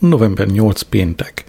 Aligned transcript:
November 0.00 0.46
8 0.46 0.82
péntek. 0.82 1.44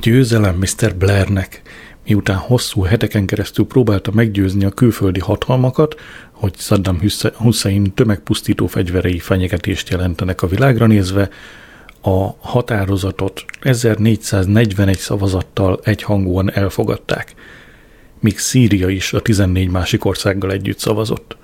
Győzelem 0.00 0.56
Mr. 0.56 0.96
Blairnek, 0.96 1.62
miután 2.06 2.36
hosszú 2.36 2.82
heteken 2.82 3.26
keresztül 3.26 3.66
próbálta 3.66 4.10
meggyőzni 4.14 4.64
a 4.64 4.70
külföldi 4.70 5.20
hatalmakat, 5.20 5.94
hogy 6.32 6.56
Saddam 6.56 7.00
Hussein 7.34 7.94
tömegpusztító 7.94 8.66
fegyverei 8.66 9.18
fenyegetést 9.18 9.88
jelentenek 9.88 10.42
a 10.42 10.46
világra 10.46 10.86
nézve, 10.86 11.28
a 12.02 12.26
határozatot 12.38 13.44
1441 13.60 14.98
szavazattal 14.98 15.80
egyhangúan 15.84 16.52
elfogadták, 16.52 17.34
míg 18.20 18.38
Szíria 18.38 18.88
is 18.88 19.12
a 19.12 19.20
14 19.20 19.70
másik 19.70 20.04
országgal 20.04 20.52
együtt 20.52 20.78
szavazott. 20.78 21.36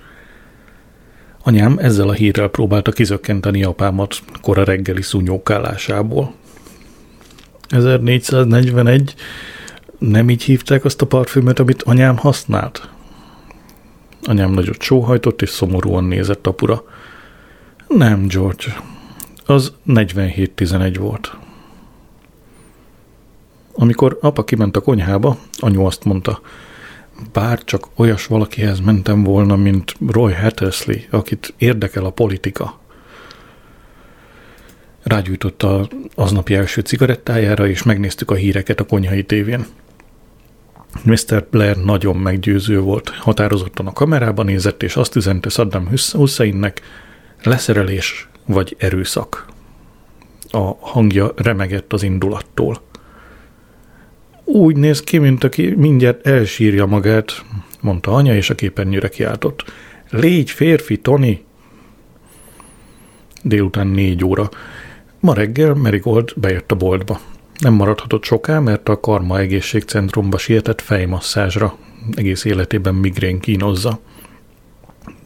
Anyám 1.43 1.79
ezzel 1.79 2.09
a 2.09 2.13
hírrel 2.13 2.49
próbálta 2.49 2.93
kizökkenteni 2.93 3.65
apámat 3.65 4.17
kora 4.43 4.65
reggeli 4.65 5.03
szúnyókálásából. 5.03 6.35
1441 7.69 9.15
nem 9.99 10.31
így 10.31 10.43
hívták 10.43 10.85
azt 10.85 11.03
a 11.03 11.07
parfümöt, 11.07 11.59
amit 11.59 11.83
anyám 11.83 12.17
használt? 12.17 12.89
Anyám 14.23 14.51
nagyot 14.51 14.83
sóhajtott, 14.83 15.43
és 15.43 15.49
szomorúan 15.49 16.05
nézett 16.05 16.47
apura. 16.47 16.85
Nem, 17.89 18.27
George. 18.27 18.83
Az 19.47 19.73
47-11 19.87 20.97
volt. 20.99 21.37
Amikor 23.75 24.19
apa 24.21 24.45
kiment 24.45 24.77
a 24.77 24.81
konyhába, 24.81 25.39
anyu 25.59 25.85
azt 25.85 26.05
mondta, 26.05 26.41
bár 27.33 27.65
csak 27.65 27.89
olyas 27.97 28.27
valakihez 28.27 28.81
mentem 28.81 29.23
volna, 29.23 29.57
mint 29.57 29.95
Roy 30.09 30.33
Hattersley, 30.33 30.97
akit 31.11 31.55
érdekel 31.59 32.05
a 32.05 32.11
politika. 32.11 32.79
Rágyújtotta 35.03 35.89
aznapi 36.15 36.55
első 36.55 36.81
cigarettájára, 36.81 37.69
és 37.69 37.83
megnéztük 37.83 38.31
a 38.31 38.35
híreket 38.35 38.81
a 38.81 38.87
konyhai 38.87 39.25
tévén. 39.25 39.67
Mr. 41.05 41.47
Blair 41.51 41.77
nagyon 41.77 42.17
meggyőző 42.17 42.81
volt, 42.81 43.09
határozottan 43.09 43.87
a 43.87 43.93
kamerában 43.93 44.45
nézett, 44.45 44.83
és 44.83 44.97
azt 44.97 45.17
üzente 45.17 45.49
Saddam 45.49 45.89
Husseinnek, 46.13 46.81
leszerelés 47.43 48.29
vagy 48.47 48.77
erőszak. 48.79 49.47
A 50.51 50.77
hangja 50.81 51.33
remegett 51.37 51.93
az 51.93 52.03
indulattól. 52.03 52.81
Úgy 54.53 54.77
néz 54.77 55.01
ki, 55.01 55.19
mint 55.19 55.45
aki 55.45 55.75
mindjárt 55.77 56.27
elsírja 56.27 56.87
magát, 56.87 57.45
mondta 57.81 58.11
anya, 58.11 58.35
és 58.35 58.51
a 58.51 58.55
képernyőre 58.55 59.09
kiáltott. 59.09 59.65
Légy 60.11 60.51
férfi, 60.51 60.97
Tony! 60.97 61.41
Délután 63.43 63.87
négy 63.87 64.25
óra. 64.25 64.49
Ma 65.21 65.35
reggel 65.35 65.75
Merigold 65.75 66.33
bejött 66.37 66.73
a 66.73 66.75
boltba. 66.75 67.21
Nem 67.59 67.75
maradhatott 67.75 68.25
soká, 68.25 68.59
mert 68.59 68.89
a 68.89 69.01
Karma 69.01 69.39
Egészségcentrumba 69.39 70.39
sietett 70.39 70.81
fejmasszázsra. 70.81 71.77
Egész 72.15 72.45
életében 72.45 72.95
migrén 72.95 73.41
kínozza. 73.41 74.01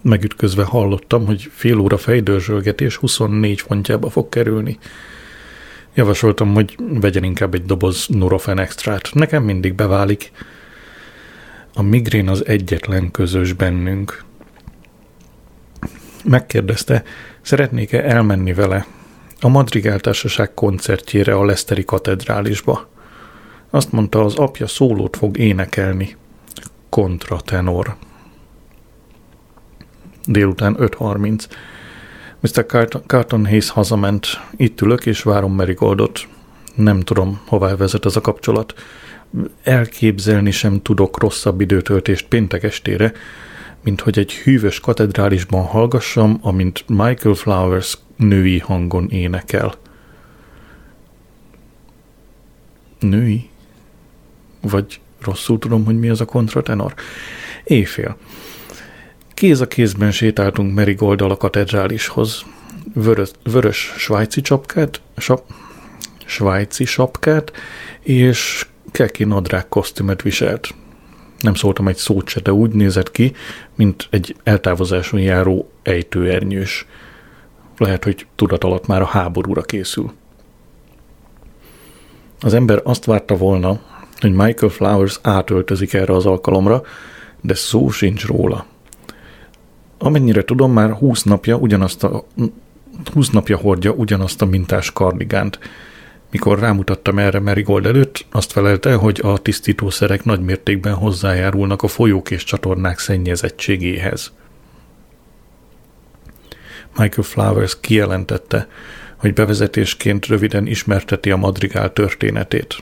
Megütközve 0.02 0.64
hallottam, 0.64 1.26
hogy 1.26 1.48
fél 1.52 1.78
óra 1.78 1.96
fejdörzsölgetés 1.96 2.96
24 2.96 3.60
fontjába 3.60 4.10
fog 4.10 4.28
kerülni. 4.28 4.78
Javasoltam, 5.94 6.54
hogy 6.54 6.76
vegyen 7.00 7.24
inkább 7.24 7.54
egy 7.54 7.64
doboz 7.64 8.06
Nurofen 8.08 8.58
extrát. 8.58 9.10
Nekem 9.12 9.42
mindig 9.42 9.74
beválik. 9.74 10.32
A 11.74 11.82
migrén 11.82 12.28
az 12.28 12.46
egyetlen 12.46 13.10
közös 13.10 13.52
bennünk. 13.52 14.24
Megkérdezte, 16.24 17.02
szeretnék-e 17.40 18.02
elmenni 18.02 18.52
vele 18.52 18.86
a 19.40 19.48
Madrigál 19.48 20.00
Társaság 20.00 20.54
koncertjére 20.54 21.34
a 21.34 21.44
Leszteri 21.44 21.84
katedrálisba. 21.84 22.88
Azt 23.70 23.92
mondta, 23.92 24.24
az 24.24 24.34
apja 24.34 24.66
szólót 24.66 25.16
fog 25.16 25.38
énekelni. 25.38 26.16
Kontratenor. 26.88 27.96
Délután 30.24 30.76
5.30. 30.78 31.44
Mr. 32.42 32.66
Carton, 32.66 33.02
Carton 33.06 33.46
Hayes 33.46 33.70
hazament. 33.70 34.26
Itt 34.56 34.80
ülök 34.80 35.06
és 35.06 35.22
várom 35.22 35.54
Merigoldot. 35.54 36.20
Nem 36.74 37.00
tudom, 37.00 37.40
hová 37.46 37.76
vezet 37.76 38.04
ez 38.04 38.16
a 38.16 38.20
kapcsolat. 38.20 38.74
Elképzelni 39.62 40.50
sem 40.50 40.82
tudok 40.82 41.18
rosszabb 41.18 41.60
időtöltést 41.60 42.26
péntek 42.26 42.62
estére, 42.62 43.12
mint 43.82 44.00
hogy 44.00 44.18
egy 44.18 44.32
hűvös 44.32 44.80
katedrálisban 44.80 45.64
hallgassam, 45.64 46.38
amint 46.40 46.84
Michael 46.88 47.34
Flowers 47.34 47.98
női 48.16 48.58
hangon 48.58 49.10
énekel. 49.10 49.74
Női? 52.98 53.48
Vagy 54.60 55.00
rosszul 55.20 55.58
tudom, 55.58 55.84
hogy 55.84 55.98
mi 55.98 56.08
az 56.08 56.20
a 56.20 56.24
kontratenor? 56.24 56.94
Éjfél. 57.64 58.16
Kéz 59.42 59.60
a 59.60 59.66
kézben 59.66 60.10
sétáltunk 60.10 60.74
Merigoldal 60.74 61.30
a 61.30 61.36
katedrálishoz. 61.36 62.44
Vörös, 62.94 63.30
vörös 63.44 63.94
svájci 63.96 64.40
csapkát, 64.40 65.00
sap, 65.16 65.42
svájci 66.24 66.84
sapkát 66.84 67.52
és 68.00 68.66
keki 68.90 69.24
nadrág 69.24 69.68
kosztümet 69.68 70.22
viselt. 70.22 70.74
Nem 71.40 71.54
szóltam 71.54 71.88
egy 71.88 71.96
szót 71.96 72.28
se, 72.28 72.40
de 72.40 72.52
úgy 72.52 72.70
nézett 72.70 73.10
ki, 73.10 73.32
mint 73.74 74.06
egy 74.10 74.36
eltávozáson 74.42 75.20
járó 75.20 75.70
ejtőernyős. 75.82 76.86
Lehet, 77.76 78.04
hogy 78.04 78.26
tudat 78.34 78.64
alatt 78.64 78.86
már 78.86 79.00
a 79.00 79.06
háborúra 79.06 79.62
készül. 79.62 80.12
Az 82.40 82.54
ember 82.54 82.80
azt 82.84 83.04
várta 83.04 83.36
volna, 83.36 83.80
hogy 84.18 84.32
Michael 84.32 84.72
Flowers 84.72 85.18
átöltözik 85.22 85.92
erre 85.92 86.14
az 86.14 86.26
alkalomra, 86.26 86.82
de 87.40 87.54
szó 87.54 87.90
sincs 87.90 88.26
róla. 88.26 88.70
Amennyire 90.02 90.44
tudom, 90.44 90.72
már 90.72 90.90
20 90.90 91.22
napja 91.22 91.56
ugyanazt 91.56 92.04
a 92.04 92.24
20 93.12 93.28
napja 93.28 93.56
hordja 93.56 93.90
ugyanazt 93.90 94.42
a 94.42 94.46
mintás 94.46 94.92
kardigánt. 94.92 95.58
Mikor 96.30 96.58
rámutattam 96.58 97.18
erre 97.18 97.38
Merigold 97.38 97.86
előtt, 97.86 98.26
azt 98.30 98.52
felelte, 98.52 98.94
hogy 98.94 99.20
a 99.22 99.38
tisztítószerek 99.38 100.24
nagymértékben 100.24 100.94
hozzájárulnak 100.94 101.82
a 101.82 101.88
folyók 101.88 102.30
és 102.30 102.44
csatornák 102.44 102.98
szennyezettségéhez. 102.98 104.32
Michael 106.98 107.26
Flowers 107.28 107.80
kijelentette, 107.80 108.68
hogy 109.16 109.32
bevezetésként 109.32 110.26
röviden 110.26 110.66
ismerteti 110.66 111.30
a 111.30 111.36
madrigál 111.36 111.92
történetét. 111.92 112.76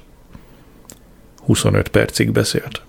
25 1.44 1.88
percig 1.88 2.32
beszélt. 2.32 2.82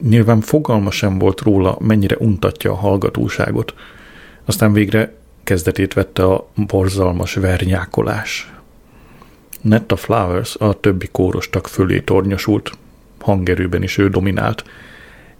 Nyilván 0.00 0.40
fogalma 0.40 0.90
sem 0.90 1.18
volt 1.18 1.40
róla, 1.40 1.76
mennyire 1.80 2.16
untatja 2.18 2.70
a 2.70 2.76
hallgatóságot. 2.76 3.74
Aztán 4.44 4.72
végre 4.72 5.14
kezdetét 5.44 5.92
vette 5.92 6.24
a 6.24 6.48
borzalmas 6.66 7.34
vernyákolás. 7.34 8.52
Netta 9.60 9.96
Flowers 9.96 10.56
a 10.56 10.80
többi 10.80 11.08
kórostak 11.12 11.68
fölé 11.68 12.00
tornyosult. 12.00 12.70
Hangerőben 13.20 13.82
is 13.82 13.98
ő 13.98 14.08
dominált. 14.08 14.64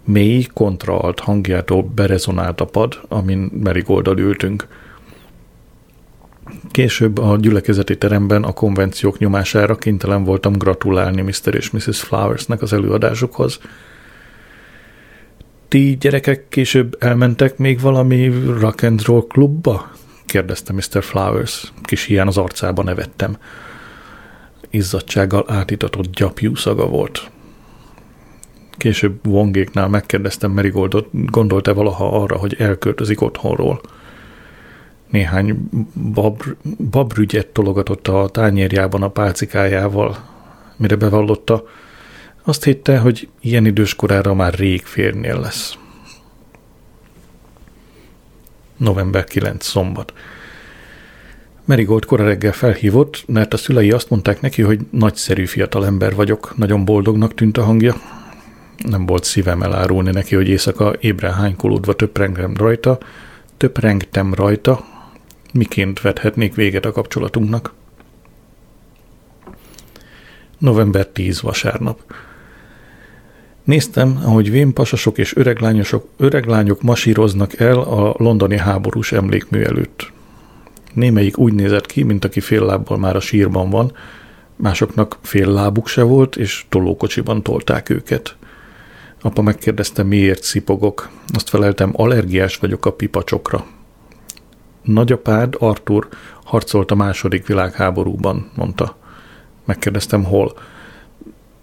Mély, 0.03 0.45
kontraalt 0.53 1.19
hangjától 1.19 1.83
berezonált 1.83 2.61
a 2.61 2.65
pad, 2.65 3.01
amin 3.07 3.51
Merigolddal 3.63 4.17
ültünk. 4.17 4.67
Később 6.71 7.17
a 7.17 7.37
gyülekezeti 7.37 7.97
teremben 7.97 8.43
a 8.43 8.51
konvenciók 8.51 9.17
nyomására 9.17 9.75
kénytelen 9.75 10.23
voltam 10.23 10.53
gratulálni 10.53 11.21
Mr. 11.21 11.55
és 11.55 11.71
Mrs. 11.71 12.01
Flowersnek 12.01 12.61
az 12.61 12.73
előadásukhoz– 12.73 13.59
ti 15.71 15.97
gyerekek 15.99 16.49
később 16.49 16.95
elmentek 16.99 17.57
még 17.57 17.79
valami 17.79 18.27
rock 18.59 18.83
and 18.83 19.05
roll 19.05 19.27
klubba? 19.27 19.91
kérdezte 20.25 20.73
Mr. 20.73 21.03
Flowers. 21.03 21.73
Kis 21.83 22.03
hián 22.03 22.27
az 22.27 22.37
arcába 22.37 22.83
nevettem. 22.83 23.37
Izzadsággal 24.69 25.45
átitatott 25.47 26.15
gyapjú 26.15 26.55
szaga 26.55 26.87
volt. 26.87 27.31
Később 28.71 29.27
Wongéknál 29.27 29.87
megkérdeztem 29.87 30.51
Merigoldot, 30.51 31.07
gondolt-e 31.11 31.71
valaha 31.71 32.21
arra, 32.21 32.37
hogy 32.37 32.55
elköltözik 32.57 33.21
otthonról. 33.21 33.81
Néhány 35.09 35.69
bab, 36.13 36.43
babrügyet 36.89 37.47
tologatott 37.47 38.07
a 38.07 38.29
tányérjában 38.31 39.03
a 39.03 39.09
pálcikájával, 39.09 40.17
mire 40.75 40.95
bevallotta, 40.95 41.63
azt 42.43 42.63
hitte, 42.63 42.97
hogy 42.97 43.29
ilyen 43.39 43.65
idős 43.65 43.95
korára 43.95 44.33
már 44.33 44.53
rég 44.53 44.85
férnél 44.85 45.39
lesz. 45.39 45.77
November 48.77 49.23
9. 49.23 49.65
szombat. 49.65 50.13
Merigold 51.65 52.05
kora 52.05 52.23
reggel 52.23 52.51
felhívott, 52.51 53.23
mert 53.27 53.53
a 53.53 53.57
szülei 53.57 53.91
azt 53.91 54.09
mondták 54.09 54.41
neki, 54.41 54.61
hogy 54.61 54.79
nagyszerű 54.89 55.45
fiatal 55.45 55.85
ember 55.85 56.15
vagyok, 56.15 56.57
nagyon 56.57 56.85
boldognak 56.85 57.33
tűnt 57.33 57.57
a 57.57 57.63
hangja. 57.63 57.95
Nem 58.77 59.05
volt 59.05 59.23
szívem 59.23 59.61
elárulni 59.61 60.11
neki, 60.11 60.35
hogy 60.35 60.47
éjszaka 60.47 60.93
ébren 60.99 61.33
hánykolódva 61.33 61.93
töprengtem 61.93 62.55
rajta, 62.57 62.97
töprengtem 63.57 64.33
rajta, 64.33 64.85
miként 65.53 66.01
vethetnék 66.01 66.55
véget 66.55 66.85
a 66.85 66.91
kapcsolatunknak. 66.91 67.73
November 70.57 71.07
10 71.07 71.41
vasárnap. 71.41 71.99
Néztem, 73.63 74.19
ahogy 74.23 74.51
vénpasasok 74.51 75.17
és 75.17 75.35
öreglányosok, 75.35 76.07
öreglányok 76.17 76.81
masíroznak 76.81 77.59
el 77.59 77.79
a 77.79 78.13
londoni 78.17 78.57
háborús 78.57 79.11
emlékmű 79.11 79.61
előtt. 79.61 80.11
Némelyik 80.93 81.37
úgy 81.37 81.53
nézett 81.53 81.85
ki, 81.85 82.03
mint 82.03 82.25
aki 82.25 82.39
fél 82.39 82.65
lábbal 82.65 82.97
már 82.97 83.15
a 83.15 83.19
sírban 83.19 83.69
van, 83.69 83.91
másoknak 84.55 85.17
fél 85.21 85.47
lábuk 85.47 85.87
se 85.87 86.01
volt, 86.01 86.35
és 86.35 86.65
tolókocsiban 86.69 87.43
tolták 87.43 87.89
őket. 87.89 88.35
Apa 89.21 89.41
megkérdezte, 89.41 90.03
miért 90.03 90.43
szipogok. 90.43 91.09
Azt 91.33 91.49
feleltem, 91.49 91.91
allergiás 91.95 92.57
vagyok 92.57 92.85
a 92.85 92.93
pipacsokra. 92.93 93.65
Nagyapád, 94.81 95.55
Artur, 95.59 96.07
harcolt 96.43 96.91
a 96.91 96.95
második 96.95 97.47
világháborúban, 97.47 98.51
mondta. 98.55 98.97
Megkérdeztem, 99.65 100.23
hol. 100.23 100.53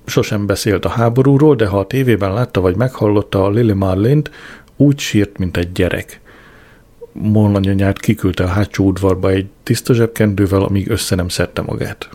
Sosem 0.09 0.47
beszélt 0.47 0.85
a 0.85 0.89
háborúról, 0.89 1.55
de 1.55 1.67
ha 1.67 1.79
a 1.79 1.87
tévében 1.87 2.33
látta 2.33 2.61
vagy 2.61 2.77
meghallotta 2.77 3.45
a 3.45 3.51
Lily 3.51 3.73
Marlint, 3.73 4.31
úgy 4.77 4.99
sírt, 4.99 5.39
mint 5.39 5.57
egy 5.57 5.73
gyerek. 5.73 6.21
Molnanyanyát 7.13 7.99
kiküldte 7.99 8.45
a 8.45 8.49
hátsó 8.49 8.87
udvarba 8.87 9.31
egy 9.31 9.47
tiszta 9.63 9.95
zsebkendővel, 9.95 10.63
amíg 10.63 10.91
össze 10.91 11.15
nem 11.15 11.29
szedte 11.29 11.63
magát. 11.63 12.09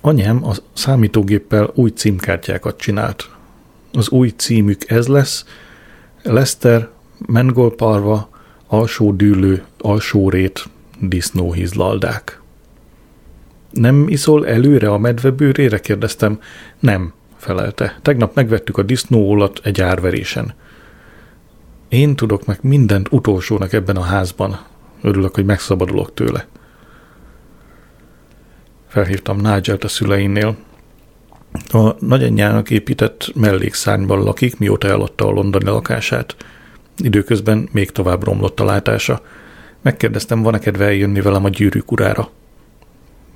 Anyám 0.00 0.44
a 0.44 0.52
számítógéppel 0.72 1.70
új 1.74 1.90
címkártyákat 1.90 2.78
csinált. 2.78 3.30
Az 3.92 4.08
új 4.08 4.28
címük 4.28 4.90
ez 4.90 5.06
lesz, 5.06 5.44
Lester, 6.22 6.88
Mengolparva, 7.26 8.28
alsó 8.66 9.12
dűlő, 9.12 9.64
alsó 9.78 10.28
rét, 10.30 10.64
disznóhizlaldák. 11.00 12.40
Nem 13.70 14.08
iszol 14.08 14.46
előre 14.46 14.88
a 14.90 14.98
medvebőrére? 14.98 15.78
kérdeztem. 15.78 16.40
Nem, 16.78 17.12
felelte. 17.36 17.98
Tegnap 18.02 18.34
megvettük 18.34 18.78
a 18.78 18.82
disznóolat 18.82 19.60
egy 19.62 19.80
árverésen. 19.80 20.54
Én 21.88 22.16
tudok 22.16 22.46
meg 22.46 22.58
mindent 22.62 23.12
utolsónak 23.12 23.72
ebben 23.72 23.96
a 23.96 24.02
házban. 24.02 24.58
Örülök, 25.02 25.34
hogy 25.34 25.44
megszabadulok 25.44 26.14
tőle. 26.14 26.46
Felhívtam 28.88 29.36
Nigelt 29.36 29.84
a 29.84 29.88
szüleinél. 29.88 30.56
A 31.68 32.04
nagyanyjának 32.04 32.70
épített 32.70 33.32
mellékszárnyban 33.34 34.22
lakik, 34.22 34.58
mióta 34.58 34.88
eladta 34.88 35.26
a 35.26 35.30
londoni 35.30 35.64
lakását. 35.64 36.36
Időközben 36.96 37.68
még 37.72 37.90
tovább 37.90 38.24
romlott 38.24 38.60
a 38.60 38.64
látása. 38.64 39.22
Megkérdeztem, 39.82 40.42
van-e 40.42 40.58
kedve 40.58 40.84
eljönni 40.84 41.20
velem 41.20 41.44
a 41.44 41.48
gyűrűk 41.48 41.92
urára. 41.92 42.28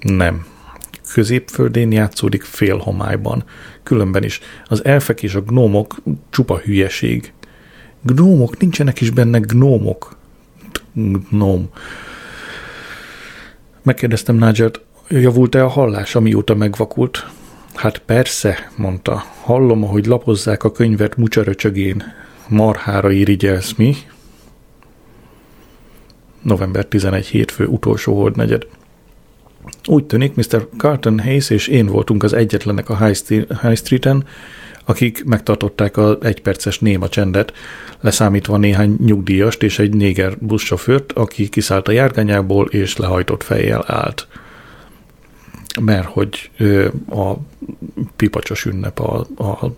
Nem. 0.02 0.46
Középföldén 1.12 1.92
játszódik 1.92 2.42
félhomályban. 2.42 3.44
Különben 3.82 4.24
is. 4.24 4.40
Az 4.66 4.84
elfek 4.84 5.22
és 5.22 5.34
a 5.34 5.40
gnómok 5.40 5.96
csupa 6.30 6.58
hülyeség. 6.58 7.32
Gnómok? 8.02 8.58
Nincsenek 8.58 9.00
is 9.00 9.10
benne 9.10 9.38
gnómok. 9.38 10.16
Gnóm. 10.92 11.68
Megkérdeztem 13.82 14.36
Nigelt, 14.36 14.80
javult-e 15.08 15.64
a 15.64 15.68
hallás, 15.68 16.14
amióta 16.14 16.54
megvakult? 16.54 17.26
Hát 17.74 17.98
persze, 17.98 18.70
mondta. 18.76 19.24
Hallom, 19.40 19.84
ahogy 19.84 20.06
lapozzák 20.06 20.64
a 20.64 20.72
könyvet 20.72 21.16
mucsaröcsögén. 21.16 22.02
Marhára 22.48 23.10
irigyelsz, 23.10 23.74
mi? 23.74 23.96
November 26.42 26.86
11 26.86 27.26
hétfő 27.26 27.66
utolsó 27.66 28.16
holdnegyed. 28.16 28.66
Úgy 29.86 30.04
tűnik, 30.04 30.34
Mr. 30.34 30.68
Carton 30.76 31.20
Hayes 31.20 31.50
és 31.50 31.66
én 31.66 31.86
voltunk 31.86 32.22
az 32.22 32.32
egyetlenek 32.32 32.88
a 32.88 33.06
High 33.62 33.76
Street-en, 33.76 34.24
akik 34.84 35.24
megtartották 35.24 35.96
az 35.96 36.16
egyperces 36.20 36.78
néma 36.78 37.08
csendet, 37.08 37.52
leszámítva 38.00 38.56
néhány 38.56 38.96
nyugdíjast 39.04 39.62
és 39.62 39.78
egy 39.78 39.94
néger 39.94 40.36
buszsofőrt, 40.38 41.12
aki 41.12 41.48
kiszállt 41.48 41.88
a 41.88 41.92
járgányából 41.92 42.66
és 42.66 42.96
lehajtott 42.96 43.42
fejjel 43.42 43.84
állt. 43.86 44.26
Mert 45.80 46.06
hogy 46.06 46.50
a 47.10 47.32
pipacsos 48.16 48.64
ünnep 48.64 49.00
a, 49.00 49.26
a 49.36 49.74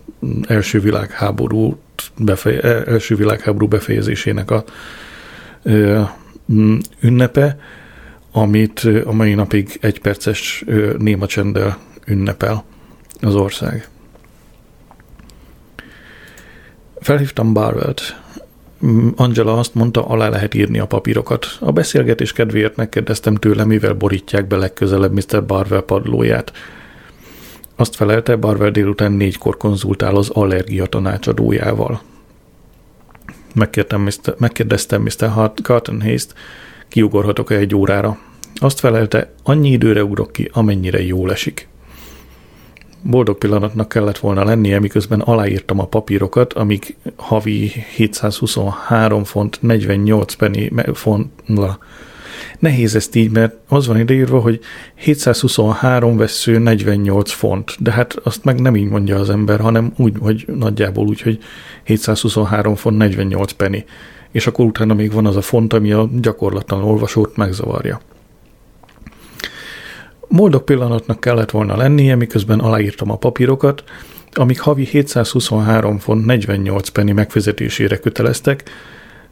első 0.49 0.81
világháború 0.81 1.79
befeje, 2.19 2.85
első 2.85 3.17
világháború 3.17 3.67
befejezésének 3.67 4.51
a 4.51 4.65
ünnepe, 7.01 7.59
amit 8.37 8.89
a 9.05 9.13
mai 9.13 9.35
napig 9.35 9.79
egy 9.81 10.01
perces 10.01 10.65
néma 10.99 11.27
csenddel 11.27 11.79
ünnepel 12.07 12.65
az 13.21 13.35
ország. 13.35 13.89
Felhívtam 17.01 17.53
Barwell-t. 17.53 18.23
Angela 19.17 19.59
azt 19.59 19.75
mondta, 19.75 20.07
alá 20.07 20.29
lehet 20.29 20.55
írni 20.55 20.79
a 20.79 20.87
papírokat. 20.87 21.47
A 21.61 21.73
beszélgetés 21.73 22.33
kedvéért 22.33 22.77
megkérdeztem 22.77 23.35
tőle, 23.35 23.65
mivel 23.65 23.93
borítják 23.93 24.47
be 24.47 24.57
legközelebb 24.57 25.13
Mr. 25.13 25.45
Barwell 25.47 25.85
padlóját. 25.85 26.53
Azt 27.77 27.97
felelte, 27.97 28.37
Barwell 28.37 28.71
délután 28.71 29.13
négykor 29.13 29.57
konzultál 29.57 30.17
az 30.17 30.29
allergia 30.29 30.87
tanácsadójával. 30.87 32.03
Megkértem 33.55 34.01
Mr. 34.01 34.35
megkérdeztem 34.39 35.03
Mr. 35.03 35.53
Carton 35.63 36.01
Hayes-t, 36.01 36.35
kiugorhatok-e 36.89 37.55
egy 37.55 37.75
órára. 37.75 38.19
Azt 38.55 38.81
felelte, 38.81 39.33
annyi 39.43 39.71
időre 39.71 40.05
ugrok 40.05 40.33
ki, 40.33 40.51
amennyire 40.53 41.03
jól 41.03 41.33
esik. 41.33 41.69
Boldog 43.03 43.39
pillanatnak 43.39 43.89
kellett 43.89 44.19
volna 44.19 44.45
lennie, 44.45 44.81
miközben 44.81 45.21
aláírtam 45.21 45.79
a 45.79 45.87
papírokat, 45.87 46.53
amik 46.53 46.97
havi 47.17 47.73
723 47.97 49.25
font 49.25 49.59
48 49.63 50.35
penny 50.35 50.69
fontla. 50.93 51.79
Nehéz 52.59 52.95
ezt 52.95 53.15
így, 53.15 53.31
mert 53.31 53.55
az 53.69 53.87
van 53.87 53.99
ideírva, 53.99 54.41
hogy 54.41 54.61
723 54.95 56.17
vesző 56.17 56.59
48 56.59 57.33
font, 57.33 57.77
de 57.79 57.93
hát 57.93 58.15
azt 58.23 58.45
meg 58.45 58.61
nem 58.61 58.77
így 58.77 58.89
mondja 58.89 59.19
az 59.19 59.31
ember, 59.31 59.61
hanem 59.61 59.93
úgy, 59.97 60.15
hogy 60.21 60.45
nagyjából 60.47 61.07
úgy, 61.07 61.21
hogy 61.21 61.39
723 61.85 62.75
font 62.75 62.97
48 62.97 63.53
penny. 63.53 63.85
És 64.35 64.47
akkor 64.47 64.65
utána 64.65 64.95
még 64.95 65.13
van 65.13 65.27
az 65.27 65.37
a 65.37 65.41
font, 65.41 65.73
ami 65.73 65.93
a 65.93 66.09
gyakorlatlan 66.21 66.83
olvasót 66.83 67.37
megzavarja. 67.37 68.01
Boldog 70.29 70.65
pillanatnak 70.65 71.21
kellett 71.21 71.51
volna 71.51 71.77
lennie, 71.77 72.17
miközben 72.17 72.59
aláírtam 72.59 73.11
a 73.11 73.17
papírokat, 73.17 73.85
amik 74.33 74.61
havi 74.61 74.85
723 74.85 75.99
font 75.99 76.25
48 76.25 76.89
penny 76.89 77.13
megfizetésére 77.13 77.97
köteleztek, 77.97 78.63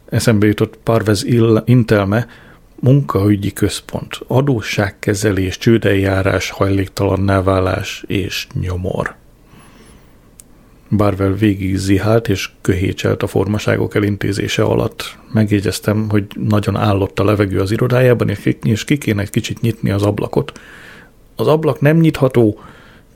eszembe 0.09 0.47
jutott 0.47 0.77
Parvez 0.83 1.25
Intelme, 1.65 2.27
munkaügyi 2.75 3.53
központ, 3.53 4.19
adósságkezelés, 4.27 5.57
csődeljárás, 5.57 6.49
hajléktalanná 6.49 7.41
válás 7.41 8.03
és 8.07 8.47
nyomor. 8.61 9.15
Barvel 10.97 11.33
végig 11.33 11.77
zihált 11.77 12.27
és 12.27 12.49
köhécselt 12.61 13.23
a 13.23 13.27
formaságok 13.27 13.95
elintézése 13.95 14.63
alatt. 14.63 15.17
Megjegyeztem, 15.31 16.09
hogy 16.09 16.25
nagyon 16.49 16.75
állott 16.75 17.19
a 17.19 17.23
levegő 17.23 17.59
az 17.59 17.71
irodájában, 17.71 18.29
és 18.63 18.83
ki 18.83 18.97
kéne 18.97 19.21
egy 19.21 19.29
kicsit 19.29 19.61
nyitni 19.61 19.91
az 19.91 20.03
ablakot. 20.03 20.59
Az 21.35 21.47
ablak 21.47 21.81
nem 21.81 21.97
nyitható, 21.97 22.59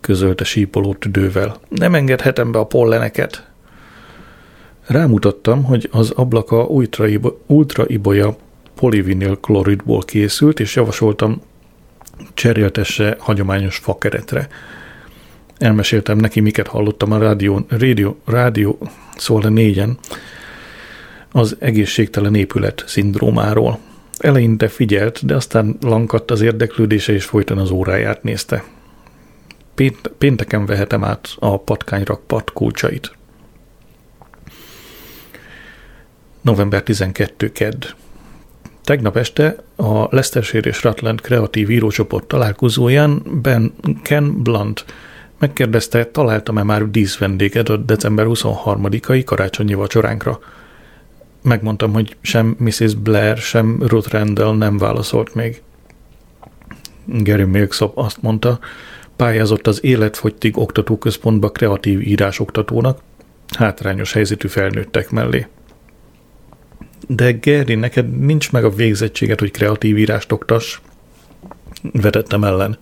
közölte 0.01 0.43
sípoló 0.43 0.93
tüdővel. 0.93 1.59
Nem 1.69 1.95
engedhetem 1.95 2.51
be 2.51 2.59
a 2.59 2.65
polleneket. 2.65 3.47
Rámutattam, 4.85 5.63
hogy 5.63 5.89
az 5.91 6.11
ablaka 6.11 6.67
ultraibolya 7.47 8.35
polivinil 8.75 9.37
kloridból 9.41 10.01
készült, 10.01 10.59
és 10.59 10.75
javasoltam 10.75 11.41
cseréltesse 12.33 13.15
hagyományos 13.19 13.77
fakeretre. 13.77 14.47
Elmeséltem 15.57 16.17
neki, 16.17 16.39
miket 16.39 16.67
hallottam 16.67 17.11
a 17.11 17.17
rádió, 17.17 17.65
rádió, 17.67 18.19
rádió 18.25 18.77
szól 19.17 19.41
a 19.41 19.49
négyen, 19.49 19.97
az 21.31 21.55
egészségtelen 21.59 22.35
épület 22.35 22.83
szindrómáról. 22.87 23.79
Eleinte 24.17 24.67
figyelt, 24.67 25.25
de 25.25 25.35
aztán 25.35 25.77
lankadt 25.81 26.31
az 26.31 26.41
érdeklődése, 26.41 27.13
és 27.13 27.25
folyton 27.25 27.57
az 27.57 27.69
óráját 27.69 28.23
nézte. 28.23 28.63
Pént- 29.75 30.11
pénteken 30.17 30.65
vehetem 30.65 31.03
át 31.03 31.35
a 31.39 31.59
patkányrakpat 31.59 32.51
kulcsait. 32.51 33.15
November 36.41 36.83
12. 36.83 37.51
kedd. 37.51 37.85
Tegnap 38.83 39.17
este 39.17 39.55
a 39.75 40.15
Leicestershire 40.15 40.69
és 40.69 40.83
Rutland 40.83 41.21
kreatív 41.21 41.69
írócsoport 41.69 42.25
találkozóján 42.25 43.21
Ben 43.41 43.73
Ken 44.03 44.43
Blunt 44.43 44.85
megkérdezte, 45.39 46.05
találtam-e 46.05 46.63
már 46.63 46.89
díszvendéget 46.89 47.69
a 47.69 47.77
december 47.77 48.25
23-ai 48.29 49.21
karácsonyi 49.25 49.73
vacsoránkra. 49.73 50.39
Megmondtam, 51.41 51.93
hogy 51.93 52.15
sem 52.21 52.55
Mrs. 52.59 52.95
Blair, 52.95 53.37
sem 53.37 53.83
Ruth 53.87 54.11
Randall 54.11 54.57
nem 54.57 54.77
válaszolt 54.77 55.35
még. 55.35 55.61
Gary 57.05 57.43
Milksop 57.43 57.97
azt 57.97 58.21
mondta, 58.21 58.59
pályázott 59.15 59.67
az 59.67 59.83
Életfogytig 59.83 60.57
Oktatóközpontba 60.57 61.49
kreatív 61.49 62.07
írásoktatónak, 62.07 62.99
hátrányos 63.57 64.13
helyzetű 64.13 64.47
felnőttek 64.47 65.09
mellé. 65.09 65.47
De 67.07 67.37
Gary, 67.41 67.75
neked 67.75 68.19
nincs 68.19 68.51
meg 68.51 68.63
a 68.63 68.69
végzettséget, 68.69 69.39
hogy 69.39 69.51
kreatív 69.51 69.97
írást 69.97 70.31
oktass? 70.31 70.79
Vetettem 71.91 72.43
ellen. 72.43 72.77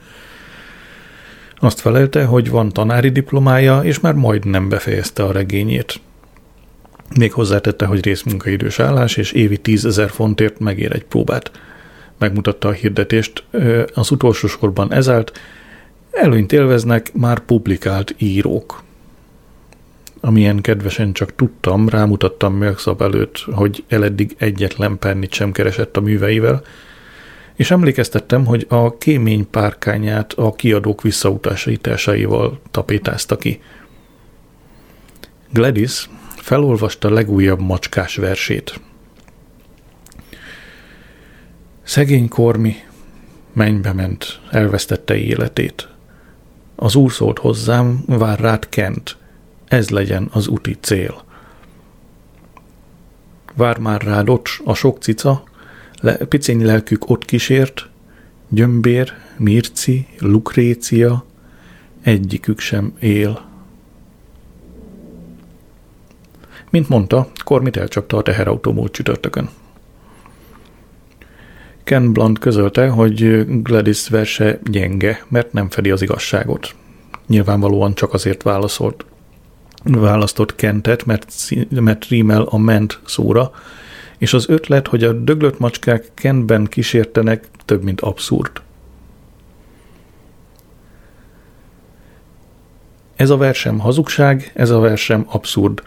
Azt 1.59 1.79
felelte, 1.79 2.25
hogy 2.25 2.49
van 2.49 2.69
tanári 2.69 3.09
diplomája, 3.09 3.79
és 3.83 3.99
már 3.99 4.13
majdnem 4.13 4.69
befejezte 4.69 5.23
a 5.23 5.31
regényét. 5.31 5.99
Még 7.17 7.33
hozzátette, 7.33 7.85
hogy 7.85 8.03
részmunkaidős 8.03 8.79
állás, 8.79 9.17
és 9.17 9.31
évi 9.31 9.57
tízezer 9.57 10.09
fontért 10.09 10.59
megér 10.59 10.91
egy 10.91 11.05
próbát. 11.05 11.51
Megmutatta 12.17 12.67
a 12.67 12.71
hirdetést, 12.71 13.43
az 13.93 14.11
utolsó 14.11 14.47
sorban 14.47 14.93
ezállt, 14.93 15.39
előnyt 16.11 16.51
élveznek 16.51 17.13
már 17.13 17.39
publikált 17.39 18.15
írók. 18.17 18.83
Amilyen 20.21 20.61
kedvesen 20.61 21.13
csak 21.13 21.35
tudtam, 21.35 21.89
rámutattam 21.89 22.53
Mörkszab 22.53 23.01
előtt, 23.01 23.45
hogy 23.51 23.83
eleddig 23.87 24.35
egyetlen 24.37 24.99
pennit 24.99 25.33
sem 25.33 25.51
keresett 25.51 25.97
a 25.97 26.01
műveivel, 26.01 26.63
és 27.55 27.71
emlékeztettem, 27.71 28.45
hogy 28.45 28.65
a 28.69 28.97
kémény 28.97 29.49
párkányát 29.49 30.33
a 30.33 30.53
kiadók 30.53 31.01
visszautasításaival 31.01 32.59
tapétázta 32.71 33.37
ki. 33.37 33.61
Gladys 35.51 36.09
felolvasta 36.35 37.09
legújabb 37.09 37.59
macskás 37.59 38.15
versét. 38.15 38.79
Szegény 41.83 42.27
Kormi 42.27 42.75
mennybe 43.53 43.93
ment, 43.93 44.39
elvesztette 44.51 45.15
életét. 45.15 45.87
Az 46.75 46.95
úr 46.95 47.11
szólt 47.11 47.39
hozzám, 47.39 48.03
vár 48.05 48.39
rád 48.39 48.69
Kent, 48.69 49.17
ez 49.67 49.89
legyen 49.89 50.29
az 50.31 50.47
úti 50.47 50.77
cél. 50.81 51.23
Vár 53.53 53.77
már 53.77 54.01
rád 54.01 54.29
ott 54.29 54.47
a 54.63 54.73
sok 54.73 55.01
cica, 55.01 55.43
le, 56.01 56.15
picény 56.15 56.65
lelkük 56.65 57.09
ott 57.09 57.25
kísért, 57.25 57.89
Gyömbér, 58.49 59.13
Mirci, 59.37 60.07
Lukrécia, 60.19 61.25
egyikük 62.01 62.59
sem 62.59 62.93
él. 62.99 63.45
Mint 66.69 66.89
mondta, 66.89 67.31
Kormit 67.43 67.77
elcsapta 67.77 68.17
a 68.17 68.21
teherautó 68.21 68.71
múlt 68.71 68.91
csütörtökön. 68.91 69.49
Ken 71.83 72.13
Blunt 72.13 72.39
közölte, 72.39 72.87
hogy 72.87 73.45
Gladys 73.61 74.09
verse 74.09 74.59
gyenge, 74.63 75.25
mert 75.27 75.53
nem 75.53 75.69
fedi 75.69 75.91
az 75.91 76.01
igazságot. 76.01 76.75
Nyilvánvalóan 77.27 77.93
csak 77.93 78.13
azért 78.13 78.43
válaszolt, 78.43 79.05
választott 79.83 80.55
Kentet, 80.55 81.05
mert, 81.05 81.33
mert 81.69 82.07
rímel 82.07 82.41
a 82.41 82.57
ment 82.57 82.99
szóra, 83.05 83.51
és 84.17 84.33
az 84.33 84.49
ötlet, 84.49 84.87
hogy 84.87 85.03
a 85.03 85.13
döglött 85.13 85.59
macskák 85.59 86.11
Kentben 86.13 86.65
kísértenek, 86.65 87.47
több 87.65 87.83
mint 87.83 88.01
abszurd. 88.01 88.61
Ez 93.15 93.29
a 93.29 93.37
versem 93.37 93.79
hazugság, 93.79 94.51
ez 94.55 94.69
a 94.69 94.79
versem 94.79 95.25
abszurd. 95.27 95.81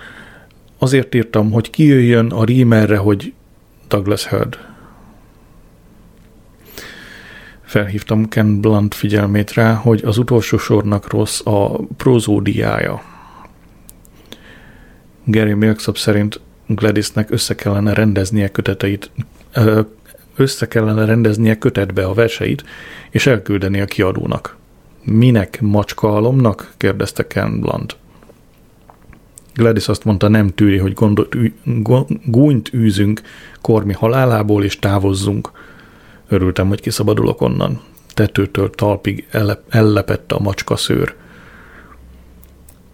Azért 0.79 1.15
írtam, 1.15 1.51
hogy 1.51 1.71
kijöjjön 1.71 2.31
a 2.31 2.45
rímerre, 2.45 2.97
hogy 2.97 3.33
Douglas 3.89 4.27
Heard. 4.27 4.59
Felhívtam 7.63 8.29
Ken 8.29 8.61
Blunt 8.61 8.95
figyelmét 8.95 9.53
rá, 9.53 9.75
hogy 9.75 10.03
az 10.05 10.19
utolsó 10.19 10.59
sornak 10.59 11.13
rossz 11.13 11.47
a 11.47 11.81
prozódiája. 11.97 13.03
Gary 15.25 15.53
Milksop 15.53 15.99
szerint 15.99 16.41
Gladysnek 16.69 17.31
össze 17.31 17.55
kellene 17.55 17.93
rendeznie 17.93 18.49
köteteit, 18.49 19.11
össze 20.37 20.69
kellene 20.69 21.05
rendeznie 21.05 21.59
kötetbe 21.59 22.05
a 22.05 22.15
verseit, 22.15 22.65
és 23.11 23.27
elküldeni 23.27 23.81
a 23.81 23.85
kiadónak. 23.85 24.57
Minek 25.03 25.61
macskaalomnak? 25.61 26.73
kérdezte 26.77 27.27
Ken 27.27 27.61
Blunt. 27.61 27.97
Gladys 29.55 29.89
azt 29.89 30.05
mondta, 30.05 30.29
nem 30.29 30.49
tűri, 30.49 30.79
hogy 30.79 30.93
gondot, 30.93 31.37
gúnyt 32.25 32.75
űzünk 32.75 33.21
Kormi 33.61 33.93
halálából, 33.93 34.65
és 34.65 34.79
távozzunk. 34.79 35.51
Örültem, 36.29 36.69
hogy 36.69 36.81
kiszabadulok 36.81 37.41
onnan. 37.41 37.81
Tetőtől 38.15 38.71
talpig 38.71 39.27
ellep, 39.31 39.63
ellepette 39.69 40.35
a 40.35 40.41
macska 40.41 40.77
szőr. 40.77 41.15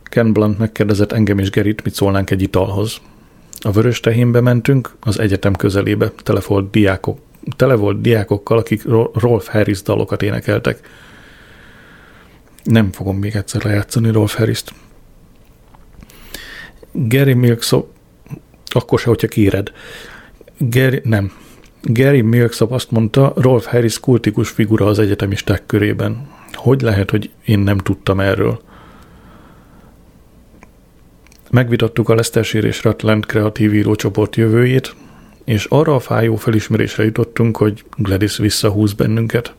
Ken 0.03 0.33
Blunt 0.33 0.59
megkérdezett 0.59 1.13
engem 1.13 1.39
és 1.39 1.51
Gerit, 1.51 1.85
mit 1.85 1.95
szólnánk 1.95 2.31
egy 2.31 2.43
italhoz. 2.43 3.01
A 3.67 3.71
vörös 3.71 4.01
tehénbe 4.01 4.41
mentünk, 4.41 4.95
az 5.01 5.19
egyetem 5.19 5.55
közelébe, 5.55 6.13
tele 6.23 6.41
volt, 6.47 6.71
diákok, 6.71 7.19
tele 7.57 7.75
volt 7.75 8.01
diákokkal, 8.01 8.59
akik 8.59 8.85
Rolf 9.15 9.49
Harris 9.49 9.83
dalokat 9.83 10.23
énekeltek. 10.23 10.89
Nem 12.65 12.93
fogom 12.93 13.17
még 13.17 13.35
egyszer 13.35 13.65
lejátszani 13.65 14.11
Rolf 14.11 14.35
Harris-t. 14.37 14.73
Gary 16.93 17.33
Milksop, 17.33 17.89
akkor 18.67 18.99
se, 18.99 19.09
hogyha 19.09 19.29
kéred. 19.29 19.73
Gary, 20.59 21.01
nem. 21.05 21.33
Gary 21.83 22.21
Milksop 22.21 22.73
azt 22.73 22.91
mondta, 22.91 23.33
Rolf 23.37 23.67
Harris 23.67 24.01
kultikus 24.01 24.49
figura 24.49 24.87
az 24.87 24.99
egyetemisták 24.99 25.67
körében. 25.67 26.29
Hogy 26.53 26.81
lehet, 26.81 27.11
hogy 27.11 27.31
én 27.45 27.59
nem 27.59 27.79
tudtam 27.79 28.21
erről? 28.21 28.61
Megvitattuk 31.55 32.09
a 32.09 32.15
Lesztersér 32.15 32.65
és 32.65 32.83
Ratland 32.83 33.27
kreatív 33.27 33.75
írócsoport 33.75 34.37
jövőjét, 34.37 34.95
és 35.45 35.65
arra 35.65 35.95
a 35.95 36.01
fájó 36.01 36.37
felismerésre 36.37 37.05
jutottunk, 37.05 37.57
hogy 37.57 37.85
Gladys 37.97 38.37
visszahúz 38.37 38.93
bennünket. 38.93 39.55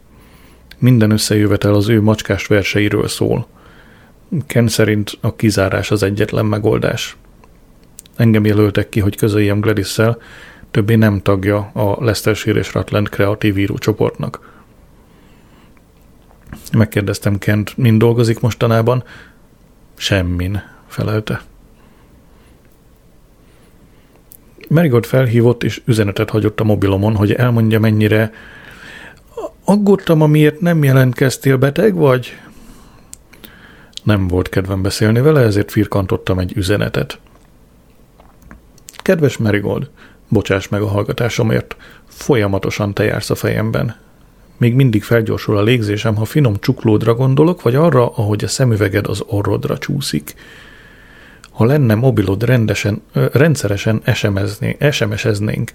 Minden 0.78 1.12
összejövetel 1.12 1.74
az 1.74 1.90
ő 1.90 2.02
macskás 2.02 2.48
verseiről 2.48 3.08
szól. 3.08 3.48
Ken 4.48 4.68
szerint 4.68 5.18
a 5.22 5.36
kizárás 5.36 5.92
az 5.92 6.04
egyetlen 6.04 6.46
megoldás. 6.46 7.18
Engem 8.16 8.46
jelöltek 8.46 8.90
ki, 8.90 9.00
hogy 9.00 9.16
közöljem 9.16 9.60
gladys 9.60 10.00
többé 10.72 10.96
nem 10.96 11.22
tagja 11.22 11.58
a 11.74 12.04
Lesztersér 12.04 12.56
és 12.56 12.74
Ratland 12.74 13.10
kreatív 13.10 13.58
írócsoportnak. 13.58 14.64
Megkérdeztem 16.72 17.38
Kent, 17.38 17.78
mind 17.78 18.00
dolgozik 18.00 18.40
mostanában? 18.40 19.04
Semmin, 19.98 20.62
felelte. 20.88 21.42
Marigold 24.70 25.06
felhívott 25.06 25.64
és 25.64 25.82
üzenetet 25.86 26.30
hagyott 26.30 26.60
a 26.60 26.64
mobilomon, 26.64 27.16
hogy 27.16 27.32
elmondja 27.32 27.80
mennyire 27.80 28.32
aggódtam, 29.66 30.22
amiért 30.22 30.60
nem 30.60 30.84
jelentkeztél, 30.84 31.58
beteg 31.58 31.96
vagy? 31.96 32.38
Nem 34.04 34.28
volt 34.28 34.50
kedvem 34.50 34.82
beszélni 34.82 35.22
vele, 35.22 35.42
ezért 35.42 35.72
firkantottam 35.72 36.40
egy 36.40 36.54
üzenetet. 36.56 37.20
Kedves 38.98 39.38
Marigold, 39.38 39.90
bocsáss 40.28 40.68
meg 40.68 40.82
a 40.82 40.88
hallgatásomért, 40.88 41.76
folyamatosan 42.08 42.94
te 42.94 43.04
jársz 43.04 43.30
a 43.30 43.36
fejemben. 43.36 43.96
Még 44.58 44.74
mindig 44.74 45.04
felgyorsul 45.04 45.58
a 45.58 45.64
légzésem, 45.64 46.16
ha 46.16 46.26
finom 46.26 46.56
csuklódra 46.60 47.14
gondolok, 47.14 47.62
vagy 47.62 47.76
arra, 47.76 48.08
ahogy 48.08 48.44
a 48.44 48.48
szemüveged 48.48 49.08
az 49.08 49.24
orrodra 49.28 49.78
csúszik 49.78 50.36
ha 51.56 51.66
lenne 51.66 51.96
mobilod 51.96 52.44
rendesen, 52.44 53.02
rendszeresen 53.32 54.02
SMS-eznénk. 54.92 55.72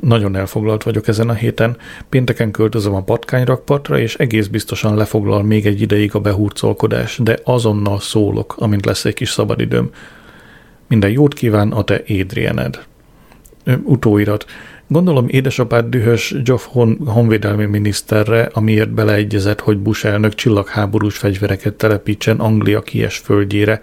Nagyon 0.00 0.36
elfoglalt 0.36 0.82
vagyok 0.82 1.08
ezen 1.08 1.28
a 1.28 1.32
héten. 1.32 1.76
Pénteken 2.08 2.50
költözöm 2.50 2.94
a 2.94 3.02
patkányrakpartra, 3.02 3.98
és 3.98 4.14
egész 4.14 4.46
biztosan 4.46 4.96
lefoglal 4.96 5.42
még 5.42 5.66
egy 5.66 5.80
ideig 5.80 6.14
a 6.14 6.20
behurcolkodás, 6.20 7.18
de 7.22 7.38
azonnal 7.44 8.00
szólok, 8.00 8.54
amint 8.58 8.84
lesz 8.84 9.04
egy 9.04 9.14
kis 9.14 9.30
szabadidőm. 9.30 9.90
Minden 10.88 11.10
jót 11.10 11.34
kíván 11.34 11.72
a 11.72 11.84
te 11.84 12.02
Adrianed. 12.08 12.84
Utóirat. 13.82 14.46
Gondolom 14.86 15.28
édesapád 15.28 15.86
dühös 15.86 16.34
Geoff 16.44 16.66
Hon- 16.66 16.98
honvédelmi 17.06 17.64
miniszterre, 17.64 18.48
amiért 18.52 18.90
beleegyezett, 18.90 19.60
hogy 19.60 19.78
Bush 19.78 20.06
elnök 20.06 20.34
csillagháborús 20.34 21.16
fegyvereket 21.16 21.74
telepítsen 21.74 22.40
Anglia 22.40 22.80
kies 22.80 23.18
földjére, 23.18 23.82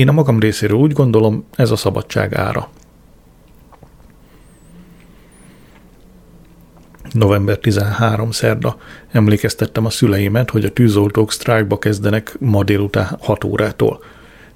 én 0.00 0.08
a 0.08 0.12
magam 0.12 0.40
részéről 0.40 0.78
úgy 0.78 0.92
gondolom, 0.92 1.44
ez 1.56 1.70
a 1.70 1.76
szabadság 1.76 2.34
ára. 2.34 2.68
November 7.12 7.58
13. 7.58 8.30
szerda. 8.30 8.76
Emlékeztettem 9.10 9.84
a 9.84 9.90
szüleimet, 9.90 10.50
hogy 10.50 10.64
a 10.64 10.72
tűzoltók 10.72 11.32
sztrájkba 11.32 11.78
kezdenek 11.78 12.36
ma 12.38 12.64
délután 12.64 13.18
6 13.20 13.44
órától. 13.44 14.02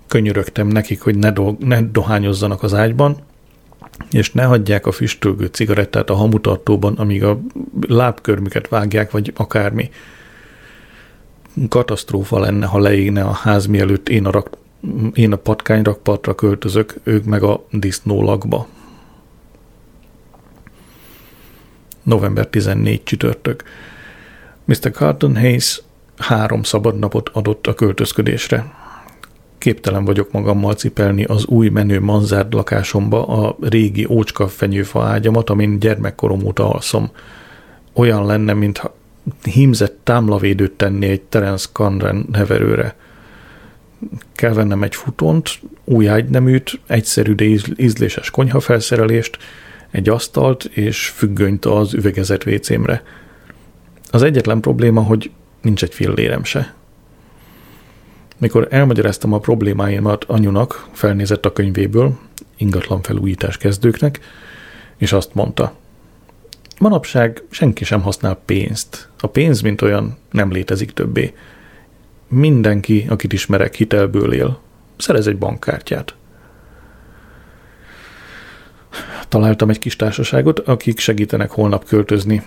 Könyörögtem 0.06 0.66
nekik, 0.66 1.00
hogy 1.00 1.16
ne, 1.16 1.30
do- 1.30 1.58
ne 1.58 1.82
dohányozzanak 1.82 2.62
az 2.62 2.74
ágyban, 2.74 3.16
és 4.10 4.32
ne 4.32 4.44
hagyják 4.44 4.86
a 4.86 4.92
füstölgő 4.92 5.46
cigarettát 5.46 6.10
a 6.10 6.14
hamutartóban, 6.14 6.94
amíg 6.94 7.24
a 7.24 7.40
lábkörmüket 7.88 8.68
vágják, 8.68 9.10
vagy 9.10 9.32
akármi. 9.36 9.90
Katasztrófa 11.68 12.38
lenne, 12.38 12.66
ha 12.66 12.78
leégne 12.78 13.22
a 13.22 13.32
ház, 13.32 13.66
mielőtt 13.66 14.08
én 14.08 14.26
a, 14.26 14.30
rak, 14.30 14.62
én 15.14 15.32
a 15.32 15.36
patkányrakpartra 15.36 16.34
költözök, 16.34 16.94
ők 17.02 17.24
meg 17.24 17.42
a 17.42 17.64
disznólakba. 17.70 18.66
November 22.02 22.46
14 22.46 23.02
csütörtök. 23.02 23.62
Mr. 24.64 24.90
Carton 24.92 25.36
Hayes 25.36 25.82
három 26.16 26.62
szabad 26.62 26.98
napot 26.98 27.28
adott 27.32 27.66
a 27.66 27.74
költözködésre. 27.74 28.72
Képtelen 29.58 30.04
vagyok 30.04 30.32
magammal 30.32 30.74
cipelni 30.74 31.24
az 31.24 31.46
új 31.46 31.68
menő 31.68 32.00
manzárd 32.00 32.54
lakásomba 32.54 33.26
a 33.26 33.56
régi 33.60 34.06
ócska 34.10 34.48
fenyőfa 34.48 35.02
ágyamat, 35.02 35.50
amin 35.50 35.78
gyermekkorom 35.78 36.44
óta 36.44 36.70
alszom. 36.70 37.10
Olyan 37.92 38.26
lenne, 38.26 38.52
mintha 38.52 38.94
hímzett 39.42 39.98
támlavédőt 40.02 40.72
tenni 40.72 41.06
egy 41.06 41.22
Terence 41.22 41.68
Conran 41.72 42.28
heverőre. 42.32 42.96
Kell 44.34 44.52
vennem 44.52 44.82
egy 44.82 44.94
futont, 44.94 45.60
új 45.84 46.08
ágyneműt, 46.08 46.80
egyszerű, 46.86 47.34
de 47.34 47.44
ízléses 47.76 48.30
konyhafelszerelést, 48.30 49.38
egy 49.90 50.08
asztalt 50.08 50.64
és 50.64 51.08
függönyt 51.08 51.64
az 51.64 51.94
üvegezett 51.94 52.42
vécémre. 52.42 53.02
Az 54.10 54.22
egyetlen 54.22 54.60
probléma, 54.60 55.02
hogy 55.02 55.30
nincs 55.62 55.82
egy 55.82 55.94
fillérem 55.94 56.44
se. 56.44 56.74
Mikor 58.38 58.66
elmagyaráztam 58.70 59.32
a 59.32 59.38
problémáimat 59.38 60.24
anyunak, 60.24 60.88
felnézett 60.92 61.46
a 61.46 61.52
könyvéből, 61.52 62.18
ingatlan 62.56 63.02
felújítás 63.02 63.56
kezdőknek, 63.56 64.20
és 64.96 65.12
azt 65.12 65.34
mondta, 65.34 65.74
manapság 66.78 67.42
senki 67.50 67.84
sem 67.84 68.02
használ 68.02 68.40
pénzt. 68.44 69.08
A 69.20 69.26
pénz, 69.26 69.60
mint 69.60 69.82
olyan, 69.82 70.16
nem 70.30 70.52
létezik 70.52 70.90
többé. 70.90 71.34
Mindenki, 72.28 73.06
akit 73.08 73.32
ismerek, 73.32 73.74
hitelből 73.74 74.32
él. 74.32 74.60
Szerez 74.96 75.26
egy 75.26 75.38
bankkártyát. 75.38 76.14
Találtam 79.28 79.70
egy 79.70 79.78
kis 79.78 79.96
társaságot, 79.96 80.58
akik 80.58 80.98
segítenek 80.98 81.50
holnap 81.50 81.84
költözni. 81.84 82.42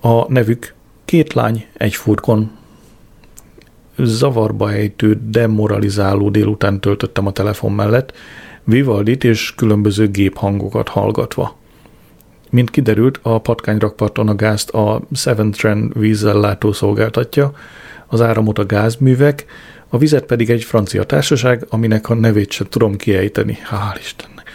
A 0.00 0.32
nevük 0.32 0.74
Két 1.04 1.32
lány, 1.32 1.66
egy 1.72 1.94
furkon. 1.94 2.50
Zavarba 3.98 4.72
ejtő, 4.72 5.20
demoralizáló 5.22 6.30
délután 6.30 6.80
töltöttem 6.80 7.26
a 7.26 7.32
telefon 7.32 7.72
mellett, 7.72 8.12
Vivaldit 8.64 9.24
és 9.24 9.54
különböző 9.54 10.10
géphangokat 10.10 10.88
hallgatva. 10.88 11.56
Mint 12.54 12.70
kiderült, 12.70 13.18
a 13.22 13.38
patkányrakparton 13.38 14.28
a 14.28 14.34
gázt 14.34 14.70
a 14.70 15.02
Seven 15.12 15.50
Trend 15.50 15.98
vízellátó 15.98 16.72
szolgáltatja, 16.72 17.52
az 18.06 18.20
áramot 18.20 18.58
a 18.58 18.66
gázművek, 18.66 19.44
a 19.88 19.98
vizet 19.98 20.24
pedig 20.24 20.50
egy 20.50 20.64
francia 20.64 21.04
társaság, 21.04 21.66
aminek 21.68 22.08
a 22.08 22.14
nevét 22.14 22.50
sem 22.50 22.66
tudom 22.66 22.96
kiejteni. 22.96 23.58
Hál' 23.70 23.98
Istennek. 23.98 24.50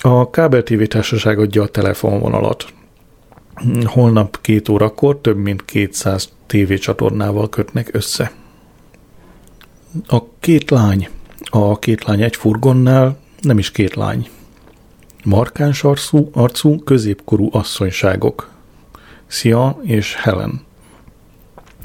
A 0.00 0.30
kábel 0.30 0.62
TV 0.62 0.82
társaság 0.82 1.38
adja 1.38 1.62
a 1.62 1.68
telefonvonalat 1.68 2.66
holnap 3.84 4.40
két 4.40 4.68
órakor 4.68 5.20
több 5.20 5.36
mint 5.36 5.64
200 5.64 6.32
tévécsatornával 6.46 7.48
kötnek 7.48 7.88
össze. 7.92 8.32
A 10.06 10.18
két 10.40 10.70
lány, 10.70 11.08
a 11.44 11.78
két 11.78 12.04
lány 12.04 12.22
egy 12.22 12.36
furgonnál 12.36 13.18
nem 13.40 13.58
is 13.58 13.70
két 13.70 13.94
lány. 13.94 14.28
Markáns 15.24 15.84
arcú, 15.84 16.30
arcú 16.32 16.82
középkorú 16.82 17.48
asszonyságok. 17.52 18.50
Szia 19.26 19.80
és 19.82 20.14
Helen. 20.14 20.60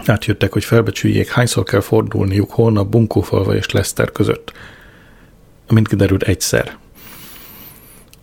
Átjöttek, 0.05 0.53
hogy 0.53 0.63
felbecsüljék, 0.63 1.29
hányszor 1.29 1.63
kell 1.63 1.81
fordulniuk 1.81 2.51
holnap 2.51 2.87
Bunkófalva 2.87 3.55
és 3.55 3.71
Leszter 3.71 4.11
között. 4.11 4.51
Amint 5.67 5.87
kiderült 5.87 6.23
egyszer– 6.23 6.77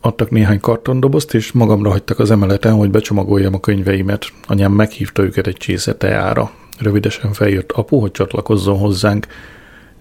adtak 0.05 0.29
néhány 0.29 0.59
kartondobozt, 0.59 1.33
és 1.33 1.51
magamra 1.51 1.89
hagytak 1.89 2.19
az 2.19 2.31
emeleten, 2.31 2.73
hogy 2.73 2.89
becsomagoljam 2.89 3.53
a 3.53 3.59
könyveimet. 3.59 4.25
Anyám 4.47 4.71
meghívta 4.71 5.23
őket 5.23 5.47
egy 5.47 5.57
csésze 5.57 5.95
teára. 5.95 6.51
Rövidesen 6.79 7.33
feljött 7.33 7.71
apu, 7.71 7.99
hogy 7.99 8.11
csatlakozzon 8.11 8.77
hozzánk. 8.77 9.27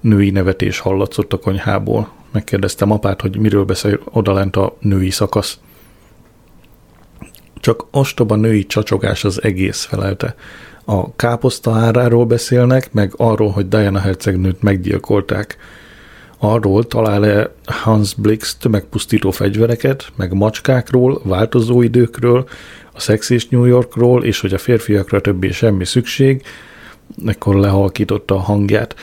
Női 0.00 0.30
nevetés 0.30 0.78
hallatszott 0.78 1.32
a 1.32 1.38
konyhából. 1.38 2.12
Megkérdeztem 2.32 2.90
apát, 2.90 3.20
hogy 3.20 3.36
miről 3.36 3.64
beszél 3.64 4.00
odalent 4.04 4.56
a 4.56 4.76
női 4.80 5.10
szakasz. 5.10 5.58
Csak 7.60 7.86
ostoba 7.90 8.36
női 8.36 8.66
csacsogás 8.66 9.24
az 9.24 9.42
egész 9.42 9.84
felelte. 9.84 10.34
A 10.84 11.16
káposzta 11.16 11.72
áráról 11.72 12.26
beszélnek, 12.26 12.92
meg 12.92 13.12
arról, 13.16 13.50
hogy 13.50 13.68
Diana 13.68 13.98
hercegnőt 13.98 14.62
meggyilkolták– 14.62 15.56
arról 16.44 16.86
talál-e 16.86 17.54
Hans 17.64 18.14
Blix 18.14 18.56
tömegpusztító 18.56 19.30
fegyvereket, 19.30 20.12
meg 20.16 20.32
macskákról, 20.32 21.20
változó 21.24 21.82
időkről, 21.82 22.48
a 22.92 23.00
szex 23.00 23.30
és 23.30 23.48
New 23.48 23.64
Yorkról, 23.64 24.24
és 24.24 24.40
hogy 24.40 24.52
a 24.52 24.58
férfiakra 24.58 25.20
többé 25.20 25.50
semmi 25.50 25.84
szükség, 25.84 26.42
ekkor 27.26 27.54
lehalkította 27.56 28.34
a 28.34 28.38
hangját. 28.38 28.94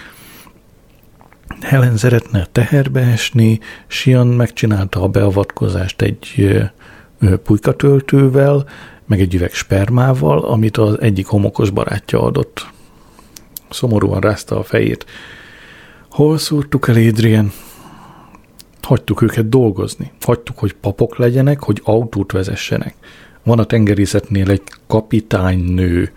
Helen 1.61 1.97
szeretne 1.97 2.47
teherbe 2.51 2.99
esni, 3.01 3.59
Sian 3.87 4.27
megcsinálta 4.27 5.01
a 5.01 5.07
beavatkozást 5.07 6.01
egy 6.01 6.51
pulykatöltővel, 7.43 8.65
meg 9.05 9.19
egy 9.19 9.35
üveg 9.35 9.53
spermával, 9.53 10.39
amit 10.39 10.77
az 10.77 11.01
egyik 11.01 11.27
homokos 11.27 11.69
barátja 11.69 12.21
adott. 12.21 12.67
Szomorúan 13.69 14.19
rázta 14.19 14.57
a 14.57 14.63
fejét. 14.63 15.05
Hol 16.09 16.37
szúrtuk 16.37 16.87
el 16.87 16.95
Adrian? 16.95 17.51
Hagytuk 18.81 19.21
őket 19.21 19.49
dolgozni. 19.49 20.11
Hagytuk, 20.21 20.57
hogy 20.57 20.73
papok 20.73 21.17
legyenek, 21.17 21.63
hogy 21.63 21.81
autót 21.83 22.31
vezessenek. 22.31 22.95
Van 23.43 23.59
a 23.59 23.63
tengerészetnél 23.63 24.49
egy 24.49 24.63
kapitánynő. 24.87 26.11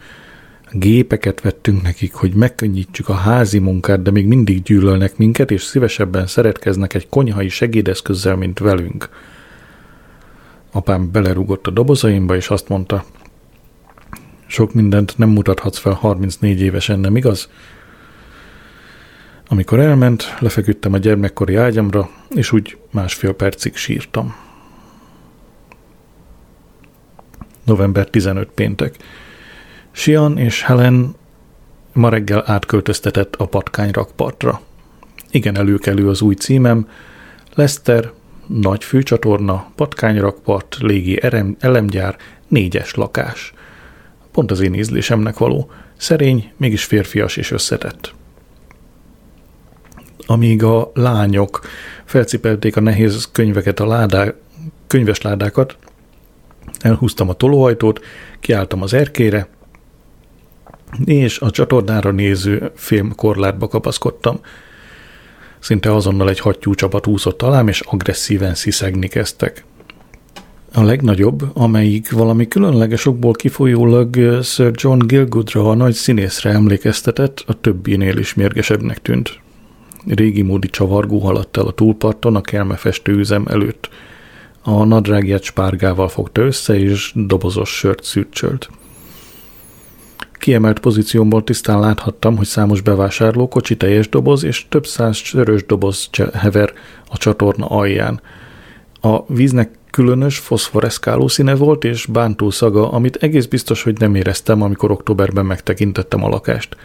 Gépeket 0.74 1.40
vettünk 1.40 1.82
nekik, 1.82 2.14
hogy 2.14 2.35
megkönnyítsük 2.35 3.08
a 3.08 3.14
házi 3.14 3.58
munkát, 3.58 4.02
de 4.02 4.11
még 4.11 4.26
mindig 4.26 4.62
gyűlölnek 4.62 5.16
minket, 5.16 5.50
és 5.50 5.62
szívesebben 5.62 6.26
szeretkeznek 6.26 6.94
egy 6.94 7.08
konyhai 7.08 7.48
segédeszközzel, 7.48 8.37
mint 8.37 8.58
velünk. 8.58 9.08
Apám 10.70 11.11
belerúgott 11.11 11.66
a 11.66 11.70
dobozaimba, 11.70 12.37
és 12.37 12.48
azt 12.48 12.68
mondta, 12.68 13.04
sok 14.46 14.74
mindent 14.74 15.18
nem 15.18 15.28
mutathatsz 15.28 15.78
fel 15.78 15.92
34 15.92 16.61
évesen, 16.61 17.00
nem 17.00 17.16
igaz? 17.16 17.50
Amikor 19.48 19.78
elment, 19.80 20.37
lefeküdtem 20.38 20.92
a 20.92 20.98
gyermekkori 20.98 21.54
ágyamra, 21.54 22.11
és 22.28 22.52
úgy 22.52 22.78
másfél 22.90 23.32
percig 23.32 23.76
sírtam. 23.76 24.35
November 27.64 28.06
15 28.11 28.48
péntek. 28.54 28.96
Sian 29.92 30.38
és 30.38 30.62
Helen 30.62 31.14
ma 31.92 32.09
reggel 32.09 32.42
átköltöztetett 32.46 33.35
a 33.37 33.46
patkányrakpartra. 33.46 34.61
Igen 35.31 35.57
előkelő 35.57 36.09
az 36.09 36.20
új 36.20 36.35
címem, 36.35 36.88
Lester, 37.55 38.11
nagy 38.46 38.85
főcsatorna, 38.85 39.70
patkányrakpart, 39.74 40.76
légi 40.81 41.20
elemgyár, 41.59 42.16
négyes 42.48 42.94
lakás. 42.94 43.52
Pont 44.33 44.50
az 44.50 44.61
én 44.61 44.74
ízlésemnek 44.74 45.38
való, 45.38 45.70
szerény, 45.96 46.52
mégis 46.57 46.85
férfias 46.85 47.37
és 47.37 47.50
összetett 47.50 48.14
amíg 50.26 50.62
a 50.62 50.90
lányok 50.94 51.61
felcipelték 52.05 52.76
a 52.76 52.81
nehéz 52.81 53.28
könyveket, 53.33 53.81
a 53.81 53.87
ládá, 53.87 54.33
könyves 54.87 55.20
ládákat, 55.20 55.76
elhúztam 56.81 57.28
a 57.28 57.33
tolóajtót, 57.33 58.00
kiálltam 58.40 58.83
az 58.83 58.94
erkére, 58.94 59.48
és 61.05 61.38
a 61.38 61.50
csatornára 61.50 62.11
néző 62.11 62.70
film 62.74 63.14
korlátba 63.14 63.68
kapaszkodtam. 63.68 64.40
Szinte 65.59 65.94
azonnal 65.94 66.28
egy 66.28 66.40
hattyú 66.40 66.74
csapat 66.74 67.07
úszott 67.07 67.42
alám, 67.42 67.68
és 67.68 67.81
agresszíven 67.81 68.55
sziszegni 68.55 69.09
kezdtek. 69.09 69.64
A 70.74 70.83
legnagyobb, 70.83 71.42
amelyik 71.55 72.11
valami 72.11 72.48
különleges 72.48 73.07
okból 73.07 73.33
kifolyólag 73.33 74.42
Sir 74.42 74.70
John 74.74 75.07
Gilgoodra, 75.07 75.70
a 75.70 75.74
nagy 75.74 75.94
színészre 75.94 76.50
emlékeztetett, 76.50 77.44
a 77.46 77.61
többinél 77.61 78.16
is 78.16 78.35
mérgesebbnek 78.35 79.02
tűnt 79.02 79.40
régi 80.07 80.42
módi 80.42 80.68
csavargó 80.68 81.18
haladt 81.18 81.57
el 81.57 81.66
a 81.66 81.72
túlparton 81.72 82.37
a 82.37 82.40
kelmefestő 82.40 83.12
üzem 83.12 83.46
előtt. 83.50 83.88
A 84.62 84.85
nadrágját 84.85 85.42
spárgával 85.42 86.09
fogta 86.09 86.40
össze, 86.40 86.78
és 86.78 87.12
dobozos 87.14 87.70
sört 87.70 88.05
szürcsölt. 88.05 88.70
Kiemelt 90.42 90.78
pozíciómból 90.78 91.44
tisztán 91.44 91.81
láthattam, 91.81 92.37
hogy 92.37 92.46
számos 92.46 92.81
bevásárló 92.81 93.48
kocsi 93.48 93.76
teljes 93.76 94.09
doboz 94.09 94.44
és 94.44 94.66
több 94.68 94.87
száz 94.87 95.16
sörös 95.16 95.66
doboz 95.66 96.11
hever 96.35 96.72
a 97.09 97.16
csatorna 97.16 97.66
alján. 97.66 98.20
A 99.00 99.33
víznek 99.33 99.70
különös 99.90 100.38
foszforeszkáló 100.38 101.28
színe 101.28 101.55
volt 101.55 101.85
és 101.85 102.07
bántó 102.07 102.50
szaga, 102.50 102.90
amit 102.90 103.16
egész 103.16 103.46
biztos, 103.46 103.83
hogy 103.83 103.98
nem 103.98 104.14
éreztem, 104.14 104.62
amikor 104.62 104.90
októberben 104.90 105.46
megtekintettem 105.46 106.24
a 106.24 106.28
lakást. 106.28 106.76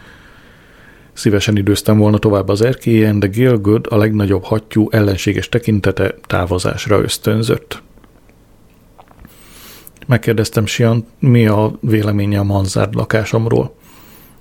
Szívesen 1.13 1.57
időztem 1.57 1.97
volna 1.97 2.17
tovább 2.17 2.49
az 2.49 2.61
erkélyen, 2.61 3.19
de 3.19 3.27
Gilgood 3.27 3.85
a 3.89 3.97
legnagyobb 3.97 4.43
hattyú 4.43 4.87
ellenséges 4.91 5.49
tekintete 5.49 6.15
távozásra 6.27 7.01
ösztönzött. 7.01 7.81
Megkérdeztem 10.07 10.65
Sian, 10.65 11.05
mi 11.19 11.47
a 11.47 11.71
véleménye 11.79 12.39
a 12.39 12.43
manzárd 12.43 12.95
lakásomról. 12.95 13.75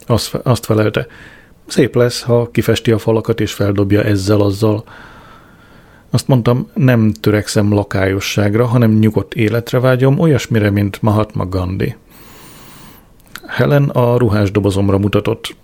Azt, 0.07 0.35
azt 0.35 0.65
felelte, 0.65 1.07
szép 1.67 1.95
lesz, 1.95 2.23
ha 2.23 2.51
kifesti 2.51 2.91
a 2.91 2.99
falakat 2.99 3.41
és 3.41 3.53
feldobja 3.53 4.03
ezzel-azzal. 4.03 4.85
Azt 6.11 6.29
mondtam, 6.29 6.71
nem 6.75 7.13
törekszem 7.13 7.73
lakályosságra, 7.73 8.67
hanem 8.67 8.91
nyugodt 8.91 9.35
életre 9.35 9.81
vágyom, 9.81 10.19
olyasmire, 10.19 10.71
mint 10.71 11.03
Mahatma 11.03 11.47
Gandhi. 11.47 11.97
Helen 13.47 13.89
a 13.89 14.17
ruhás 14.17 14.51
dobozomra 14.51 14.99
mutatott. 14.99 15.57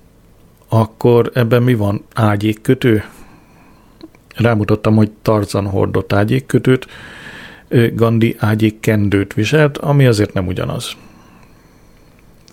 Akkor 0.69 1.31
ebben 1.35 1.63
mi 1.63 1.75
van? 1.75 2.05
Ágyékkötő? 2.15 3.05
Rámutattam, 4.37 4.97
hogy 4.97 5.11
Tarzan 5.23 5.67
hordott 5.67 6.13
ágyékkötőt, 6.13 6.87
Gandhi 7.95 8.37
ágyék 8.39 8.81
kendőt 8.81 9.35
viselt, 9.35 9.79
ami 9.79 10.07
azért 10.07 10.33
nem 10.33 10.47
ugyanaz. 10.47 10.97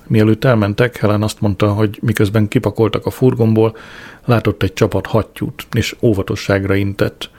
Mielőtt 0.07 0.43
elmentek, 0.43 0.97
Helen 0.97 1.21
azt 1.21 1.41
mondta, 1.41 1.73
hogy 1.73 1.99
miközben 2.01 2.47
kipakoltak 2.47 3.05
a 3.05 3.09
furgomból, 3.09 3.77
látott 4.25 4.63
egy 4.63 4.73
csapat 4.73 5.05
hattyút, 5.05 5.67
és 5.71 5.95
óvatosságra 6.01 6.75
intett. 6.75 7.29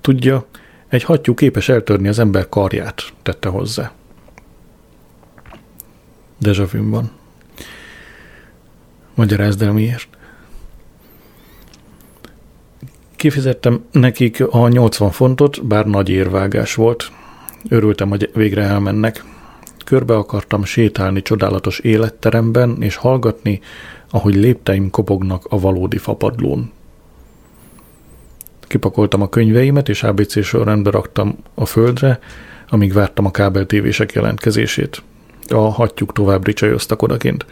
Tudja, 0.00 0.46
egy 0.88 1.02
hattyú 1.02 1.34
képes 1.34 1.68
eltörni 1.68 2.08
az 2.08 2.18
ember 2.18 2.48
karját, 2.48 3.02
tette 3.22 3.48
hozzá. 3.48 3.92
Dejavűn 6.38 6.90
van. 6.90 7.10
Magyarázd 9.14 9.62
el 9.62 9.72
miért. 9.72 10.08
Kifizettem 13.16 13.84
nekik 13.90 14.42
a 14.50 14.68
80 14.68 15.10
fontot, 15.10 15.66
bár 15.66 15.86
nagy 15.86 16.08
érvágás 16.08 16.74
volt. 16.74 17.10
Örültem, 17.68 18.08
hogy 18.08 18.30
végre 18.34 18.62
elmennek. 18.62 19.24
Körbe 19.84 20.14
akartam 20.14 20.64
sétálni 20.64 21.22
csodálatos 21.22 21.78
életteremben, 21.78 22.76
és 22.80 22.96
hallgatni, 22.96 23.60
ahogy 24.10 24.34
lépteim 24.34 24.90
kopognak 24.90 25.46
a 25.48 25.60
valódi 25.60 25.98
fapadlón. 25.98 26.70
Kipakoltam 28.60 29.22
a 29.22 29.28
könyveimet, 29.28 29.88
és 29.88 30.02
ABC 30.02 30.44
sorrendbe 30.44 30.90
raktam 30.90 31.36
a 31.54 31.64
földre, 31.64 32.18
amíg 32.68 32.92
vártam 32.92 33.24
a 33.24 33.30
kábeltévések 33.30 34.12
jelentkezését. 34.12 35.02
A 35.48 35.58
hattyúk 35.58 36.12
tovább 36.12 36.46
ricsajoztak 36.46 37.02
odakint. 37.02 37.46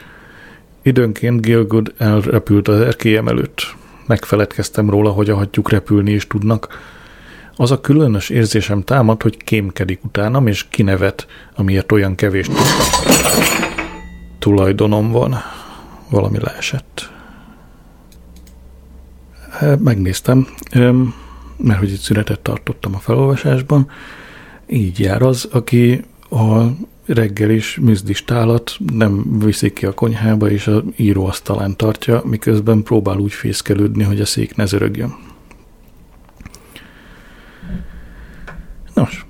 Időnként 0.82 1.40
Gilgood 1.40 1.94
elrepült 1.98 2.68
az 2.68 2.80
erkélyem 2.80 3.28
előtt. 3.28 3.74
Megfeledkeztem 4.06 4.90
róla, 4.90 5.10
hogy 5.10 5.30
a 5.30 5.36
hattyúk 5.36 5.70
repülni 5.70 6.10
is 6.12 6.26
tudnak. 6.26 6.80
Az 7.56 7.70
a 7.70 7.80
különös 7.80 8.28
érzésem 8.28 8.82
támad, 8.82 9.22
hogy 9.22 9.36
kémkedik 9.36 10.04
utánam, 10.04 10.46
és 10.46 10.68
kinevet, 10.68 11.26
amiért 11.56 11.92
olyan 11.92 12.14
kevés 12.14 12.48
tulajdonom 14.38 15.10
van. 15.10 15.36
Valami 16.10 16.38
leesett. 16.40 17.10
Megnéztem, 19.78 20.48
mert 21.56 21.78
hogy 21.78 21.92
itt 21.92 22.00
szünetet 22.00 22.40
tartottam 22.40 22.94
a 22.94 22.98
felolvasásban. 22.98 23.90
Így 24.66 25.00
jár 25.00 25.22
az, 25.22 25.48
aki 25.52 26.04
a 26.30 26.62
reggel 27.06 27.50
is 27.50 27.76
műzdistálat 27.76 28.76
nem 28.92 29.38
viszik 29.38 29.72
ki 29.72 29.86
a 29.86 29.92
konyhába, 29.92 30.50
és 30.50 30.66
a 30.66 30.82
íróasztalán 30.96 31.76
tartja, 31.76 32.22
miközben 32.24 32.82
próbál 32.82 33.18
úgy 33.18 33.32
fészkelődni, 33.32 34.02
hogy 34.02 34.20
a 34.20 34.26
szék 34.26 34.54
ne 34.54 34.66
zörögjön. 34.66 35.14
Nos. 38.94 39.26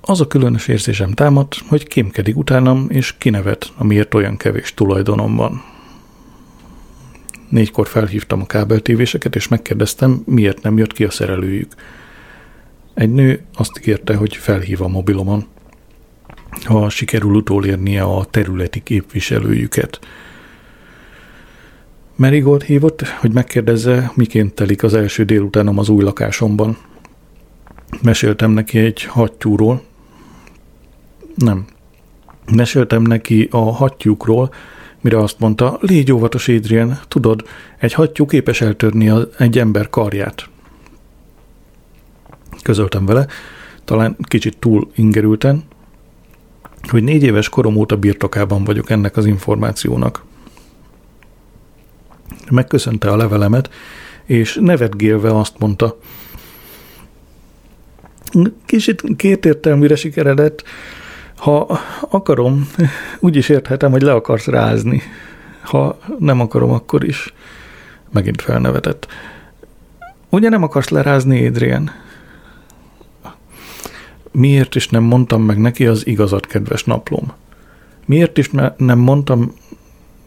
Az 0.00 0.20
a 0.20 0.26
különös 0.26 0.68
érzésem 0.68 1.12
támad, 1.12 1.54
hogy 1.68 1.86
kémkedik 1.86 2.36
utánam, 2.36 2.86
és 2.90 3.14
kinevet, 3.18 3.72
amiért 3.76 4.14
olyan 4.14 4.36
kevés 4.36 4.74
tulajdonom 4.74 5.36
van. 5.36 5.62
Négykor 7.48 7.86
felhívtam 7.86 8.40
a 8.40 8.46
kábeltévéseket, 8.46 9.36
és 9.36 9.48
megkérdeztem, 9.48 10.22
miért 10.24 10.62
nem 10.62 10.78
jött 10.78 10.92
ki 10.92 11.04
a 11.04 11.10
szerelőjük. 11.10 11.74
Egy 12.98 13.12
nő 13.12 13.40
azt 13.54 13.78
kérte, 13.78 14.14
hogy 14.14 14.36
felhív 14.36 14.82
a 14.82 14.88
mobilomon, 14.88 15.44
ha 16.64 16.88
sikerül 16.88 17.34
utolérnie 17.34 18.02
a 18.02 18.24
területi 18.24 18.82
képviselőjüket. 18.82 19.98
Merigold 22.16 22.62
hívott, 22.62 23.06
hogy 23.06 23.32
megkérdezze, 23.32 24.12
miként 24.14 24.54
telik 24.54 24.82
az 24.82 24.94
első 24.94 25.24
délutánom 25.24 25.78
az 25.78 25.88
új 25.88 26.04
lakásomban. 26.04 26.76
Meséltem 28.02 28.50
neki 28.50 28.78
egy 28.78 29.02
hattyúról. 29.02 29.82
Nem. 31.34 31.64
Meséltem 32.52 33.02
neki 33.02 33.48
a 33.50 33.72
hattyúkról, 33.72 34.50
mire 35.00 35.18
azt 35.18 35.38
mondta, 35.38 35.78
légy 35.80 36.12
óvatos, 36.12 36.48
Adrian, 36.48 36.98
tudod, 37.08 37.44
egy 37.78 37.92
hattyú 37.92 38.26
képes 38.26 38.60
eltörni 38.60 39.12
egy 39.38 39.58
ember 39.58 39.90
karját 39.90 40.48
közöltem 42.62 43.06
vele, 43.06 43.26
talán 43.84 44.16
kicsit 44.20 44.58
túl 44.58 44.90
ingerülten, 44.94 45.62
hogy 46.88 47.02
négy 47.02 47.22
éves 47.22 47.48
korom 47.48 47.76
óta 47.76 47.96
birtokában 47.96 48.64
vagyok 48.64 48.90
ennek 48.90 49.16
az 49.16 49.26
információnak. 49.26 50.24
Megköszönte 52.50 53.10
a 53.10 53.16
levelemet, 53.16 53.70
és 54.24 54.58
nevetgélve 54.60 55.38
azt 55.38 55.58
mondta, 55.58 55.98
kicsit 58.64 59.02
kétértelműre 59.16 59.96
sikeredett, 59.96 60.62
ha 61.36 61.80
akarom, 62.10 62.68
úgy 63.20 63.36
is 63.36 63.48
érthetem, 63.48 63.90
hogy 63.90 64.02
le 64.02 64.12
akarsz 64.12 64.46
rázni. 64.46 65.02
Ha 65.62 65.98
nem 66.18 66.40
akarom, 66.40 66.70
akkor 66.70 67.04
is. 67.04 67.34
Megint 68.10 68.42
felnevetett. 68.42 69.06
Ugye 70.28 70.48
nem 70.48 70.62
akarsz 70.62 70.88
lerázni, 70.88 71.46
Adrian? 71.46 71.90
Miért 74.32 74.74
is 74.74 74.88
nem 74.88 75.02
mondtam 75.02 75.42
meg 75.42 75.58
neki 75.58 75.86
az 75.86 76.06
igazat, 76.06 76.46
kedves 76.46 76.84
naplóm? 76.84 77.32
Miért 78.06 78.38
is 78.38 78.50
nem 78.76 78.98
mondtam, 78.98 79.54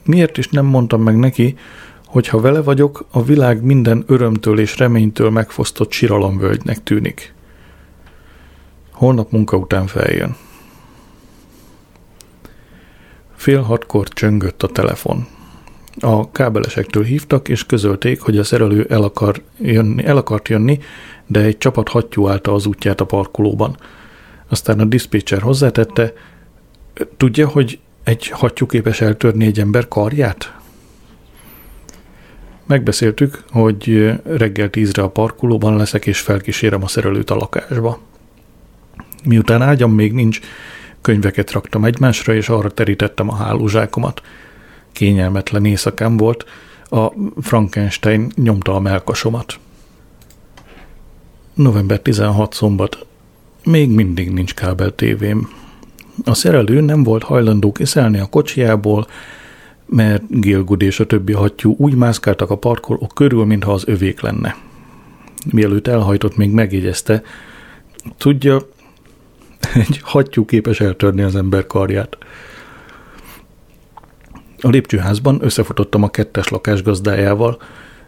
miért 0.05 0.37
is 0.37 0.47
nem 0.47 0.65
mondtam 0.65 1.01
meg 1.01 1.17
neki, 1.17 1.57
hogy 2.05 2.27
ha 2.27 2.39
vele 2.39 2.61
vagyok, 2.61 3.05
a 3.11 3.23
világ 3.23 3.63
minden 3.63 4.03
örömtől 4.07 4.59
és 4.59 4.77
reménytől 4.77 5.29
megfosztott 5.29 5.91
siralomvölgynek 5.91 6.83
tűnik. 6.83 7.33
Holnap 8.91 9.31
munka 9.31 9.57
után 9.57 9.87
feljön. 9.87 10.35
Fél 13.35 13.61
hatkor 13.61 14.07
csöngött 14.07 14.63
a 14.63 14.67
telefon. 14.67 15.27
A 15.99 16.31
kábelesektől 16.31 17.03
hívtak, 17.03 17.47
és 17.47 17.65
közölték, 17.65 18.21
hogy 18.21 18.37
a 18.37 18.43
szerelő 18.43 18.85
el, 18.89 19.03
akar 19.03 19.41
jönni, 19.59 20.05
el 20.05 20.17
akart 20.17 20.47
jönni, 20.47 20.79
de 21.27 21.39
egy 21.39 21.57
csapat 21.57 21.89
hattyú 21.89 22.27
állta 22.27 22.53
az 22.53 22.65
útját 22.65 23.01
a 23.01 23.05
parkolóban– 23.05 23.77
aztán 24.51 24.79
a 24.79 24.85
diszpécser 24.85 25.41
hozzátette, 25.41 26.13
tudja, 27.17 27.47
hogy 27.47 27.79
egy 28.03 28.27
hattyú 28.27 28.65
képes 28.65 29.01
eltörni 29.01 29.45
egy 29.45 29.59
ember 29.59 29.87
karját? 29.87 30.55
Megbeszéltük, 32.65 33.43
hogy 33.49 34.13
reggel 34.23 34.69
tízre 34.69 35.03
a 35.03 35.09
parkolóban 35.09 35.75
leszek, 35.75 36.05
és 36.05 36.19
felkísérem 36.19 36.83
a 36.83 36.87
szerelőt 36.87 37.29
a 37.29 37.35
lakásba. 37.35 37.99
Miután 39.23 39.61
ágyam 39.61 39.91
még 39.91 40.13
nincs, 40.13 40.39
könyveket 41.01 41.51
raktam 41.51 41.85
egymásra, 41.85 42.33
és 42.33 42.49
arra 42.49 42.69
terítettem 42.69 43.29
a 43.29 43.35
hálózsákomat. 43.35 44.21
Kényelmetlen 44.91 45.65
éjszakám 45.65 46.17
volt, 46.17 46.45
a 46.89 47.11
Frankenstein 47.41 48.31
nyomta 48.35 48.75
a 48.75 48.79
melkasomat. 48.79 49.59
November 51.53 51.99
16 51.99 52.53
szombat 52.53 53.05
még 53.63 53.89
mindig 53.89 54.31
nincs 54.31 54.53
kábel 54.53 54.95
tévém. 54.95 55.49
A 56.25 56.33
szerelő 56.33 56.81
nem 56.81 57.03
volt 57.03 57.23
hajlandó 57.23 57.71
kiszállni 57.71 58.19
a 58.19 58.25
kocsiából, 58.25 59.07
mert 59.85 60.23
Gilgud 60.27 60.81
és 60.81 60.99
a 60.99 61.05
többi 61.05 61.33
hattyú 61.33 61.75
úgy 61.77 61.95
mászkáltak 61.95 62.49
a 62.49 62.57
parkolók 62.57 63.11
körül, 63.15 63.45
mintha 63.45 63.71
az 63.71 63.83
övék 63.87 64.21
lenne. 64.21 64.55
Mielőtt 65.51 65.87
elhajtott, 65.87 66.37
még 66.37 66.51
megjegyezte, 66.51 67.23
tudja, 68.17 68.61
egy 69.73 69.99
hattyú 70.03 70.45
képes 70.45 70.79
eltörni 70.79 71.21
az 71.21 71.35
ember 71.35 71.67
karját. 71.67 72.17
A 74.61 74.69
lépcsőházban 74.69 75.37
összefutottam 75.41 76.03
a 76.03 76.09
kettes 76.09 76.47
lakás 76.47 76.83
gazdájával, 76.83 77.61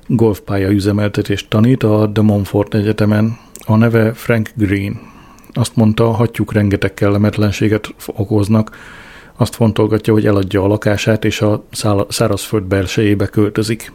golfpálya 0.08 0.70
üzemeltetést 0.70 1.50
tanít 1.50 1.84
a 1.84 2.06
De 2.06 2.22
Montfort 2.22 2.74
Egyetemen. 2.74 3.38
A 3.66 3.76
neve 3.76 4.14
Frank 4.14 4.50
Green. 4.56 5.00
Azt 5.54 5.76
mondta, 5.76 6.12
hatjuk 6.12 6.54
rengeteg 6.54 6.94
kellemetlenséget 6.94 7.94
okoznak, 8.08 8.78
azt 9.38 9.56
fontolgatja, 9.56 10.14
hogy 10.14 10.26
eladja 10.26 10.64
a 10.64 10.68
lakását, 10.68 11.26
és 11.26 11.42
a 11.42 11.66
szárazföld 12.08 12.64
belsejébe 12.64 13.26
költözik. 13.26 13.92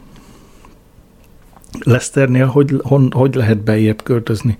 Leszternél 1.79 2.45
hogy, 2.45 2.79
hon, 2.83 3.11
hogy 3.11 3.35
lehet 3.35 3.63
bejebb 3.63 4.03
költözni? 4.03 4.57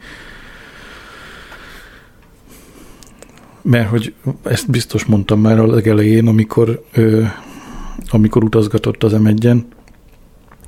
Mert 3.62 3.90
hogy 3.90 4.14
ezt 4.44 4.70
biztos 4.70 5.06
mondtam 5.06 5.42
már 5.42 5.60
a 5.60 5.68
legelején, 5.68 6.28
amikor, 6.28 6.84
ö, 6.94 7.24
amikor 8.08 8.44
utazgatott 8.44 9.04
az 9.04 9.12
m 9.12 9.28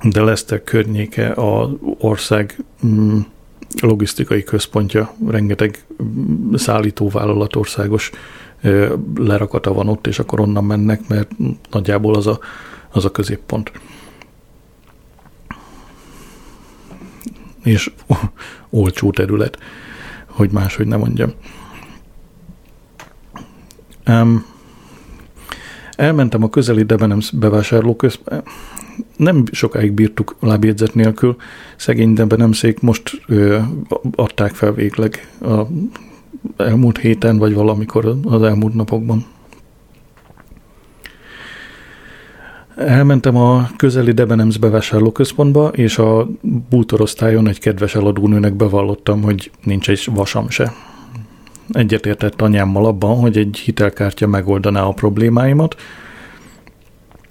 de 0.02 0.22
Leszter 0.22 0.64
környéke 0.64 1.28
a 1.30 1.70
ország 1.98 2.64
mm, 2.86 3.18
logisztikai 3.80 4.42
központja, 4.42 5.14
rengeteg 5.26 5.84
mm, 6.02 6.54
szállítóvállalat 6.54 7.56
országos 7.56 8.10
lerakata 9.14 9.72
van 9.72 9.88
ott, 9.88 10.06
és 10.06 10.18
akkor 10.18 10.40
onnan 10.40 10.64
mennek, 10.64 11.08
mert 11.08 11.30
nagyjából 11.70 12.14
az 12.14 12.26
a, 12.26 12.38
az 12.90 13.04
a 13.04 13.10
középpont. 13.10 13.72
És 17.62 17.92
olcsó 18.70 19.10
terület, 19.10 19.58
hogy 20.26 20.50
máshogy 20.50 20.86
nem 20.86 20.98
mondjam. 20.98 21.32
Um, 24.06 24.51
elmentem 25.96 26.42
a 26.42 26.48
közeli 26.48 26.82
Debenhams 26.82 27.30
bevásárlóközbe. 27.30 28.42
Nem 29.16 29.44
sokáig 29.50 29.92
bírtuk 29.92 30.36
lábjegyzet 30.40 30.94
nélkül. 30.94 31.36
Szegény 31.76 32.12
Debenhamszék 32.12 32.80
most 32.80 33.22
ö, 33.26 33.58
adták 34.14 34.54
fel 34.54 34.72
végleg 34.72 35.28
a 35.40 35.60
elmúlt 36.56 36.98
héten, 36.98 37.38
vagy 37.38 37.54
valamikor 37.54 38.16
az 38.24 38.42
elmúlt 38.42 38.74
napokban. 38.74 39.26
Elmentem 42.76 43.36
a 43.36 43.70
közeli 43.76 44.12
Debenhams 44.12 44.58
bevásárlóközpontba, 44.58 45.68
és 45.68 45.98
a 45.98 46.28
bútorosztályon 46.70 47.48
egy 47.48 47.58
kedves 47.58 47.94
eladónőnek 47.94 48.54
bevallottam, 48.54 49.22
hogy 49.22 49.50
nincs 49.64 49.90
egy 49.90 50.08
vasam 50.14 50.48
se 50.48 50.72
egyetértett 51.70 52.42
anyámmal 52.42 52.86
abban, 52.86 53.16
hogy 53.16 53.36
egy 53.36 53.60
hitelkártya 53.64 54.26
megoldaná 54.26 54.82
a 54.82 54.92
problémáimat, 54.92 55.76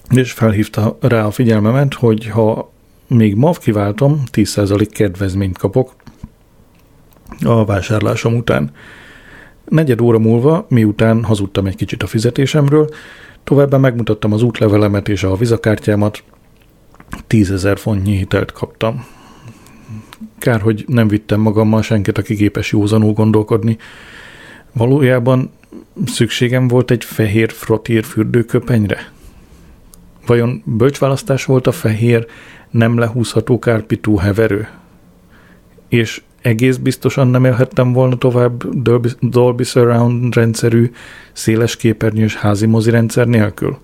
és 0.10 0.32
felhívta 0.32 0.98
rá 1.02 1.26
a 1.26 1.32
figyelmemet, 1.32 1.94
hogy 1.94 2.28
ha 2.28 2.72
még 3.08 3.36
MAV 3.36 3.58
kiváltom, 3.58 4.24
10% 4.32 4.88
kedvezményt 4.92 5.58
kapok 5.58 5.96
a 7.44 7.66
vásárlásom 7.66 8.36
után. 8.36 8.72
Negyed 9.66 10.02
óra 10.02 10.20
múlva, 10.20 10.66
miután 10.70 11.24
hazudtam 11.24 11.66
egy 11.66 11.76
kicsit 11.76 12.04
a 12.04 12.08
fizetésemről, 12.08 12.90
továbbá 13.44 13.78
megmutattam 13.78 14.34
az 14.34 14.42
útlevelemet 14.42 15.10
és 15.10 15.24
a 15.24 15.36
vizakártyámat, 15.36 16.24
10 17.28 17.68
fontnyi 17.76 18.18
hitelt 18.18 18.52
kaptam. 18.52 19.06
Kár, 20.40 20.62
hogy 20.62 20.84
nem 20.88 21.08
vittem 21.08 21.40
magammal 21.40 21.82
senkit, 21.82 22.18
aki 22.18 22.36
képes 22.36 22.72
józanul 22.72 23.14
gondolkodni, 23.14 23.78
Valójában 24.74 25.52
szükségem 26.06 26.68
volt 26.68 26.92
egy 26.92 27.04
fehér 27.04 27.52
frotír 27.52 28.04
fürdőköpenyre? 28.04 29.12
Vajon 30.26 30.62
bölcsválasztás 30.66 31.46
volt 31.46 31.68
a 31.68 31.72
fehér, 31.72 32.26
nem 32.70 32.98
lehúzható 32.98 33.60
kárpitú 33.60 34.18
heverő? 34.18 34.68
És 35.88 36.22
egész 36.42 36.76
biztosan 36.76 37.28
nem 37.28 37.46
élhettem 37.46 37.94
volna 37.94 38.18
tovább 38.18 38.82
Dolby, 38.82 39.10
Dolby 39.20 39.64
Surround 39.64 40.36
rendszerű, 40.36 40.92
széles 41.32 41.76
képernyős 41.76 42.36
házi 42.36 42.66
mozi 42.66 42.90
rendszer 42.90 43.28
nélkül? 43.28 43.78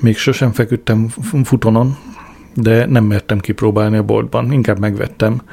Még 0.00 0.16
sosem 0.16 0.52
feküdtem 0.52 1.08
futonon, 1.44 1.96
de 2.54 2.86
nem 2.86 3.04
mertem 3.04 3.38
kipróbálni 3.38 3.96
a 3.96 4.02
boltban, 4.02 4.52
inkább 4.52 4.78
megvettem– 4.78 5.42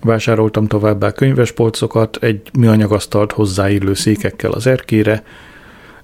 Vásároltam 0.00 0.66
továbbá 0.66 1.12
könyvespolcokat, 1.12 2.16
egy 2.20 2.50
műanyagasztalt 2.58 3.32
hozzáillő 3.32 3.94
székekkel 3.94 4.50
az 4.50 4.66
erkére, 4.66 5.24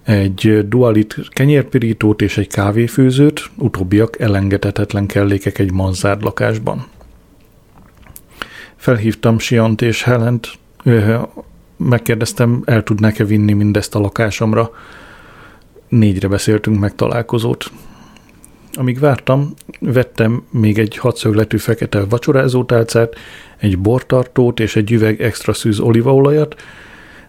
egy 0.03 0.69
dualit 0.69 1.17
kenyérpirítót 1.29 2.23
és 2.23 2.39
egy 2.39 2.49
kávéfőzőt, 2.49 3.51
utóbbiak 3.57 4.21
elengedhetetlen 4.21 5.07
kellékek 5.07 5.59
egy 5.59 5.73
manzárd 5.73 6.23
lakásban. 6.23 6.87
Felhívtam 8.77 9.39
Siant 9.39 9.83
és 9.83 10.03
Helent, 10.03 10.53
megkérdeztem, 11.77 12.63
el 12.65 12.83
tudnák-e 12.83 13.25
vinni 13.25 13.53
mindezt 13.53 13.95
a 13.95 13.99
lakásomra. 13.99 14.71
Négyre 15.89 16.29
beszéltünk 16.29 16.81
meg 16.81 16.95
találkozót. 16.95 17.71
Amíg 18.77 18.99
vártam, 18.99 19.55
vettem 19.81 20.43
még 20.51 20.79
egy 20.79 20.97
hatszögletű 20.97 21.57
fekete 21.57 22.05
vacsorázótálcát, 22.05 23.15
egy 23.57 23.79
bortartót 23.79 24.61
és 24.61 24.77
egy 24.77 24.93
üveg 24.93 25.23
extra 25.23 25.53
szűz 25.53 25.81
olívaolajat, 25.81 26.55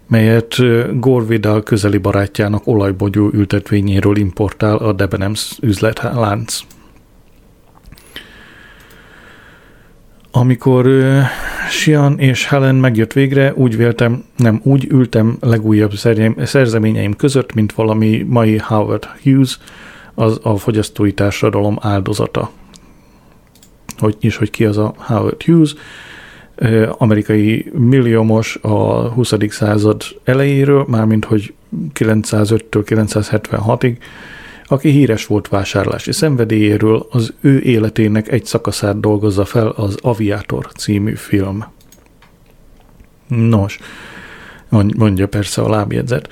melyet 0.07 0.55
Gorvidal 0.99 1.63
közeli 1.63 1.97
barátjának 1.97 2.67
olajbogyó 2.67 3.29
ültetvényéről 3.33 4.17
importál 4.17 4.75
a 4.75 4.93
Debenhams 4.93 5.57
üzletlánc. 5.61 6.59
Amikor 10.31 10.87
Sian 11.69 12.19
és 12.19 12.47
Helen 12.47 12.75
megjött 12.75 13.13
végre, 13.13 13.53
úgy 13.53 13.77
véltem, 13.77 14.23
nem 14.37 14.59
úgy 14.63 14.87
ültem 14.89 15.37
legújabb 15.39 15.91
szerzeményeim 16.43 17.15
között, 17.15 17.53
mint 17.53 17.73
valami 17.73 18.25
mai 18.27 18.57
Howard 18.57 19.07
Hughes, 19.23 19.59
az 20.15 20.39
a 20.43 20.57
fogyasztói 20.57 21.13
társadalom 21.13 21.77
áldozata. 21.81 22.49
Hogy 23.97 24.15
is, 24.19 24.35
hogy 24.35 24.49
ki 24.49 24.65
az 24.65 24.77
a 24.77 24.93
Howard 24.97 25.43
Hughes, 25.43 25.75
amerikai 26.97 27.71
milliómos 27.73 28.57
a 28.61 29.09
20. 29.09 29.33
század 29.49 30.03
elejéről, 30.23 30.85
mármint 30.87 31.25
hogy 31.25 31.53
905-től 31.93 32.83
976-ig, 32.85 33.97
aki 34.67 34.89
híres 34.89 35.25
volt 35.25 35.47
vásárlási 35.47 36.11
szenvedélyéről, 36.11 37.07
az 37.09 37.33
ő 37.41 37.59
életének 37.59 38.31
egy 38.31 38.45
szakaszát 38.45 38.99
dolgozza 38.99 39.45
fel 39.45 39.67
az 39.67 39.97
Aviator 40.01 40.71
című 40.71 41.15
film. 41.15 41.65
Nos, 43.27 43.79
mondja 44.69 45.27
persze 45.27 45.61
a 45.61 45.69
lábjegyzet. 45.69 46.29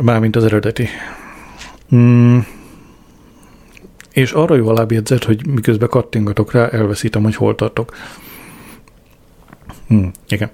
Mármint 0.00 0.36
az 0.36 0.44
eredeti. 0.44 0.88
Mm. 1.94 2.38
És 4.12 4.32
arra 4.32 4.54
jó 4.54 4.68
a 4.68 4.72
lábjegyzet, 4.72 5.24
hogy 5.24 5.46
miközben 5.46 5.88
kattingatok 5.88 6.52
rá, 6.52 6.66
elveszítem, 6.68 7.22
hogy 7.22 7.34
hol 7.34 7.54
tartok. 7.54 7.96
Hmm, 9.88 10.10
igen. 10.28 10.50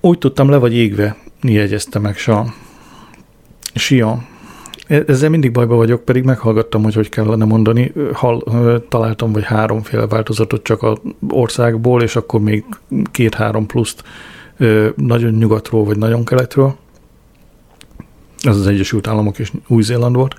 Úgy 0.00 0.18
tudtam, 0.18 0.50
le 0.50 0.56
vagy 0.56 0.74
égve, 0.74 1.16
jegyezte 1.42 1.98
meg 1.98 2.16
Sa. 2.16 2.54
Sia. 3.74 4.24
E, 4.86 5.02
ezzel 5.06 5.30
mindig 5.30 5.52
bajba 5.52 5.74
vagyok, 5.74 6.04
pedig 6.04 6.24
meghallgattam, 6.24 6.82
hogy 6.82 6.94
hogy 6.94 7.08
kellene 7.08 7.44
mondani. 7.44 7.92
Hall, 8.12 8.42
találtam 8.88 9.32
vagy 9.32 9.44
háromféle 9.44 10.06
változatot 10.06 10.62
csak 10.62 10.82
a 10.82 10.98
országból, 11.28 12.02
és 12.02 12.16
akkor 12.16 12.40
még 12.40 12.64
két-három 13.10 13.66
pluszt 13.66 14.02
nagyon 14.94 15.32
nyugatról 15.32 15.84
vagy 15.84 15.98
nagyon 15.98 16.24
keletről 16.24 16.76
ez 18.42 18.56
az 18.56 18.66
Egyesült 18.66 19.06
Államok 19.06 19.38
és 19.38 19.52
Új-Zéland 19.66 20.14
volt. 20.14 20.34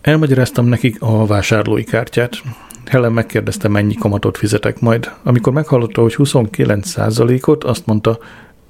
Elmagyaráztam 0.00 0.66
nekik 0.66 0.96
a 1.02 1.26
vásárlói 1.26 1.84
kártyát. 1.84 2.42
Helen 2.84 3.12
megkérdezte, 3.12 3.68
mennyi 3.68 3.94
kamatot 3.94 4.36
fizetek 4.36 4.80
majd. 4.80 5.10
Amikor 5.22 5.52
meghallotta, 5.52 6.02
hogy 6.02 6.14
29%-ot, 6.18 7.64
azt 7.64 7.86
mondta, 7.86 8.18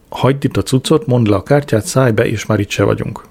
hagyd 0.09 0.45
itt 0.45 0.57
a 0.57 0.63
cuccot, 0.63 1.07
mondd 1.07 1.29
le 1.29 1.37
a 1.37 1.43
kártyát, 1.43 1.87
szállj 1.87 2.11
be, 2.11 2.27
és 2.27 2.47
már 2.47 2.61
itt 2.61 2.71
se 2.71 2.85
vagyunk. 2.85 3.25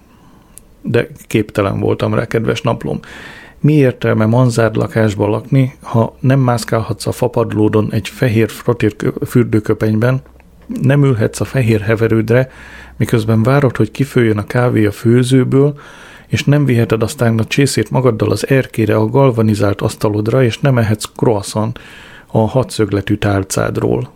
De 0.81 1.07
képtelen 1.27 1.79
voltam 1.79 2.13
rá, 2.13 2.25
kedves 2.25 2.61
naplom. 2.61 2.99
Mi 3.59 3.73
értelme 3.73 4.25
manzárd 4.25 4.75
lakásban 4.75 5.29
lakni, 5.29 5.75
ha 5.81 6.15
nem 6.19 6.39
mászkálhatsz 6.39 7.07
a 7.07 7.11
fapadlódon 7.11 7.87
egy 7.91 8.07
fehér 8.07 8.49
frotír 8.49 8.95
fürdőköpenyben, 9.25 10.21
nem 10.81 11.03
ülhetsz 11.03 11.39
a 11.39 11.45
fehér 11.45 11.81
heverődre, 11.81 12.51
miközben 12.97 13.43
várod, 13.43 13.75
hogy 13.75 13.91
kifőjön 13.91 14.37
a 14.37 14.45
kávé 14.45 14.85
a 14.85 14.91
főzőből, 14.91 15.79
és 16.27 16.43
nem 16.43 16.65
viheted 16.65 17.03
aztán 17.03 17.39
a 17.39 17.45
csészét 17.45 17.89
magaddal 17.89 18.31
az 18.31 18.47
erkére 18.47 18.95
a 18.95 19.09
galvanizált 19.09 19.81
asztalodra, 19.81 20.43
és 20.43 20.59
nem 20.59 20.77
ehetsz 20.77 21.05
croissant 21.15 21.79
a 22.27 22.47
hatszögletű 22.47 23.15
tálcádról. 23.15 24.09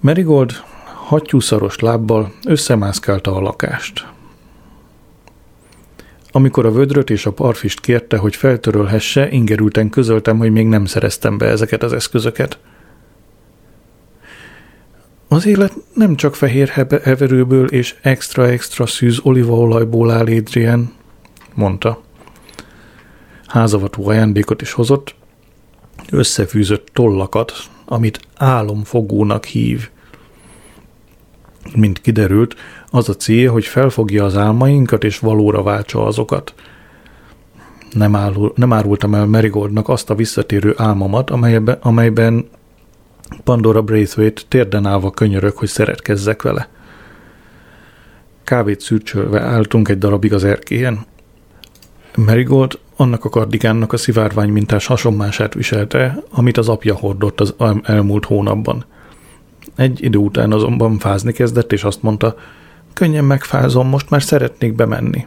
Marigold 0.00 0.52
Hattyúszaros 0.94 1.78
lábbal 1.78 2.32
összemászkálta 2.46 3.34
a 3.34 3.40
lakást. 3.40 4.06
Amikor 6.30 6.66
a 6.66 6.72
vödröt 6.72 7.10
és 7.10 7.26
a 7.26 7.32
parfist 7.32 7.80
kérte, 7.80 8.16
hogy 8.16 8.36
feltörölhesse, 8.36 9.30
ingerülten 9.30 9.90
közöltem, 9.90 10.38
hogy 10.38 10.50
még 10.52 10.66
nem 10.66 10.84
szereztem 10.84 11.38
be 11.38 11.46
ezeket 11.46 11.82
az 11.82 11.92
eszközöket. 11.92 12.58
Az 15.28 15.46
élet 15.46 15.72
nem 15.94 16.16
csak 16.16 16.34
fehér 16.34 16.68
heverőből 17.02 17.68
és 17.68 17.96
extra-extra 18.02 18.86
szűz 18.86 19.20
olívaolajból 19.22 20.10
áll, 20.10 20.26
Adrian, 20.26 20.92
mondta. 21.54 22.02
Házavatú 23.46 24.08
ajándékot 24.08 24.62
is 24.62 24.72
hozott, 24.72 25.14
összefűzött 26.10 26.88
tollakat, 26.92 27.52
amit 27.84 28.20
álomfogónak 28.36 29.44
hív. 29.44 29.90
Mint 31.76 32.00
kiderült, 32.00 32.56
az 32.90 33.08
a 33.08 33.14
cél, 33.14 33.52
hogy 33.52 33.64
felfogja 33.64 34.24
az 34.24 34.36
álmainkat 34.36 35.04
és 35.04 35.18
valóra 35.18 35.62
váltsa 35.62 36.06
azokat. 36.06 36.54
Nem, 37.92 38.16
állul, 38.16 38.52
nem 38.54 38.72
árultam 38.72 39.14
el 39.14 39.26
Marigoldnak 39.26 39.88
azt 39.88 40.10
a 40.10 40.14
visszatérő 40.14 40.74
álmomat, 40.76 41.30
amelyben, 41.30 41.78
amelyben 41.80 42.48
Pandora 43.44 43.82
Braithwaite 43.82 44.42
térden 44.48 44.86
állva 44.86 45.10
könyörög, 45.10 45.56
hogy 45.56 45.68
szeretkezzek 45.68 46.42
vele. 46.42 46.68
Kávét 48.44 48.80
szürcsölve 48.80 49.40
álltunk 49.40 49.88
egy 49.88 49.98
darabig 49.98 50.32
az 50.32 50.44
erkélyen. 50.44 51.06
Marigold 52.14 52.78
annak 52.96 53.24
a 53.24 53.28
kardigánnak 53.28 53.92
a 53.92 53.96
szivárvány 53.96 54.48
mintás 54.48 54.86
hasonmását 54.86 55.54
viselte, 55.54 56.22
amit 56.30 56.56
az 56.56 56.68
apja 56.68 56.94
hordott 56.94 57.40
az 57.40 57.54
elmúlt 57.82 58.24
hónapban. 58.24 58.84
Egy 59.78 60.02
idő 60.02 60.18
után 60.18 60.52
azonban 60.52 60.98
fázni 60.98 61.32
kezdett, 61.32 61.72
és 61.72 61.84
azt 61.84 62.02
mondta, 62.02 62.36
könnyen 62.92 63.24
megfázom, 63.24 63.88
most 63.88 64.10
már 64.10 64.22
szeretnék 64.22 64.74
bemenni. 64.74 65.26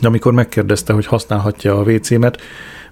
De 0.00 0.08
amikor 0.08 0.32
megkérdezte, 0.32 0.92
hogy 0.92 1.06
használhatja 1.06 1.78
a 1.78 1.82
WC-met, 1.82 2.40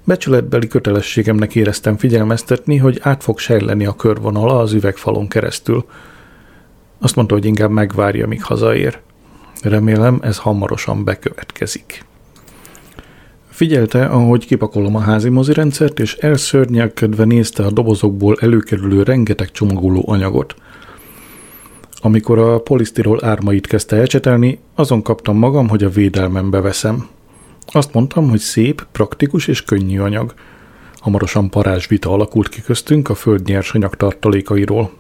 becsületbeli 0.05 0.67
kötelességemnek 0.67 1.55
éreztem 1.55 1.97
figyelmeztetni, 1.97 2.77
hogy 2.77 2.99
át 3.03 3.23
fog 3.23 3.39
sejleni 3.39 3.87
a 3.87 3.97
körvonala 3.97 4.59
az 4.59 4.73
üvegfalon 4.73 5.29
keresztül. 5.29 5.85
Azt 6.99 7.17
mondta, 7.17 7.35
hogy 7.35 7.45
inkább 7.45 7.71
megvárja, 7.71 8.27
míg 8.27 8.43
hazaér. 8.43 9.01
Remélem, 9.63 10.19
ez 10.23 10.39
hamarosan 10.39 11.05
bekövetkezik. 11.05 12.05
Figyelte, 13.57 14.05
ahogy 14.05 14.47
kipakolom 14.47 14.97
a 14.97 15.01
házi 15.01 15.29
mozirendszert, 15.29 16.01
és 16.01 16.15
elszörnyelkedve 16.15 17.25
nézte 17.25 17.65
a 17.65 17.71
dobozokból 17.71 18.37
előkerülő 18.41 19.03
rengeteg 19.03 19.51
csomagoló 19.51 20.05
anyagot. 20.07 20.55
Amikor 22.01 22.39
a 22.39 22.61
polisztirol 22.61 23.25
ármait 23.25 23.67
kezdte 23.67 23.97
elcsetelni, 23.97 24.59
azon 24.75 25.03
kaptam 25.03 25.37
magam, 25.37 25.69
hogy 25.69 25.85
a 25.85 25.89
védelmembe 25.89 26.61
veszem. 26.61 27.09
Azt 27.67 27.95
mondtam, 27.95 28.29
hogy 28.29 28.39
szép, 28.39 28.87
praktikus 28.93 29.47
és 29.47 29.63
könnyű 29.63 29.99
anyag. 29.99 30.35
Hamarosan 30.95 31.51
parázs 31.51 31.87
vita 31.87 32.11
alakult 32.11 32.49
ki 32.49 32.63
köztünk 32.63 33.09
a 33.09 33.15
föld 33.15 33.47
nyersanyag 33.47 33.95
tartalékairól. 33.95 34.91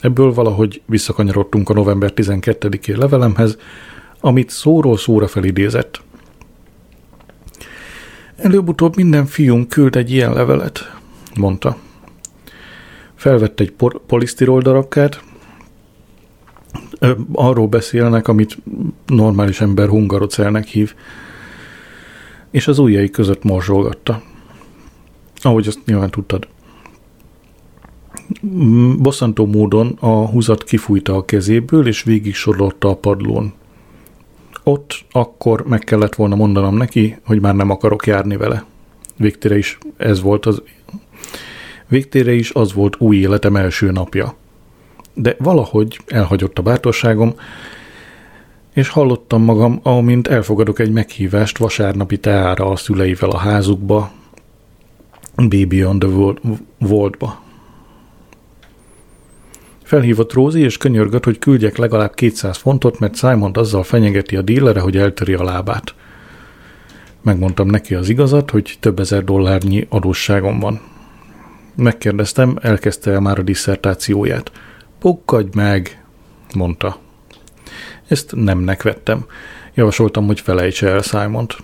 Ebből 0.00 0.32
valahogy 0.32 0.82
visszakanyarodtunk 0.86 1.68
a 1.68 1.74
november 1.74 2.12
12-i 2.16 2.96
levelemhez, 2.96 3.56
amit 4.20 4.50
szóról 4.50 4.96
szóra 4.96 5.26
felidézett. 5.26 6.03
Előbb-utóbb 8.44 8.96
minden 8.96 9.26
fiúm 9.26 9.66
küld 9.66 9.96
egy 9.96 10.10
ilyen 10.10 10.32
levelet, 10.32 10.96
mondta. 11.36 11.76
Felvett 13.14 13.60
egy 13.60 13.72
por- 13.72 14.00
polisztirol 14.06 14.60
darabkát, 14.60 15.22
arról 17.32 17.66
beszélnek, 17.66 18.28
amit 18.28 18.58
normális 19.06 19.60
ember 19.60 19.88
hungarocelnek 19.88 20.66
hív, 20.66 20.94
és 22.50 22.68
az 22.68 22.78
ujjai 22.78 23.10
között 23.10 23.42
morzsolgatta. 23.42 24.22
Ahogy 25.36 25.66
azt 25.66 25.80
nyilván 25.84 26.10
tudtad. 26.10 26.48
Bosszantó 28.98 29.46
módon 29.46 29.96
a 30.00 30.26
húzat 30.26 30.64
kifújta 30.64 31.16
a 31.16 31.24
kezéből, 31.24 31.86
és 31.86 32.02
végig 32.02 32.34
sorolta 32.34 32.88
a 32.88 32.96
padlón. 32.96 33.52
Ott 34.64 35.04
akkor 35.10 35.66
meg 35.66 35.80
kellett 35.80 36.14
volna 36.14 36.34
mondanom 36.34 36.76
neki, 36.76 37.18
hogy 37.24 37.40
már 37.40 37.54
nem 37.54 37.70
akarok 37.70 38.06
járni 38.06 38.36
vele. 38.36 38.64
Végtére 39.16 39.56
is 39.56 39.78
ez 39.96 40.22
volt 40.22 40.46
az 40.46 40.62
végtére 41.88 42.32
is 42.32 42.50
az 42.50 42.72
volt 42.72 43.00
új 43.00 43.16
életem 43.16 43.56
első 43.56 43.90
napja. 43.90 44.34
De 45.14 45.36
valahogy 45.38 46.00
elhagyott 46.06 46.58
a 46.58 46.62
bátorságom, 46.62 47.34
és 48.72 48.88
hallottam 48.88 49.42
magam, 49.42 49.80
amint 49.82 50.28
elfogadok 50.28 50.78
egy 50.78 50.92
meghívást 50.92 51.58
vasárnapi 51.58 52.18
teára 52.18 52.66
a 52.66 52.76
szüleivel 52.76 53.30
a 53.30 53.38
házukba, 53.38 54.10
Baby 55.36 55.84
on 55.84 55.98
the 55.98 56.08
World-ba. 56.80 57.43
Felhívott 59.84 60.32
Rózi, 60.32 60.60
és 60.60 60.76
könyörgött, 60.76 61.24
hogy 61.24 61.38
küldjek 61.38 61.76
legalább 61.76 62.14
200 62.14 62.56
fontot, 62.56 62.98
mert 62.98 63.16
Simon 63.16 63.50
azzal 63.54 63.82
fenyegeti 63.82 64.36
a 64.36 64.42
dílere, 64.42 64.80
hogy 64.80 64.96
eltöri 64.96 65.34
a 65.34 65.44
lábát. 65.44 65.94
Megmondtam 67.22 67.66
neki 67.66 67.94
az 67.94 68.08
igazat, 68.08 68.50
hogy 68.50 68.76
több 68.80 68.98
ezer 68.98 69.24
dollárnyi 69.24 69.86
adósságom 69.88 70.60
van. 70.60 70.80
Megkérdeztem, 71.76 72.58
elkezdte 72.60 73.10
el 73.10 73.20
már 73.20 73.38
a 73.38 73.42
disszertációját. 73.42 74.52
Pukkadj 74.98 75.48
meg, 75.54 76.04
mondta. 76.54 76.96
Ezt 78.08 78.32
nemnek 78.34 78.82
vettem. 78.82 79.24
Javasoltam, 79.74 80.26
hogy 80.26 80.40
felejtse 80.40 80.88
el 80.88 81.00
Simont. 81.00 81.56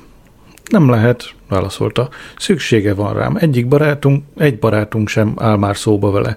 Nem 0.70 0.90
lehet, 0.90 1.34
válaszolta. 1.48 2.08
Szüksége 2.38 2.94
van 2.94 3.14
rám. 3.14 3.36
Egyik 3.36 3.68
barátunk, 3.68 4.24
egy 4.36 4.58
barátunk 4.58 5.08
sem 5.08 5.34
áll 5.36 5.56
már 5.56 5.76
szóba 5.76 6.10
vele. 6.10 6.36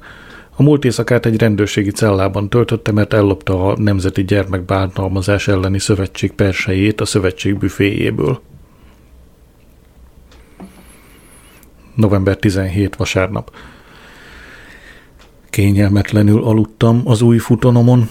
A 0.56 0.64
múlt 0.64 0.86
éjszakát 0.86 1.26
egy 1.26 1.40
rendőrségi 1.40 1.92
cellában 1.92 2.50
töltötte, 2.50 2.92
mert 2.92 3.14
ellopta 3.14 3.68
a 3.68 3.78
Nemzeti 3.78 4.24
Gyermekbántalmazás 4.24 5.48
elleni 5.48 5.80
szövetség 5.80 6.32
persejét 6.32 7.02
a 7.02 7.06
szövetség 7.06 7.58
büféjéből. 7.58 8.42
November 11.96 12.38
17 12.38 12.96
vasárnap. 12.96 13.52
Kényelmetlenül 15.50 16.44
aludtam 16.44 17.02
az 17.06 17.22
új 17.22 17.38
futonomon. 17.38 18.10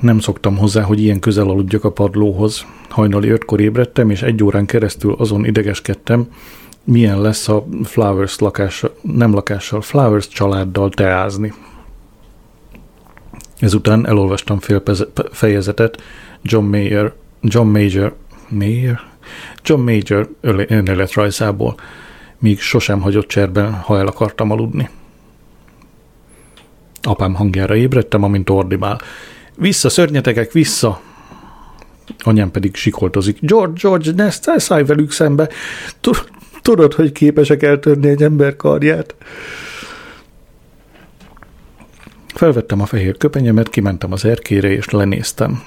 Nem 0.00 0.18
szoktam 0.18 0.56
hozzá, 0.56 0.82
hogy 0.82 1.00
ilyen 1.00 1.20
közel 1.20 1.48
aludjak 1.48 1.84
a 1.84 1.92
padlóhoz. 1.92 2.66
Hajnali 2.88 3.28
ötkor 3.28 3.60
ébredtem, 3.60 4.10
és 4.10 4.22
egy 4.22 4.42
órán 4.42 4.66
keresztül 4.66 5.12
azon 5.12 5.44
idegeskedtem, 5.44 6.26
milyen 6.84 7.20
lesz 7.20 7.48
a 7.48 7.64
Flowers 7.84 8.38
lakással, 8.38 8.96
nem 9.00 9.34
lakással, 9.34 9.80
Flowers 9.80 10.28
családdal 10.28 10.90
teázni. 10.90 11.52
Ezután 13.58 14.06
elolvastam 14.06 14.58
fél 14.58 14.82
fejezetet 15.32 16.02
John 16.42 16.64
Mayer, 16.64 17.12
John 17.40 17.66
Major, 17.66 18.16
Mayer? 18.48 19.00
John 19.62 19.80
Major 19.80 20.28
önéletrajzából, 20.40 21.74
míg 22.38 22.60
sosem 22.60 23.00
hagyott 23.00 23.28
cserben, 23.28 23.72
ha 23.72 23.98
el 23.98 24.06
akartam 24.06 24.50
aludni. 24.50 24.88
Apám 27.02 27.34
hangjára 27.34 27.76
ébredtem, 27.76 28.22
amint 28.22 28.50
ordibál. 28.50 29.00
Vissza, 29.56 29.88
szörnyetegek, 29.88 30.52
vissza! 30.52 31.00
Anyám 32.18 32.50
pedig 32.50 32.74
sikoltozik. 32.74 33.38
George, 33.40 33.80
George, 33.80 34.12
ne 34.12 34.30
szállj 34.58 34.84
velük 34.84 35.12
szembe. 35.12 35.48
Tudod, 36.64 36.94
hogy 36.94 37.12
képesek 37.12 37.62
eltörni 37.62 38.08
egy 38.08 38.22
ember 38.22 38.56
karját? 38.56 39.14
Felvettem 42.34 42.80
a 42.80 42.86
fehér 42.86 43.16
köpenyemet, 43.16 43.68
kimentem 43.68 44.12
az 44.12 44.24
erkére, 44.24 44.70
és 44.70 44.90
lenéztem. 44.90 45.62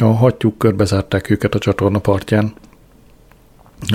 A 0.00 0.04
hattyúk 0.04 0.58
körbezárták 0.58 1.30
őket 1.30 1.54
a 1.54 1.58
csatorna 1.58 1.98
partján. 1.98 2.52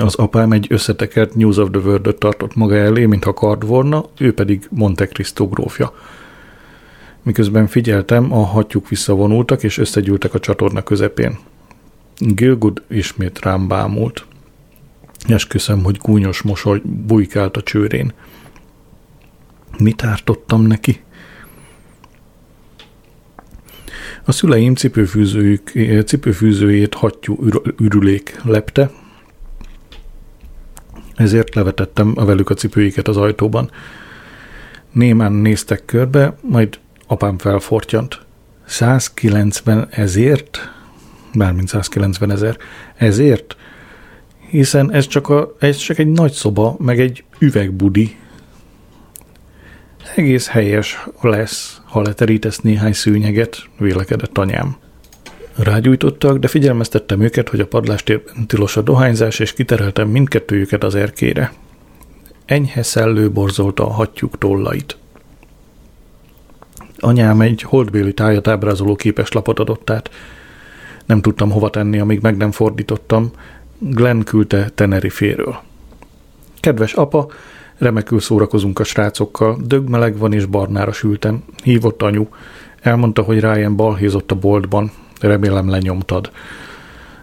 Az 0.00 0.14
apám 0.14 0.52
egy 0.52 0.66
összetekert 0.70 1.34
News 1.34 1.56
of 1.56 1.70
the 1.70 1.80
world 1.80 2.16
tartott 2.18 2.54
maga 2.54 2.74
elé, 2.74 3.06
mintha 3.06 3.32
kard 3.32 3.66
volna, 3.66 4.04
ő 4.18 4.34
pedig 4.34 4.66
Monte 4.70 5.06
Cristo 5.06 5.48
grófja. 5.48 5.92
Miközben 7.22 7.66
figyeltem, 7.66 8.32
a 8.32 8.44
hattyúk 8.44 8.88
visszavonultak, 8.88 9.62
és 9.62 9.78
összegyűltek 9.78 10.34
a 10.34 10.40
csatorna 10.40 10.82
közepén. 10.82 11.38
Gilgud 12.18 12.82
ismét 12.88 13.40
rám 13.40 13.68
bámult. 13.68 14.26
Esküszöm, 15.26 15.82
hogy 15.82 15.96
gúnyos 15.96 16.42
mosoly 16.42 16.80
bujkált 16.84 17.56
a 17.56 17.62
csőrén. 17.62 18.12
Mit 19.78 20.04
ártottam 20.04 20.62
neki? 20.62 21.02
A 24.24 24.32
szüleim 24.32 24.74
cipőfűzőjük, 24.74 25.72
cipőfűzőjét 26.06 26.94
hattyú 26.94 27.38
ürülék 27.78 28.40
lepte, 28.44 28.90
ezért 31.14 31.54
levetettem 31.54 32.12
a 32.16 32.24
velük 32.24 32.50
a 32.50 32.54
cipőiket 32.54 33.08
az 33.08 33.16
ajtóban. 33.16 33.70
Némán 34.92 35.32
néztek 35.32 35.84
körbe, 35.84 36.36
majd 36.40 36.78
Apám 37.06 37.38
felfortyant. 37.38 38.20
190 38.64 39.88
ezért? 39.90 40.70
Mármint 41.32 41.68
190 41.68 42.30
ezer. 42.30 42.56
Ezért? 42.96 43.56
Hiszen 44.54 44.92
ez 44.92 45.06
csak, 45.06 45.28
a, 45.28 45.54
ez 45.58 45.76
csak 45.76 45.98
egy 45.98 46.06
nagy 46.06 46.32
szoba, 46.32 46.76
meg 46.78 47.00
egy 47.00 47.24
üvegbudi. 47.38 48.16
Egész 50.16 50.48
helyes 50.48 51.06
lesz, 51.20 51.80
ha 51.84 52.02
leterítesz 52.02 52.58
néhány 52.58 52.92
szőnyeget, 52.92 53.62
vélekedett 53.78 54.38
anyám. 54.38 54.76
Rágyújtottak, 55.56 56.38
de 56.38 56.48
figyelmeztettem 56.48 57.20
őket, 57.20 57.48
hogy 57.48 57.60
a 57.60 57.66
padlástérben 57.66 58.46
tilos 58.46 58.76
a 58.76 58.82
dohányzás, 58.82 59.38
és 59.38 59.52
kitereltem 59.52 60.08
mindkettőjüket 60.08 60.84
az 60.84 60.94
erkére. 60.94 61.52
Enyhe 62.44 62.82
szellő 62.82 63.30
borzolta 63.30 63.86
a 63.86 63.92
hattyúk 63.92 64.38
tollait. 64.38 64.96
Anyám 66.98 67.40
egy 67.40 67.62
holdbéli 67.62 68.14
tájat 68.14 68.48
ábrázoló 68.48 68.98
lapot 69.30 69.58
adott 69.58 69.90
át. 69.90 70.10
Nem 71.06 71.20
tudtam 71.20 71.50
hova 71.50 71.70
tenni, 71.70 71.98
amíg 71.98 72.20
meg 72.20 72.36
nem 72.36 72.50
fordítottam. 72.50 73.32
Glenn 73.90 74.22
küldte 74.22 74.70
Tenerife-ről. 74.74 75.56
Kedves 76.60 76.92
apa, 76.92 77.26
remekül 77.78 78.20
szórakozunk 78.20 78.78
a 78.78 78.84
srácokkal, 78.84 79.58
dögmeleg 79.64 80.18
van 80.18 80.32
és 80.32 80.44
barnára 80.44 80.92
sültem. 80.92 81.44
Hívott 81.62 82.02
anyu. 82.02 82.26
Elmondta, 82.80 83.22
hogy 83.22 83.40
Ryan 83.40 83.76
balhézott 83.76 84.30
a 84.30 84.34
boltban. 84.34 84.92
Remélem 85.20 85.68
lenyomtad. 85.68 86.30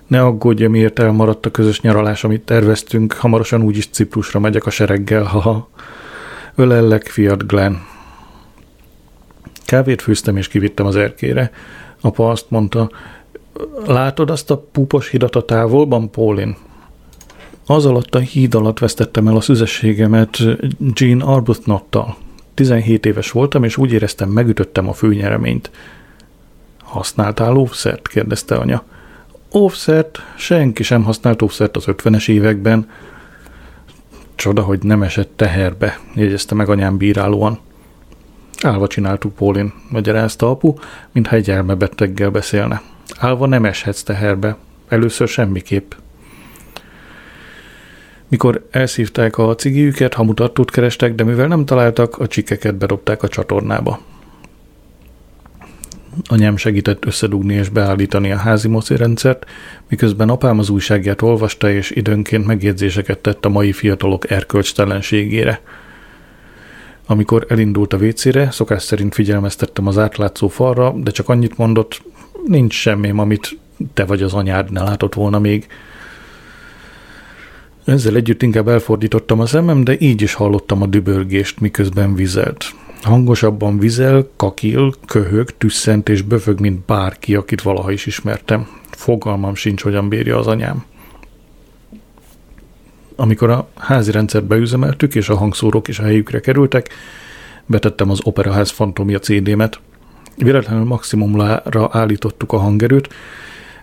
Ne 0.07 0.21
aggódj, 0.21 0.65
miért 0.65 0.99
elmaradt 0.99 1.45
a 1.45 1.51
közös 1.51 1.81
nyaralás, 1.81 2.23
amit 2.23 2.41
terveztünk. 2.41 3.13
Hamarosan 3.13 3.61
úgyis 3.61 3.89
Ciprusra 3.89 4.39
megyek 4.39 4.65
a 4.65 4.69
sereggel, 4.69 5.23
haha. 5.23 5.69
Ölellek, 6.55 7.07
fiat 7.07 7.47
Glenn. 7.47 7.75
Kávét 9.65 10.01
főztem 10.01 10.37
és 10.37 10.47
kivittem 10.47 10.85
az 10.85 10.95
erkére. 10.95 11.51
Apa 12.01 12.29
azt 12.29 12.45
mondta, 12.49 12.91
látod 13.85 14.29
azt 14.29 14.51
a 14.51 14.57
púpos 14.71 15.09
hidat 15.09 15.35
a 15.35 15.45
távolban, 15.45 16.11
Paulin? 16.11 16.55
Az 17.65 17.85
alatt 17.85 18.15
a 18.15 18.19
híd 18.19 18.55
alatt 18.55 18.79
vesztettem 18.79 19.27
el 19.27 19.35
a 19.35 19.41
szüzességemet 19.41 20.37
Jean 20.93 21.21
Arbuthnottal. 21.21 22.15
17 22.53 23.05
éves 23.05 23.31
voltam, 23.31 23.63
és 23.63 23.77
úgy 23.77 23.91
éreztem, 23.91 24.29
megütöttem 24.29 24.87
a 24.87 24.93
főnyereményt. 24.93 25.71
Használtál 26.79 27.55
óvszert? 27.55 28.07
kérdezte 28.07 28.55
anya. 28.55 28.83
Óvszert? 29.53 30.19
Senki 30.37 30.83
sem 30.83 31.03
használt 31.03 31.41
óvszert 31.41 31.75
az 31.75 31.83
50-es 31.87 32.29
években. 32.29 32.89
Csoda, 34.35 34.61
hogy 34.61 34.83
nem 34.83 35.03
esett 35.03 35.31
teherbe, 35.35 35.99
jegyezte 36.15 36.55
meg 36.55 36.69
anyám 36.69 36.97
bírálóan. 36.97 37.59
Álva 38.61 38.87
csináltuk, 38.87 39.35
Pólin, 39.35 39.73
magyarázta 39.89 40.49
apu, 40.49 40.73
mintha 41.11 41.35
egy 41.35 41.49
elmebeteggel 41.49 42.29
beszélne. 42.29 42.81
Álva 43.17 43.45
nem 43.45 43.65
eshetsz 43.65 44.01
teherbe. 44.01 44.57
Először 44.87 45.27
semmiképp. 45.27 45.91
Mikor 48.27 48.67
elszívták 48.71 49.37
a 49.37 49.55
cigiüket, 49.55 50.13
hamutartót 50.13 50.71
kerestek, 50.71 51.15
de 51.15 51.23
mivel 51.23 51.47
nem 51.47 51.65
találtak, 51.65 52.17
a 52.17 52.27
csikeket 52.27 52.75
bedobták 52.75 53.23
a 53.23 53.27
csatornába. 53.27 53.99
Anyám 56.23 56.57
segített 56.57 57.05
összedugni 57.05 57.53
és 57.53 57.69
beállítani 57.69 58.31
a 58.31 58.37
házi 58.37 58.69
rendszert, 58.87 59.45
miközben 59.89 60.29
apám 60.29 60.59
az 60.59 60.69
újságját 60.69 61.21
olvasta 61.21 61.69
és 61.69 61.91
időnként 61.91 62.45
megjegyzéseket 62.45 63.19
tett 63.19 63.45
a 63.45 63.49
mai 63.49 63.71
fiatalok 63.71 64.29
erkölcstelenségére– 64.31 65.61
amikor 67.11 67.45
elindult 67.49 67.93
a 67.93 67.97
vécére, 67.97 68.51
szokás 68.51 68.83
szerint 68.83 69.13
figyelmeztettem 69.13 69.87
az 69.87 69.97
átlátszó 69.97 70.47
falra, 70.47 70.91
de 70.91 71.11
csak 71.11 71.29
annyit 71.29 71.57
mondott, 71.57 72.01
nincs 72.45 72.73
semmi, 72.73 73.09
amit 73.09 73.59
te 73.93 74.05
vagy 74.05 74.21
az 74.21 74.33
anyád 74.33 74.71
ne 74.71 74.83
látott 74.83 75.13
volna 75.13 75.39
még. 75.39 75.67
Ezzel 77.85 78.15
együtt 78.15 78.41
inkább 78.41 78.67
elfordítottam 78.67 79.39
a 79.39 79.45
szemem, 79.45 79.83
de 79.83 79.95
így 79.99 80.21
is 80.21 80.33
hallottam 80.33 80.81
a 80.81 80.85
dübörgést, 80.85 81.59
miközben 81.59 82.15
vizelt. 82.15 82.65
Hangosabban 83.01 83.79
vizel, 83.79 84.27
kakil, 84.35 84.93
köhög, 85.05 85.57
tüsszent 85.57 86.09
és 86.09 86.21
böfög, 86.21 86.59
mint 86.59 86.85
bárki, 86.85 87.35
akit 87.35 87.61
valaha 87.61 87.91
is 87.91 88.05
ismertem. 88.05 88.67
Fogalmam 88.89 89.55
sincs, 89.55 89.81
hogyan 89.81 90.09
bírja 90.09 90.37
az 90.37 90.47
anyám. 90.47 90.83
Amikor 93.15 93.49
a 93.49 93.67
házi 93.75 94.11
rendszert 94.11 94.45
beüzemeltük, 94.45 95.15
és 95.15 95.29
a 95.29 95.37
hangszórók 95.37 95.87
is 95.87 95.99
a 95.99 96.03
helyükre 96.03 96.39
kerültek, 96.39 96.89
betettem 97.65 98.09
az 98.09 98.19
Operaház 98.23 98.69
Fantomia 98.69 99.19
CD-met. 99.19 99.79
Véletlenül 100.37 100.85
maximumra 100.85 101.61
állítottuk 101.91 102.53
a 102.53 102.57
hangerőt, 102.57 103.09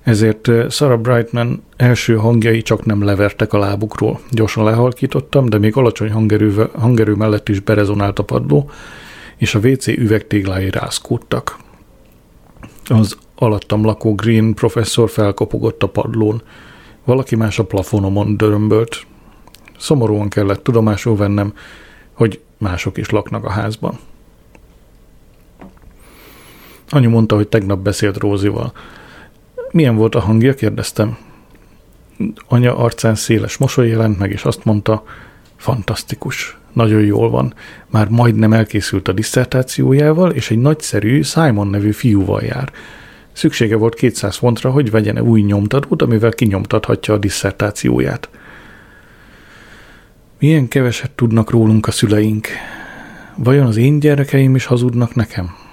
ezért 0.02 0.48
eh, 0.48 0.70
Sarah 0.70 1.00
Brightman 1.00 1.62
első 1.76 2.16
hangjai 2.16 2.62
csak 2.62 2.84
nem 2.84 3.04
levertek 3.04 3.52
a 3.52 3.58
lábukról. 3.58 4.20
Gyorsan 4.30 4.64
lehalkítottam, 4.64 5.48
de 5.48 5.58
még 5.58 5.76
alacsony 5.76 6.10
hangerő, 6.10 6.70
hangerő 6.74 7.14
mellett 7.14 7.48
is 7.48 7.60
berezonált 7.60 8.18
a 8.18 8.22
padló, 8.22 8.70
és 9.36 9.54
a 9.54 9.58
WC 9.58 9.86
üvegtéglái 9.86 10.70
rászkódtak. 10.70 11.58
Az 12.88 13.16
alattam 13.34 13.84
lakó 13.84 14.14
Green 14.14 14.54
professzor 14.54 15.10
felkopogott 15.10 15.82
a 15.82 15.88
padlón. 15.88 16.42
Valaki 17.04 17.36
más 17.36 17.58
a 17.58 17.64
plafonomon 17.64 18.36
dörömbölt. 18.36 19.06
Szomorúan 19.78 20.28
kellett 20.28 20.62
tudomásul 20.62 21.16
vennem, 21.16 21.52
hogy 22.12 22.40
mások 22.58 22.96
is 22.98 23.10
laknak 23.10 23.44
a 23.44 23.50
házban. 23.50 23.98
Anyu 26.90 27.10
mondta, 27.10 27.34
hogy 27.34 27.48
tegnap 27.48 27.78
beszélt 27.78 28.16
Rózival. 28.16 28.72
Milyen 29.70 29.96
volt 29.96 30.14
a 30.14 30.20
hangja? 30.20 30.54
kérdeztem. 30.54 31.16
Anya 32.48 32.76
arcán 32.76 33.14
széles 33.14 33.56
mosoly 33.56 33.88
jelent 33.88 34.18
meg, 34.18 34.30
és 34.30 34.44
azt 34.44 34.64
mondta, 34.64 35.04
fantasztikus, 35.56 36.58
nagyon 36.72 37.00
jól 37.00 37.30
van. 37.30 37.54
Már 37.86 38.08
majdnem 38.08 38.52
elkészült 38.52 39.08
a 39.08 39.12
diszertációjával, 39.12 40.30
és 40.30 40.50
egy 40.50 40.58
nagyszerű 40.58 41.22
Simon 41.22 41.66
nevű 41.66 41.90
fiúval 41.90 42.42
jár. 42.42 42.72
Szüksége 43.32 43.76
volt 43.76 43.94
200 43.94 44.36
fontra, 44.36 44.70
hogy 44.70 44.90
vegyen 44.90 45.20
új 45.20 45.40
nyomtatót, 45.40 46.02
amivel 46.02 46.32
kinyomtathatja 46.32 47.14
a 47.14 47.18
diszertációját. 47.18 48.28
Milyen 50.38 50.68
keveset 50.68 51.10
tudnak 51.10 51.50
rólunk 51.50 51.86
a 51.86 51.90
szüleink. 51.90 52.48
Vajon 53.36 53.66
az 53.66 53.76
én 53.76 53.98
gyerekeim 53.98 54.54
is 54.54 54.64
hazudnak 54.64 55.14
nekem? 55.14 55.67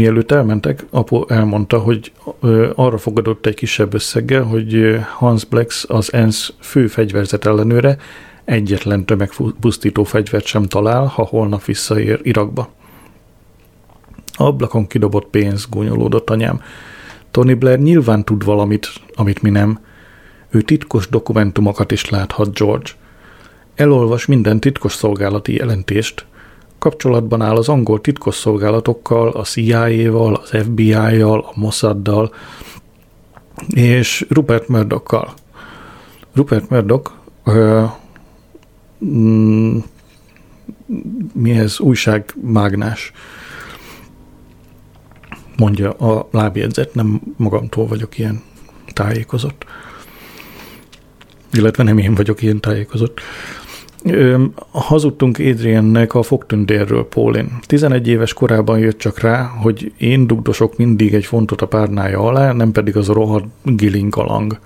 Mielőtt 0.00 0.30
elmentek, 0.30 0.86
apu 0.90 1.24
elmondta, 1.28 1.78
hogy 1.78 2.12
arra 2.74 2.98
fogadott 2.98 3.46
egy 3.46 3.54
kisebb 3.54 3.94
összeggel, 3.94 4.42
hogy 4.42 4.98
Hans 5.16 5.44
Blacks 5.44 5.84
az 5.88 6.12
ENSZ 6.12 6.52
fő 6.60 6.86
fegyverzet 6.86 7.46
ellenőre 7.46 7.96
egyetlen 8.44 9.04
tömegpusztító 9.04 10.04
fegyvert 10.04 10.44
sem 10.44 10.62
talál, 10.62 11.04
ha 11.04 11.24
holnap 11.24 11.64
visszaér 11.64 12.20
Irakba. 12.22 12.72
Ablakon 14.34 14.86
kidobott 14.86 15.26
pénz, 15.26 15.66
gúnyolódott 15.70 16.30
anyám. 16.30 16.62
Tony 17.30 17.58
Blair 17.58 17.78
nyilván 17.78 18.24
tud 18.24 18.44
valamit, 18.44 18.88
amit 19.14 19.42
mi 19.42 19.50
nem. 19.50 19.80
Ő 20.50 20.60
titkos 20.60 21.08
dokumentumokat 21.08 21.92
is 21.92 22.10
láthat, 22.10 22.58
George. 22.58 22.90
Elolvas 23.74 24.26
minden 24.26 24.60
titkos 24.60 24.92
szolgálati 24.92 25.54
jelentést. 25.54 26.24
Kapcsolatban 26.80 27.42
áll 27.42 27.56
az 27.56 27.68
angol 27.68 28.00
titkos 28.00 28.34
szolgálatokkal, 28.34 29.28
a 29.28 29.42
CIA-val, 29.42 30.34
az 30.34 30.48
FBI-jal, 30.62 31.38
a 31.40 31.52
Mossaddal 31.54 32.34
és 33.68 34.26
Rupert 34.28 34.68
Murdoch-kal. 34.68 35.34
Rupert 36.34 36.68
Murdoch 36.68 37.12
ö, 37.44 37.84
mm, 39.04 39.78
mi 41.32 41.50
ez? 41.50 41.80
Újságmágnás 41.80 43.12
mondja 45.56 45.92
a 45.92 46.28
lábjegyzet, 46.30 46.94
nem 46.94 47.20
magamtól 47.36 47.86
vagyok 47.86 48.18
ilyen 48.18 48.42
tájékozott 48.92 49.64
illetve 51.52 51.82
nem 51.82 51.98
én 51.98 52.14
vagyok 52.14 52.42
ilyen 52.42 52.60
tájékozott. 52.60 53.20
Hazudtunk 54.70 55.38
Adriennek 55.38 56.14
a 56.14 56.22
fogtündérről, 56.22 57.08
Paulin. 57.08 57.58
11 57.66 58.08
éves 58.08 58.32
korában 58.32 58.78
jött 58.78 58.98
csak 58.98 59.18
rá, 59.18 59.42
hogy 59.42 59.92
én 59.98 60.26
dugdosok 60.26 60.76
mindig 60.76 61.14
egy 61.14 61.24
fontot 61.24 61.62
a 61.62 61.66
párnája 61.66 62.20
alá, 62.20 62.52
nem 62.52 62.72
pedig 62.72 62.96
az 62.96 63.08
a 63.08 63.12
rohadt 63.12 63.46
gilingalang. 63.62 64.58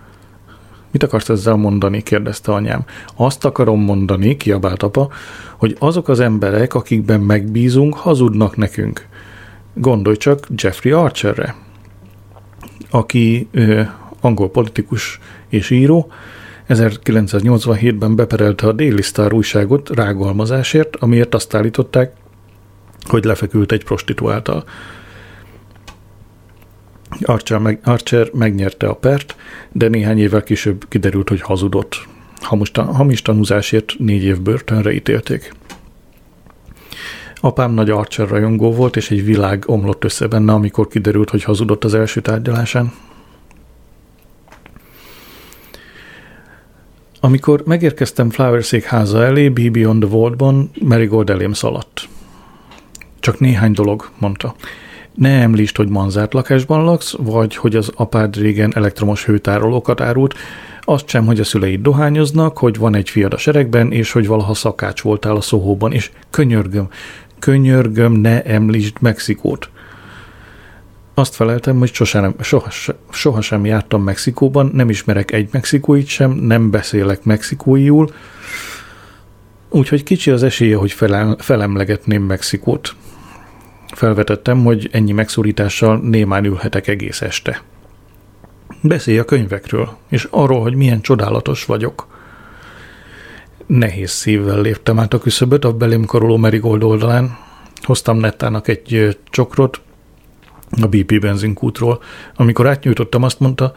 Mit 0.91 1.03
akarsz 1.03 1.28
ezzel 1.28 1.57
mondani? 1.57 2.03
kérdezte 2.03 2.53
anyám. 2.53 2.85
Azt 3.16 3.45
akarom 3.45 3.80
mondani, 3.80 4.37
kiabált 4.37 4.82
apa, 4.82 5.09
hogy 5.57 5.76
azok 5.78 6.09
az 6.09 6.20
emberek, 6.20 6.74
akikben 6.74 7.20
megbízunk, 7.20 7.95
hazudnak 7.95 8.57
nekünk. 8.57 9.07
Gondolj 9.74 10.16
csak 10.16 10.47
Jeffrey 10.57 10.93
Archerre, 10.93 11.55
aki 12.91 13.49
ö, 13.53 13.82
angol 14.20 14.51
politikus 14.51 15.18
és 15.49 15.70
író, 15.70 16.11
1987-ben 16.68 18.16
beperelte 18.16 18.66
a 18.66 18.72
Daily 18.72 19.02
Star 19.02 19.32
újságot 19.32 19.90
rágalmazásért, 19.90 20.96
amiért 20.96 21.34
azt 21.34 21.54
állították, 21.54 22.12
hogy 23.08 23.24
lefekült 23.24 23.72
egy 23.72 23.84
prostituáltal. 23.84 24.64
Archer, 27.22 27.58
meg, 27.58 27.80
Archer 27.84 28.30
megnyerte 28.32 28.86
a 28.86 28.94
pert, 28.94 29.36
de 29.72 29.88
néhány 29.88 30.18
évvel 30.18 30.42
később 30.42 30.84
kiderült, 30.88 31.28
hogy 31.28 31.40
hazudott. 31.40 32.06
Hamis, 32.40 32.70
hamis 32.74 33.22
tanúzásért 33.22 33.94
négy 33.98 34.24
év 34.24 34.40
börtönre 34.40 34.92
ítélték. 34.92 35.52
Apám 37.40 37.72
nagy 37.72 37.90
Archer 37.90 38.28
rajongó 38.28 38.72
volt, 38.72 38.96
és 38.96 39.10
egy 39.10 39.24
világ 39.24 39.64
omlott 39.66 40.04
össze 40.04 40.26
benne, 40.26 40.52
amikor 40.52 40.88
kiderült, 40.88 41.30
hogy 41.30 41.42
hazudott 41.42 41.84
az 41.84 41.94
első 41.94 42.20
tárgyalásán. 42.20 42.92
Amikor 47.25 47.62
megérkeztem 47.66 48.31
Flowerszék 48.31 48.85
háza 48.85 49.25
elé, 49.25 49.49
Be 49.49 49.70
Beyond 49.70 50.01
the 50.01 50.11
Vaultban, 50.11 50.70
Marigold 50.81 51.31
elém 51.31 51.53
szaladt. 51.53 52.09
Csak 53.20 53.39
néhány 53.39 53.72
dolog, 53.72 54.11
mondta. 54.18 54.55
Ne 55.14 55.41
említsd, 55.41 55.77
hogy 55.77 55.89
manzárt 55.89 56.33
lakásban 56.33 56.85
laksz, 56.85 57.14
vagy 57.18 57.57
hogy 57.57 57.77
az 57.77 57.91
apád 57.95 58.37
régen 58.37 58.72
elektromos 58.75 59.25
hőtárolókat 59.25 60.01
árult, 60.01 60.35
azt 60.81 61.09
sem, 61.09 61.27
hogy 61.27 61.41
a 61.41 61.45
szüleid 61.45 61.81
dohányoznak, 61.81 62.59
hogy 62.59 62.77
van 62.77 62.95
egy 62.95 63.11
fiad 63.11 63.33
a 63.33 63.39
seregben, 63.39 63.93
és 63.93 64.12
hogy 64.12 64.27
valaha 64.27 64.55
szakács 64.55 65.03
voltál 65.03 65.37
a 65.37 65.41
szóhóban, 65.41 65.93
és 65.93 66.11
könyörgöm, 66.31 66.89
könyörgöm, 67.39 68.12
ne 68.12 68.43
említsd 68.43 68.97
Mexikót. 69.01 69.70
Azt 71.14 71.34
feleltem, 71.34 71.78
hogy 71.78 71.92
sosem, 71.92 72.34
soha, 72.40 72.70
sohasem 73.10 73.64
jártam 73.64 74.02
Mexikóban, 74.02 74.70
nem 74.72 74.90
ismerek 74.90 75.32
egy 75.32 75.48
mexikóit 75.52 76.06
sem, 76.06 76.30
nem 76.30 76.70
beszélek 76.70 77.24
mexikóiul, 77.24 78.12
úgyhogy 79.68 80.02
kicsi 80.02 80.30
az 80.30 80.42
esélye, 80.42 80.76
hogy 80.76 80.92
felem, 80.92 81.36
felemlegetném 81.38 82.22
Mexikót. 82.22 82.94
Felvetettem, 83.94 84.64
hogy 84.64 84.88
ennyi 84.92 85.12
megszorítással 85.12 85.98
némán 85.98 86.44
ülhetek 86.44 86.86
egész 86.86 87.20
este. 87.20 87.62
Beszélj 88.80 89.18
a 89.18 89.24
könyvekről, 89.24 89.96
és 90.08 90.28
arról, 90.30 90.60
hogy 90.60 90.74
milyen 90.74 91.00
csodálatos 91.00 91.64
vagyok. 91.64 92.06
Nehéz 93.66 94.10
szívvel 94.10 94.60
léptem 94.60 94.98
át 94.98 95.14
a 95.14 95.18
küszöböt 95.18 95.64
a 95.64 95.72
belém 95.72 96.04
karoló 96.04 96.36
Merigold 96.36 96.82
oldalán. 96.82 97.36
Hoztam 97.82 98.18
Nettának 98.18 98.68
egy 98.68 99.18
csokrot 99.30 99.80
a 100.83 100.87
BP 100.87 101.20
benzinkútról. 101.20 102.03
Amikor 102.37 102.66
átnyújtottam, 102.66 103.22
azt 103.22 103.41
mondta, 103.41 103.72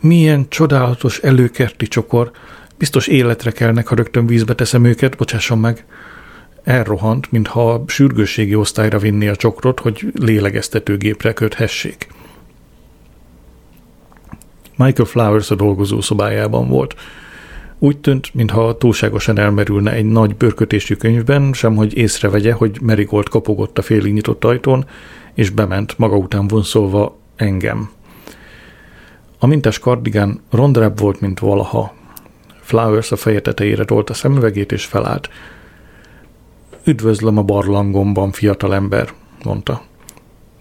milyen 0.00 0.48
csodálatos 0.48 1.18
előkerti 1.18 1.86
csokor, 1.86 2.30
biztos 2.78 3.06
életre 3.06 3.50
kelnek, 3.50 3.86
ha 3.86 3.94
rögtön 3.94 4.26
vízbe 4.26 4.54
teszem 4.54 4.84
őket, 4.84 5.16
bocsásson 5.16 5.58
meg 5.58 5.84
elrohant, 6.64 7.30
mintha 7.32 7.84
sürgősségi 7.86 8.54
osztályra 8.54 8.98
vinni 8.98 9.28
a 9.28 9.36
csokrot, 9.36 9.80
hogy 9.80 10.12
lélegeztetőgépre 10.14 11.32
köthessék. 11.32 12.08
Michael 14.76 15.08
Flowers 15.08 15.50
a 15.50 15.54
dolgozó 15.54 16.00
szobájában 16.00 16.68
volt. 16.68 16.94
Úgy 17.78 17.98
tűnt, 17.98 18.34
mintha 18.34 18.76
túlságosan 18.78 19.38
elmerülne 19.38 19.92
egy 19.92 20.04
nagy 20.04 20.36
bőrkötésű 20.36 20.94
könyvben, 20.94 21.52
sem 21.52 21.76
hogy 21.76 21.96
észrevegye, 21.96 22.52
hogy 22.52 22.78
Marigold 22.80 23.28
kapogott 23.28 23.78
a 23.78 23.82
félig 23.82 24.12
nyitott 24.12 24.44
ajtón, 24.44 24.86
és 25.40 25.50
bement, 25.50 25.98
maga 25.98 26.16
után 26.16 26.48
vonszolva 26.48 27.16
engem. 27.36 27.90
A 29.38 29.46
mintás 29.46 29.78
kardigán 29.78 30.40
rondrább 30.50 30.98
volt, 30.98 31.20
mint 31.20 31.38
valaha. 31.38 31.94
Flowers 32.60 33.12
a 33.12 33.16
feje 33.16 33.40
tetejére 33.40 33.84
tolt 33.84 34.10
a 34.10 34.14
szemüvegét, 34.14 34.72
és 34.72 34.84
felállt. 34.84 35.28
Üdvözlöm 36.84 37.38
a 37.38 37.42
barlangomban, 37.42 38.30
fiatalember, 38.30 39.12
mondta. 39.44 39.82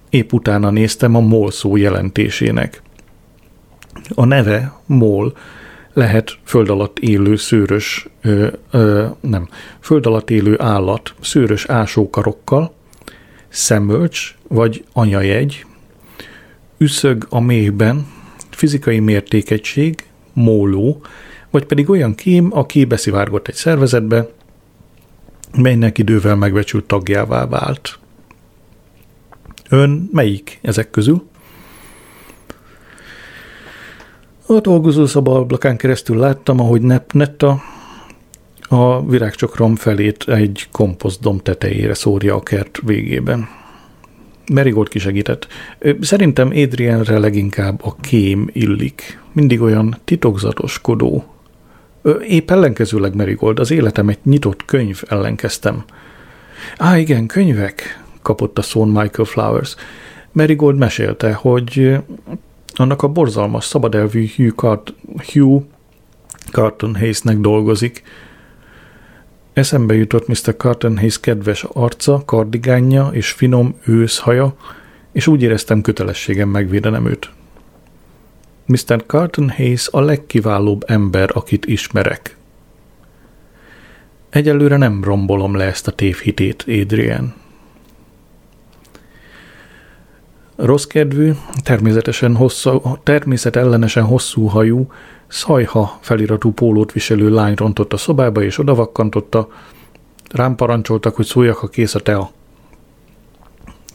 Épp 0.09 0.31
utána 0.31 0.69
néztem 0.69 1.15
a 1.15 1.19
MOL 1.19 1.51
szó 1.51 1.75
jelentésének. 1.75 2.81
A 4.15 4.25
neve 4.25 4.79
MOL 4.85 5.37
lehet 5.93 6.37
föld 6.43 6.69
alatt 6.69 6.99
élő 6.99 7.35
szőrös, 7.35 8.07
ö, 8.21 8.47
ö, 8.71 9.05
nem, 9.19 9.49
föld 9.79 10.05
alatt 10.05 10.29
élő 10.29 10.55
állat 10.61 11.13
szőrös 11.21 11.65
ásókarokkal, 11.65 12.77
szemölcs 13.49 14.35
vagy 14.47 14.85
anyajegy, 14.93 15.65
üszög 16.77 17.25
a 17.29 17.39
méhben, 17.39 18.07
fizikai 18.49 18.99
mértékegység, 18.99 20.03
móló, 20.33 21.01
vagy 21.49 21.65
pedig 21.65 21.89
olyan 21.89 22.15
kém, 22.15 22.49
aki 22.51 22.85
beszivárgott 22.85 23.47
egy 23.47 23.55
szervezetbe, 23.55 24.29
melynek 25.57 25.97
idővel 25.97 26.35
megbecsült 26.35 26.85
tagjává 26.85 27.45
vált. 27.47 27.99
Ön 29.69 30.09
melyik 30.11 30.59
ezek 30.61 30.89
közül? 30.89 31.27
A 34.45 34.59
dolgozószoba 34.59 35.35
ablakán 35.35 35.77
keresztül 35.77 36.17
láttam, 36.17 36.59
ahogy 36.59 36.81
Netta 37.11 37.61
a 38.69 39.05
virágcsokrom 39.05 39.75
felét 39.75 40.23
egy 40.27 40.67
komposztdom 40.71 41.37
tetejére 41.37 41.93
szórja 41.93 42.35
a 42.35 42.43
kert 42.43 42.79
végében. 42.83 43.47
Merigold 44.53 44.89
kisegített. 44.89 45.47
Szerintem 46.01 46.47
Adrienre 46.47 47.19
leginkább 47.19 47.83
a 47.83 47.95
kém 47.95 48.49
illik. 48.53 49.19
Mindig 49.33 49.61
olyan 49.61 49.97
titokzatoskodó, 50.03 51.23
Épp 52.27 52.51
ellenkezőleg 52.51 53.15
Merigold, 53.15 53.59
az 53.59 53.71
életem 53.71 54.09
egy 54.09 54.17
nyitott 54.23 54.65
könyv 54.65 55.01
ellenkeztem. 55.07 55.83
Á, 56.77 56.97
igen, 56.97 57.25
könyvek, 57.27 58.03
kapott 58.21 58.57
a 58.57 58.61
szón 58.61 58.87
Michael 58.87 59.27
Flowers. 59.27 59.75
Merigold 60.31 60.77
mesélte, 60.77 61.33
hogy 61.33 61.97
annak 62.73 63.03
a 63.03 63.07
borzalmas, 63.07 63.65
szabadelvű 63.65 64.27
Hugh, 64.35 64.55
Cart- 64.55 64.93
Hugh 65.33 65.63
Carton 66.51 66.95
Hayesnek 66.95 67.37
dolgozik. 67.37 68.03
Eszembe 69.59 69.93
jutott 69.93 70.27
Mr. 70.27 70.55
Carton 70.57 70.97
Hayes 70.97 71.19
kedves 71.19 71.63
arca, 71.63 72.21
kardigánja 72.25 73.09
és 73.11 73.31
finom 73.31 73.75
őszhaja, 73.85 74.55
és 75.11 75.27
úgy 75.27 75.41
éreztem 75.41 75.81
kötelességem 75.81 76.49
megvédenem 76.49 77.05
őt. 77.05 77.29
Mr. 78.65 79.03
Carton 79.07 79.49
Hayes 79.49 79.87
a 79.91 79.99
legkiválóbb 79.99 80.83
ember, 80.87 81.29
akit 81.33 81.65
ismerek. 81.65 82.37
Egyelőre 84.29 84.77
nem 84.77 85.03
rombolom 85.03 85.55
le 85.55 85.63
ezt 85.63 85.87
a 85.87 85.91
tévhitét, 85.91 86.65
Adrian. 86.67 87.33
Rossz 90.55 90.85
kedvű, 90.85 91.31
természetesen 91.63 92.35
hosszú, 92.35 92.97
természetellenesen 93.03 94.03
hosszú 94.03 94.45
hajú, 94.45 94.91
szajha 95.29 95.97
feliratú 96.01 96.51
pólót 96.51 96.91
viselő 96.91 97.29
lány 97.29 97.53
rontott 97.55 97.93
a 97.93 97.97
szobába 97.97 98.43
és 98.43 98.57
odavakkantotta. 98.57 99.47
Rám 100.31 100.55
parancsoltak, 100.55 101.15
hogy 101.15 101.25
szóljak, 101.25 101.55
ha 101.55 101.67
kész 101.67 101.95
a 101.95 101.99
tea. 101.99 102.31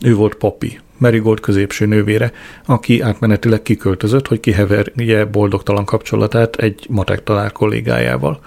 Ő 0.00 0.14
volt 0.14 0.34
Papi, 0.34 0.80
Marigold 0.98 1.40
középső 1.40 1.86
nővére, 1.86 2.32
aki 2.66 3.00
átmenetileg 3.00 3.62
kiköltözött, 3.62 4.28
hogy 4.28 4.40
kiheverje 4.40 5.24
boldogtalan 5.24 5.84
kapcsolatát 5.84 6.56
egy 6.56 6.86
matek 6.88 7.22
tanár 7.22 7.52
kollégájával. 7.52 8.40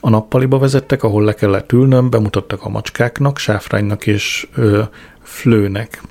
A 0.00 0.10
nappaliba 0.10 0.58
vezettek, 0.58 1.02
ahol 1.02 1.24
le 1.24 1.34
kellett 1.34 1.72
ülnöm, 1.72 2.10
bemutattak 2.10 2.64
a 2.64 2.68
macskáknak, 2.68 3.38
sáfránynak 3.38 4.06
és 4.06 4.48
ö, 4.54 4.82
flőnek. 5.22 6.02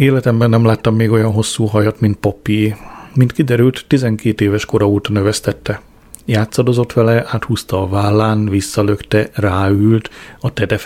Életemben 0.00 0.50
nem 0.50 0.64
láttam 0.64 0.94
még 0.94 1.10
olyan 1.10 1.32
hosszú 1.32 1.64
hajat, 1.64 2.00
mint 2.00 2.16
Poppy. 2.16 2.74
Mint 3.14 3.32
kiderült, 3.32 3.84
12 3.86 4.44
éves 4.44 4.64
kora 4.64 4.88
óta 4.88 5.12
növesztette. 5.12 5.80
Játszadozott 6.24 6.92
vele, 6.92 7.24
áthúzta 7.26 7.82
a 7.82 7.88
vállán, 7.88 8.48
visszalökte, 8.48 9.30
ráült, 9.32 10.10
a 10.40 10.52
tede 10.52 10.78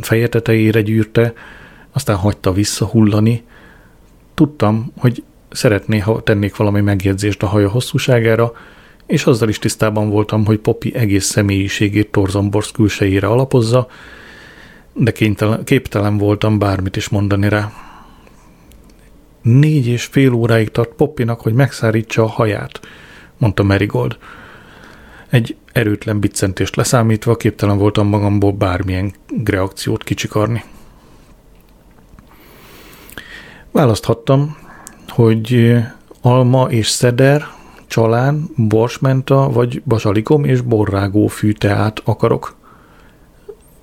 feje 0.00 0.28
tetejére 0.28 0.82
gyűrte, 0.82 1.32
aztán 1.92 2.16
hagyta 2.16 2.52
visszahullani. 2.52 3.42
Tudtam, 4.34 4.92
hogy 4.98 5.22
szeretné, 5.50 5.98
ha 5.98 6.22
tennék 6.22 6.56
valami 6.56 6.80
megjegyzést 6.80 7.42
a 7.42 7.46
haja 7.46 7.68
hosszúságára, 7.68 8.52
és 9.06 9.24
azzal 9.24 9.48
is 9.48 9.58
tisztában 9.58 10.10
voltam, 10.10 10.44
hogy 10.44 10.58
Poppy 10.58 10.94
egész 10.94 11.26
személyiségét 11.26 12.10
Torzomborsz 12.10 12.70
külsejére 12.70 13.26
alapozza, 13.26 13.88
de 14.92 15.12
képtelen 15.64 16.18
voltam 16.18 16.58
bármit 16.58 16.96
is 16.96 17.08
mondani 17.08 17.48
rá. 17.48 17.72
Négy 19.52 19.86
és 19.86 20.04
fél 20.04 20.32
óráig 20.32 20.70
tart 20.70 20.92
Poppynak, 20.96 21.40
hogy 21.40 21.52
megszárítsa 21.52 22.22
a 22.22 22.28
haját, 22.28 22.80
mondta 23.36 23.62
Marigold. 23.62 24.16
Egy 25.28 25.56
erőtlen 25.72 26.20
biccentést 26.20 26.76
leszámítva 26.76 27.36
képtelen 27.36 27.78
voltam 27.78 28.06
magamból 28.06 28.52
bármilyen 28.52 29.12
reakciót 29.44 30.04
kicsikarni. 30.04 30.64
Választhattam, 33.70 34.56
hogy 35.08 35.76
alma 36.20 36.70
és 36.70 36.88
szeder, 36.88 37.46
csalán, 37.86 38.48
borsmenta 38.56 39.50
vagy 39.50 39.82
basalikom 39.82 40.44
és 40.44 40.60
borrágó 40.60 41.26
fűteát 41.26 42.00
akarok. 42.04 42.56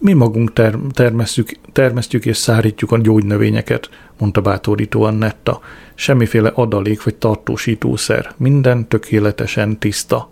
Mi 0.05 0.13
magunk 0.13 0.53
ter- 0.53 0.77
termesztjük, 0.91 1.49
termesztjük 1.71 2.25
és 2.25 2.37
szárítjuk 2.37 2.91
a 2.91 2.97
gyógynövényeket, 2.97 3.89
mondta 4.19 4.41
bátorítóan 4.41 5.13
Netta. 5.13 5.59
Semmiféle 5.95 6.51
adalék 6.53 7.03
vagy 7.03 7.15
tartósítószer, 7.15 8.33
minden 8.37 8.87
tökéletesen 8.87 9.79
tiszta. 9.79 10.29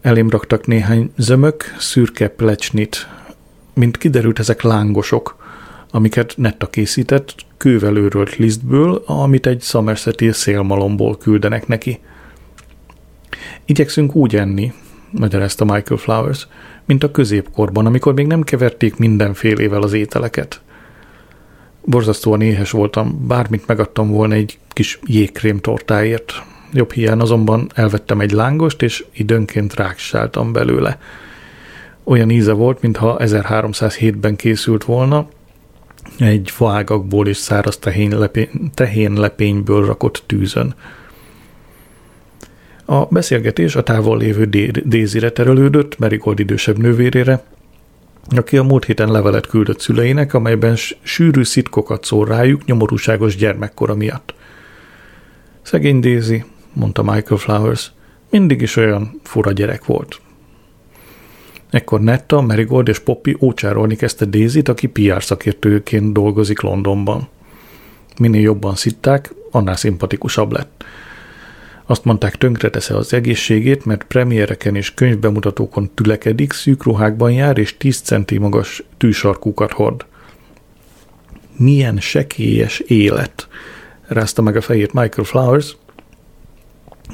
Elém 0.00 0.30
raktak 0.30 0.66
néhány 0.66 1.12
zömök, 1.16 1.74
szürke 1.78 2.28
plecsnit. 2.28 3.08
Mint 3.74 3.98
kiderült, 3.98 4.38
ezek 4.38 4.62
lángosok, 4.62 5.36
amiket 5.90 6.34
Netta 6.36 6.66
készített 6.66 7.34
kővel 7.56 7.96
őrölt 7.96 8.36
lisztből, 8.36 9.02
amit 9.06 9.46
egy 9.46 9.62
Somerseti 9.62 10.32
szélmalomból 10.32 11.16
küldenek 11.16 11.66
neki. 11.66 12.00
Igyekszünk 13.64 14.14
úgy 14.14 14.36
enni, 14.36 14.72
magyarázta 15.10 15.64
Michael 15.64 16.00
Flowers, 16.00 16.48
mint 16.86 17.02
a 17.04 17.10
középkorban, 17.10 17.86
amikor 17.86 18.14
még 18.14 18.26
nem 18.26 18.42
keverték 18.42 18.96
mindenfélével 18.96 19.82
az 19.82 19.92
ételeket. 19.92 20.60
Borzasztóan 21.84 22.40
éhes 22.40 22.70
voltam, 22.70 23.26
bármit 23.26 23.66
megadtam 23.66 24.10
volna 24.10 24.34
egy 24.34 24.58
kis 24.68 24.98
jégkrém 25.04 25.58
tortáért. 25.58 26.32
Jobb 26.72 26.92
hiány 26.92 27.18
azonban 27.18 27.70
elvettem 27.74 28.20
egy 28.20 28.30
lángost, 28.30 28.82
és 28.82 29.04
időnként 29.12 29.74
ráksáltam 29.74 30.52
belőle. 30.52 30.98
Olyan 32.04 32.30
íze 32.30 32.52
volt, 32.52 32.82
mintha 32.82 33.16
1307-ben 33.20 34.36
készült 34.36 34.84
volna, 34.84 35.28
egy 36.18 36.50
faágakból 36.50 37.28
és 37.28 37.36
száraz 37.36 37.78
tehénlepényből 38.74 39.86
rakott 39.86 40.22
tűzön. 40.26 40.74
A 42.84 43.04
beszélgetés 43.04 43.76
a 43.76 43.82
távol 43.82 44.18
lévő 44.18 44.44
Dézire 44.84 45.30
terelődött, 45.30 45.98
Merigold 45.98 46.38
idősebb 46.38 46.78
nővérére, 46.78 47.44
aki 48.36 48.56
a 48.56 48.62
múlt 48.62 48.84
héten 48.84 49.10
levelet 49.10 49.46
küldött 49.46 49.80
szüleinek, 49.80 50.34
amelyben 50.34 50.76
sűrű 51.02 51.42
szitkokat 51.42 52.04
szól 52.04 52.26
rájuk 52.26 52.64
nyomorúságos 52.64 53.36
gyermekkora 53.36 53.94
miatt. 53.94 54.34
Szegény 55.62 56.00
Daisy, 56.00 56.44
mondta 56.72 57.02
Michael 57.02 57.40
Flowers, 57.40 57.92
mindig 58.30 58.60
is 58.60 58.76
olyan 58.76 59.20
fura 59.22 59.52
gyerek 59.52 59.84
volt. 59.84 60.20
Ekkor 61.70 62.00
Netta, 62.00 62.40
Marigold 62.40 62.88
és 62.88 62.98
Poppy 62.98 63.36
ócsárolni 63.40 63.96
kezdte 63.96 64.24
Daisy-t, 64.24 64.68
aki 64.68 64.86
PR 64.86 65.22
szakértőként 65.22 66.12
dolgozik 66.12 66.60
Londonban. 66.60 67.28
Minél 68.18 68.40
jobban 68.40 68.74
szitták, 68.74 69.34
annál 69.50 69.76
szimpatikusabb 69.76 70.52
lett. 70.52 70.84
Azt 71.86 72.04
mondták, 72.04 72.36
tönkretesze 72.36 72.96
az 72.96 73.12
egészségét, 73.12 73.84
mert 73.84 74.04
premiereken 74.04 74.76
és 74.76 74.94
könyvbemutatókon 74.94 75.90
tülekedik, 75.94 76.52
szűk 76.52 76.82
ruhákban 76.82 77.32
jár, 77.32 77.58
és 77.58 77.76
10 77.76 78.00
centi 78.00 78.38
magas 78.38 78.82
tűsarkúkat 78.96 79.72
hord. 79.72 80.06
Milyen 81.56 82.00
sekélyes 82.00 82.78
élet, 82.78 83.48
rázta 84.06 84.42
meg 84.42 84.56
a 84.56 84.60
fejét 84.60 84.92
Michael 84.92 85.26
Flowers, 85.26 85.76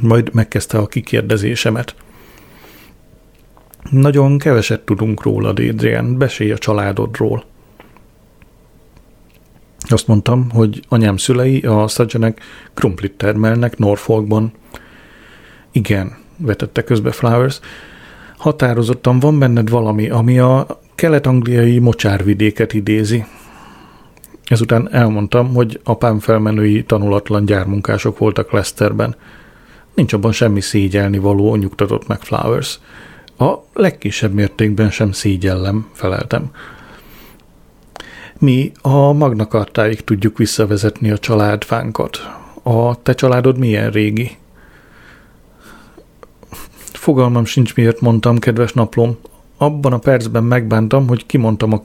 majd 0.01 0.35
megkezdte 0.35 0.79
a 0.79 0.87
kikérdezésemet. 0.87 1.95
Nagyon 3.91 4.39
keveset 4.39 4.81
tudunk 4.81 5.23
róla, 5.23 5.49
Adrian, 5.49 6.19
besélj 6.19 6.53
a 6.53 6.59
családodról. 6.59 7.45
Azt 9.89 10.07
mondtam, 10.07 10.51
hogy 10.51 10.83
anyám 10.89 11.17
szülei 11.17 11.61
a 11.61 11.89
Szadzsenek 11.89 12.41
krumplit 12.75 13.13
termelnek 13.13 13.79
Norfolkban. 13.79 14.53
Igen, 15.73 16.17
vetette 16.37 16.85
közbe 16.85 17.11
Flowers. 17.11 17.61
Határozottan 18.37 19.19
van 19.19 19.39
benned 19.39 19.71
valami, 19.71 20.09
ami 20.09 20.39
a 20.39 20.81
kelet-angliai 20.95 21.79
mocsárvidéket 21.79 22.73
idézi. 22.73 23.25
Ezután 24.45 24.93
elmondtam, 24.93 25.55
hogy 25.55 25.81
apám 25.85 26.19
felmenői 26.19 26.85
tanulatlan 26.85 27.45
gyármunkások 27.45 28.19
voltak 28.19 28.53
Leicesterben. 28.53 29.17
Nincs 29.95 30.13
abban 30.13 30.33
semmi 30.33 30.61
szégyelni 30.61 31.19
való, 31.19 31.57
nyugtatott 31.57 32.07
meg 32.07 32.21
Flowers. 32.21 32.79
A 33.39 33.55
legkisebb 33.73 34.33
mértékben 34.33 34.91
sem 34.91 35.13
szégyellem, 35.13 35.89
feleltem. 35.93 36.51
Mi 38.41 38.73
a 38.81 39.13
magnakartáig 39.13 40.05
tudjuk 40.05 40.39
visszavezetni 40.39 41.11
a 41.11 41.19
családfánkat. 41.19 42.17
A 42.63 43.03
te 43.03 43.15
családod 43.15 43.59
milyen 43.59 43.91
régi? 43.91 44.37
Fogalmam 46.93 47.45
sincs, 47.45 47.75
miért 47.75 48.01
mondtam, 48.01 48.39
kedves 48.39 48.73
naplom. 48.73 49.17
Abban 49.57 49.93
a 49.93 49.99
percben 49.99 50.45
megbántam, 50.45 51.09
hogy 51.09 51.27
kimondtam 51.27 51.73
a 51.73 51.83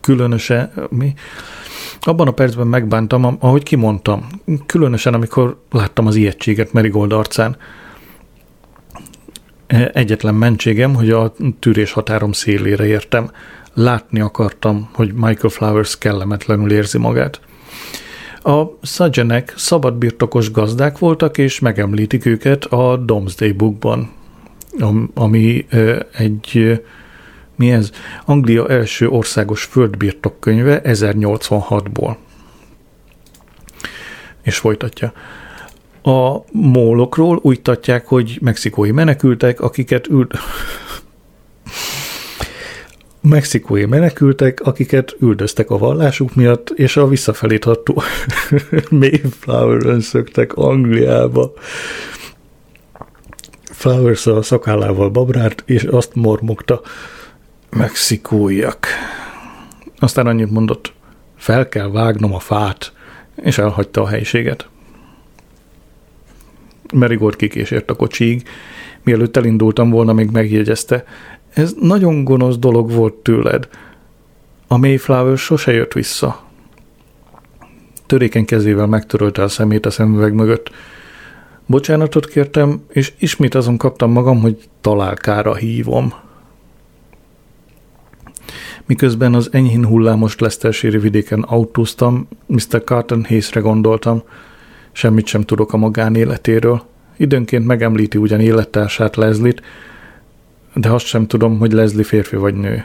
különöse... 0.00 0.72
Mi? 0.90 1.14
Abban 2.00 2.28
a 2.28 2.32
percben 2.32 2.66
megbántam, 2.66 3.36
ahogy 3.40 3.62
kimondtam. 3.62 4.26
Különösen, 4.66 5.14
amikor 5.14 5.60
láttam 5.70 6.06
az 6.06 6.14
ijegységet 6.14 6.72
Merigold 6.72 7.12
arcán. 7.12 7.56
Egyetlen 9.92 10.34
mentségem, 10.34 10.94
hogy 10.94 11.10
a 11.10 11.32
tűrés 11.58 11.92
határom 11.92 12.32
szélére 12.32 12.86
értem. 12.86 13.30
Látni 13.78 14.20
akartam, 14.20 14.88
hogy 14.92 15.12
Michael 15.12 15.48
Flowers 15.48 15.98
kellemetlenül 15.98 16.72
érzi 16.72 16.98
magát. 16.98 17.40
A 18.42 18.64
Sajenek 18.82 19.54
szabadbirtokos 19.56 20.50
gazdák 20.50 20.98
voltak, 20.98 21.38
és 21.38 21.58
megemlítik 21.58 22.26
őket 22.26 22.64
a 22.64 22.96
Domesday 22.96 23.52
Bookban, 23.52 24.10
ami 25.14 25.66
egy 26.12 26.80
mi 27.56 27.72
ez? 27.72 27.90
Anglia 28.24 28.68
első 28.68 29.08
országos 29.08 29.64
földbirtok 29.64 30.40
könyve 30.40 30.80
1086-ból. 30.84 32.16
És 34.42 34.58
folytatja. 34.58 35.12
A 36.02 36.38
mólokról 36.52 37.38
úgy 37.42 37.62
tatják, 37.62 38.06
hogy 38.06 38.38
mexikói 38.40 38.90
menekültek, 38.90 39.60
akiket 39.60 40.06
üld... 40.06 40.30
mexikói 43.28 43.84
menekültek, 43.84 44.60
akiket 44.60 45.16
üldöztek 45.20 45.70
a 45.70 45.78
vallásuk 45.78 46.34
miatt, 46.34 46.70
és 46.70 46.96
a 46.96 47.06
visszafelé 47.06 47.58
tartó 47.58 48.02
Mayflower-ön 48.90 50.00
szöktek 50.00 50.54
Angliába. 50.54 51.52
Flowers 53.62 54.26
a 54.26 54.42
szakállával 54.42 55.10
babrárt, 55.10 55.62
és 55.66 55.82
azt 55.82 56.14
mormogta, 56.14 56.80
mexikóiak. 57.70 58.86
Aztán 59.98 60.26
annyit 60.26 60.50
mondott, 60.50 60.92
fel 61.36 61.68
kell 61.68 61.90
vágnom 61.90 62.34
a 62.34 62.38
fát, 62.38 62.92
és 63.34 63.58
elhagyta 63.58 64.02
a 64.02 64.08
helyiséget. 64.08 64.68
Merigold 66.94 67.36
kikésért 67.36 67.90
a 67.90 67.94
kocsig, 67.94 68.48
mielőtt 69.02 69.36
elindultam 69.36 69.90
volna, 69.90 70.12
még 70.12 70.30
megjegyezte. 70.30 71.04
Ez 71.56 71.74
nagyon 71.80 72.24
gonosz 72.24 72.58
dolog 72.58 72.90
volt 72.90 73.14
tőled. 73.14 73.68
A 74.66 74.76
Mayflower 74.76 75.38
sose 75.38 75.72
jött 75.72 75.92
vissza. 75.92 76.44
Törékeny 78.06 78.44
kezével 78.44 78.86
megtörölte 78.86 79.42
a 79.42 79.48
szemét 79.48 79.86
a 79.86 79.90
szemüveg 79.90 80.34
mögött. 80.34 80.70
Bocsánatot 81.66 82.26
kértem, 82.26 82.82
és 82.88 83.12
ismét 83.18 83.54
azon 83.54 83.76
kaptam 83.76 84.10
magam, 84.10 84.40
hogy 84.40 84.68
találkára 84.80 85.54
hívom. 85.54 86.12
Miközben 88.86 89.34
az 89.34 89.48
enyhén 89.52 89.86
hullámos 89.86 90.38
Leicestershire 90.38 90.98
vidéken 90.98 91.40
autóztam, 91.42 92.28
Mr. 92.46 92.84
Carton 92.84 93.24
Hayesre 93.24 93.60
gondoltam– 93.60 94.22
Semmit 94.96 95.26
sem 95.26 95.42
tudok 95.42 95.72
a 95.72 95.76
magánéletéről. 95.76 96.82
Időnként 97.16 97.66
megemlíti 97.66 98.18
ugyan 98.18 98.40
élettársát 98.40 99.16
Leslie-t, 99.16 99.62
de 100.76 100.90
azt 100.90 101.06
sem 101.06 101.26
tudom, 101.26 101.58
hogy 101.58 101.72
Leslie 101.72 102.04
férfi 102.04 102.36
vagy 102.36 102.54
nő. 102.54 102.84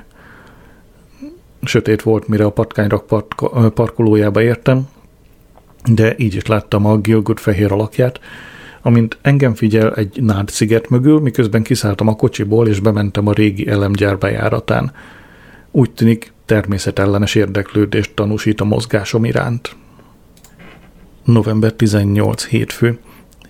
Sötét 1.63 2.01
volt, 2.01 2.27
mire 2.27 2.45
a 2.45 2.49
patkányrak 2.49 3.07
park- 3.07 3.73
parkolójába 3.73 4.41
értem, 4.41 4.87
de 5.93 6.15
így 6.17 6.35
is 6.35 6.45
láttam 6.45 6.85
a 6.85 6.97
Gilgood 6.97 7.39
fehér 7.39 7.71
alakját, 7.71 8.19
amint 8.81 9.17
engem 9.21 9.53
figyel 9.53 9.93
egy 9.93 10.21
nád 10.23 10.49
sziget 10.49 10.89
mögül, 10.89 11.19
miközben 11.19 11.63
kiszálltam 11.63 12.07
a 12.07 12.15
kocsiból, 12.15 12.67
és 12.67 12.79
bementem 12.79 13.27
a 13.27 13.33
régi 13.33 13.67
elemgyár 13.67 14.17
bejáratán. 14.17 14.91
Úgy 15.71 15.91
tűnik, 15.91 16.33
természetellenes 16.45 17.35
érdeklődést 17.35 18.13
tanúsít 18.13 18.61
a 18.61 18.65
mozgásom 18.65 19.25
iránt. 19.25 19.75
November 21.23 21.73
18 21.73 22.45
hétfő. 22.45 22.99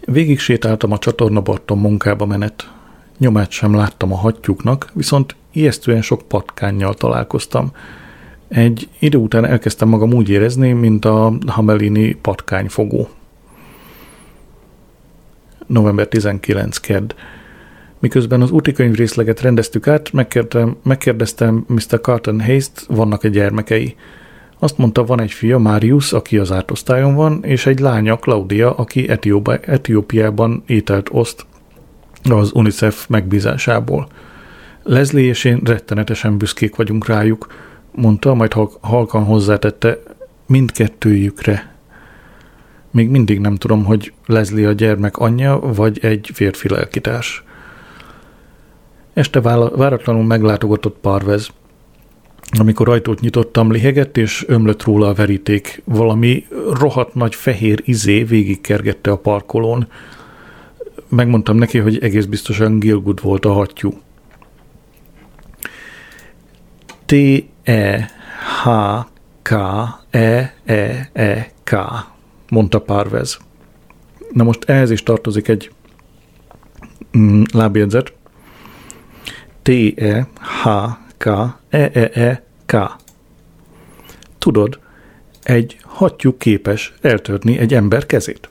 Végig 0.05 0.39
sétáltam 0.39 0.91
a 0.91 0.97
csatornabarton 0.97 1.77
munkába 1.77 2.25
menet. 2.25 2.69
Nyomát 3.21 3.51
sem 3.51 3.75
láttam 3.75 4.13
a 4.13 4.15
hattyúknak, 4.15 4.89
viszont 4.93 5.35
ijesztően 5.51 6.01
sok 6.01 6.21
patkánnyal 6.21 6.93
találkoztam. 6.93 7.71
Egy 8.47 8.89
idő 8.99 9.17
után 9.17 9.45
elkezdtem 9.45 9.87
magam 9.87 10.13
úgy 10.13 10.29
érezni, 10.29 10.71
mint 10.71 11.05
a 11.05 11.33
Hamelini 11.47 12.13
patkányfogó. 12.13 13.09
November 15.67 16.07
19. 16.07 16.77
kedd. 16.77 17.13
Miközben 17.99 18.41
az 18.41 18.51
útikönyv 18.51 18.95
részleget 18.95 19.41
rendeztük 19.41 19.87
át, 19.87 20.11
megkérdeztem, 20.11 20.77
megkérdeztem 20.83 21.65
Mr. 21.67 22.01
Carton 22.01 22.41
Hayes-t, 22.41 22.85
vannak 22.87 23.23
egy 23.23 23.31
gyermekei. 23.31 23.95
Azt 24.59 24.77
mondta, 24.77 25.05
van 25.05 25.21
egy 25.21 25.31
fia, 25.31 25.57
Marius, 25.57 26.13
aki 26.13 26.37
az 26.37 26.51
átosztályon 26.51 27.15
van, 27.15 27.43
és 27.43 27.65
egy 27.65 27.79
lánya, 27.79 28.15
Claudia, 28.15 28.75
aki 28.75 29.09
Etióba, 29.09 29.57
Etiópiában 29.57 30.63
ételt 30.65 31.09
oszt 31.11 31.45
az 32.23 32.51
UNICEF 32.53 33.07
megbízásából. 33.07 34.07
Leslie 34.83 35.27
és 35.27 35.43
én 35.43 35.61
rettenetesen 35.63 36.37
büszkék 36.37 36.75
vagyunk 36.75 37.07
rájuk, 37.07 37.47
mondta, 37.91 38.33
majd 38.33 38.53
halkan 38.81 39.23
hozzátette 39.23 39.97
mindkettőjükre. 40.45 41.75
Még 42.91 43.09
mindig 43.09 43.39
nem 43.39 43.55
tudom, 43.55 43.83
hogy 43.83 44.13
Leslie 44.25 44.67
a 44.67 44.71
gyermek 44.71 45.17
anyja, 45.17 45.59
vagy 45.59 45.99
egy 46.01 46.29
férfi 46.33 46.69
lelkitárs. 46.69 47.43
Este 49.13 49.41
váratlanul 49.41 50.23
meglátogatott 50.23 50.97
Parvez. 51.01 51.49
Amikor 52.59 52.89
ajtót 52.89 53.19
nyitottam, 53.19 53.71
lihegett 53.71 54.17
és 54.17 54.45
ömlött 54.47 54.83
róla 54.83 55.07
a 55.07 55.13
veríték. 55.13 55.81
Valami 55.85 56.45
rohadt 56.79 57.13
nagy 57.13 57.35
fehér 57.35 57.81
izé 57.85 58.23
végigkergette 58.23 59.11
a 59.11 59.17
parkolón. 59.17 59.87
Megmondtam 61.11 61.57
neki, 61.57 61.77
hogy 61.77 62.03
egész 62.03 62.25
biztosan 62.25 62.79
Gilgud 62.79 63.21
volt 63.21 63.45
a 63.45 63.53
hattyú. 63.53 63.99
T-E-H-K-E-E-E-K, 67.05 67.75
mondta 72.49 72.81
Parvez. 72.81 73.39
Na 74.31 74.43
most 74.43 74.63
ehhez 74.63 74.91
is 74.91 75.03
tartozik 75.03 75.47
egy 75.47 75.71
mm, 77.17 77.41
lábjegyzet. 77.53 78.13
T-E-H-K-E-E-E-K. 79.61 80.31
Tudod, 84.37 84.79
egy 85.43 85.77
hattyú 85.83 86.37
képes 86.37 86.93
eltörni 87.01 87.57
egy 87.57 87.73
ember 87.73 88.05
kezét. 88.05 88.49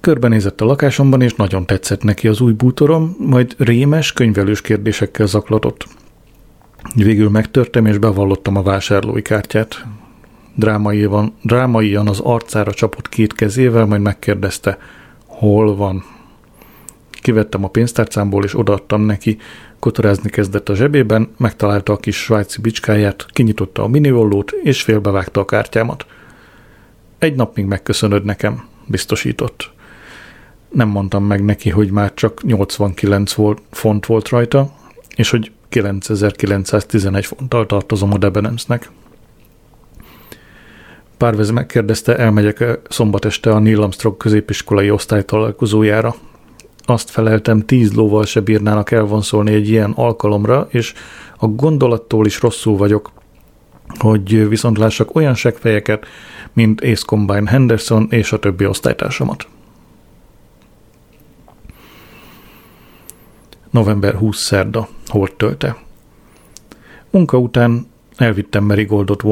Körbenézett 0.00 0.60
a 0.60 0.64
lakásomban, 0.64 1.22
és 1.22 1.34
nagyon 1.34 1.66
tetszett 1.66 2.02
neki 2.02 2.28
az 2.28 2.40
új 2.40 2.52
bútorom, 2.52 3.16
majd 3.18 3.54
rémes, 3.58 4.12
könyvelős 4.12 4.60
kérdésekkel 4.60 5.26
zaklatott. 5.26 5.86
Végül 6.94 7.30
megtörtem, 7.30 7.86
és 7.86 7.98
bevallottam 7.98 8.56
a 8.56 8.62
vásárlói 8.62 9.22
kártyát. 9.22 9.84
Drámaian, 10.54 11.34
drámaian 11.42 12.08
az 12.08 12.20
arcára 12.20 12.72
csapott 12.72 13.08
két 13.08 13.32
kezével, 13.32 13.84
majd 13.84 14.00
megkérdezte, 14.00 14.78
hol 15.26 15.76
van. 15.76 16.04
Kivettem 17.10 17.64
a 17.64 17.68
pénztárcámból, 17.68 18.44
és 18.44 18.58
odaadtam 18.58 19.02
neki. 19.02 19.38
Kotorázni 19.78 20.30
kezdett 20.30 20.68
a 20.68 20.74
zsebében, 20.74 21.28
megtalálta 21.36 21.92
a 21.92 21.96
kis 21.96 22.16
svájci 22.16 22.60
bicskáját, 22.60 23.26
kinyitotta 23.30 23.82
a 23.82 23.88
miniollót, 23.88 24.50
és 24.50 24.82
félbevágta 24.82 25.40
a 25.40 25.44
kártyámat. 25.44 26.06
Egy 27.18 27.34
nap 27.34 27.56
még 27.56 27.64
megköszönöd 27.64 28.24
nekem, 28.24 28.64
biztosított 28.86 29.78
nem 30.70 30.88
mondtam 30.88 31.24
meg 31.24 31.44
neki, 31.44 31.70
hogy 31.70 31.90
már 31.90 32.14
csak 32.14 32.42
89 32.42 33.32
volt, 33.32 33.62
font 33.70 34.06
volt 34.06 34.28
rajta, 34.28 34.72
és 35.16 35.30
hogy 35.30 35.52
9911 35.68 37.26
fonttal 37.26 37.66
tartozom 37.66 38.12
a 38.12 38.18
Debenhamsnek. 38.18 38.90
Párvez 41.16 41.50
megkérdezte, 41.50 42.16
elmegyek-e 42.16 42.80
szombat 42.88 43.24
este 43.24 43.50
a 43.50 43.58
Neil 43.58 43.82
Armstrong 43.82 44.16
középiskolai 44.16 44.90
osztálytalálkozójára. 44.90 46.14
Azt 46.84 47.10
feleltem, 47.10 47.60
tíz 47.60 47.94
lóval 47.94 48.24
se 48.24 48.40
bírnának 48.40 48.90
elvonszolni 48.90 49.52
egy 49.52 49.68
ilyen 49.68 49.90
alkalomra, 49.90 50.68
és 50.70 50.92
a 51.36 51.46
gondolattól 51.46 52.26
is 52.26 52.40
rosszul 52.40 52.76
vagyok, 52.76 53.12
hogy 53.98 54.48
viszont 54.48 54.78
lássak 54.78 55.14
olyan 55.14 55.34
segfejeket, 55.34 56.06
mint 56.52 56.80
Ace 56.80 57.04
Combine 57.06 57.50
Henderson 57.50 58.06
és 58.10 58.32
a 58.32 58.38
többi 58.38 58.66
osztálytársamat. 58.66 59.46
November 63.70 64.14
20 64.14 64.38
szerda, 64.38 64.88
hort 65.06 65.34
tölte. 65.34 65.76
Munka 67.10 67.38
után 67.38 67.86
elvittem 68.16 68.64
Merigoldot 68.64 69.22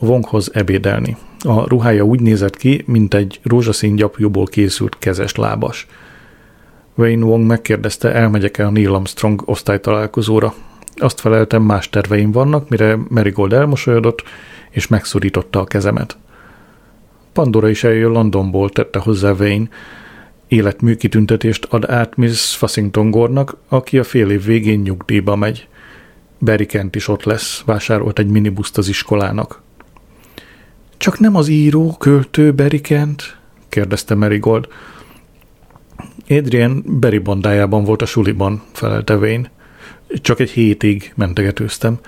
Wonghoz 0.00 0.50
ebédelni. 0.52 1.16
A 1.40 1.68
ruhája 1.68 2.02
úgy 2.04 2.20
nézett 2.20 2.56
ki, 2.56 2.82
mint 2.86 3.14
egy 3.14 3.40
rózsaszín 3.42 3.96
gyapjúból 3.96 4.46
készült 4.46 4.96
kezes 4.98 5.34
lábas. 5.34 5.86
Wayne 6.94 7.24
Wong 7.24 7.46
megkérdezte, 7.46 8.12
elmegyek-e 8.12 8.66
a 8.66 8.70
Neil 8.70 8.94
Armstrong 8.94 9.42
osztálytalálkozóra. 9.44 10.54
Azt 10.96 11.20
feleltem, 11.20 11.62
más 11.62 11.88
terveim 11.88 12.30
vannak, 12.30 12.68
mire 12.68 12.98
Merigold 13.08 13.52
elmosolyodott, 13.52 14.22
és 14.70 14.86
megszorította 14.86 15.60
a 15.60 15.64
kezemet. 15.64 16.16
Pandora 17.32 17.68
is 17.68 17.84
eljön 17.84 18.10
Londonból, 18.10 18.70
tette 18.70 18.98
hozzá 18.98 19.30
Wayne, 19.30 19.68
életmű 20.48 20.94
kitüntetést 20.94 21.64
ad 21.64 21.90
át 21.90 22.16
Miss 22.16 22.54
Fassington 22.54 23.10
Gornak, 23.10 23.56
aki 23.68 23.98
a 23.98 24.04
fél 24.04 24.30
év 24.30 24.44
végén 24.44 24.80
nyugdíjba 24.80 25.36
megy. 25.36 25.68
Barry 26.40 26.66
Kent 26.66 26.96
is 26.96 27.08
ott 27.08 27.24
lesz, 27.24 27.62
vásárolt 27.66 28.18
egy 28.18 28.26
minibuszt 28.26 28.78
az 28.78 28.88
iskolának. 28.88 29.62
Csak 30.96 31.18
nem 31.18 31.36
az 31.36 31.48
író, 31.48 31.96
költő 31.98 32.54
Barry 32.54 32.80
Kent? 32.80 33.36
kérdezte 33.68 34.14
Marigold. 34.14 34.68
Adrian 36.28 36.84
Barry 37.00 37.18
bandájában 37.18 37.84
volt 37.84 38.02
a 38.02 38.06
suliban, 38.06 38.62
felelte 38.72 39.16
Wayne. 39.16 39.50
Csak 40.20 40.40
egy 40.40 40.50
hétig 40.50 41.12
mentegetőztem. 41.16 41.98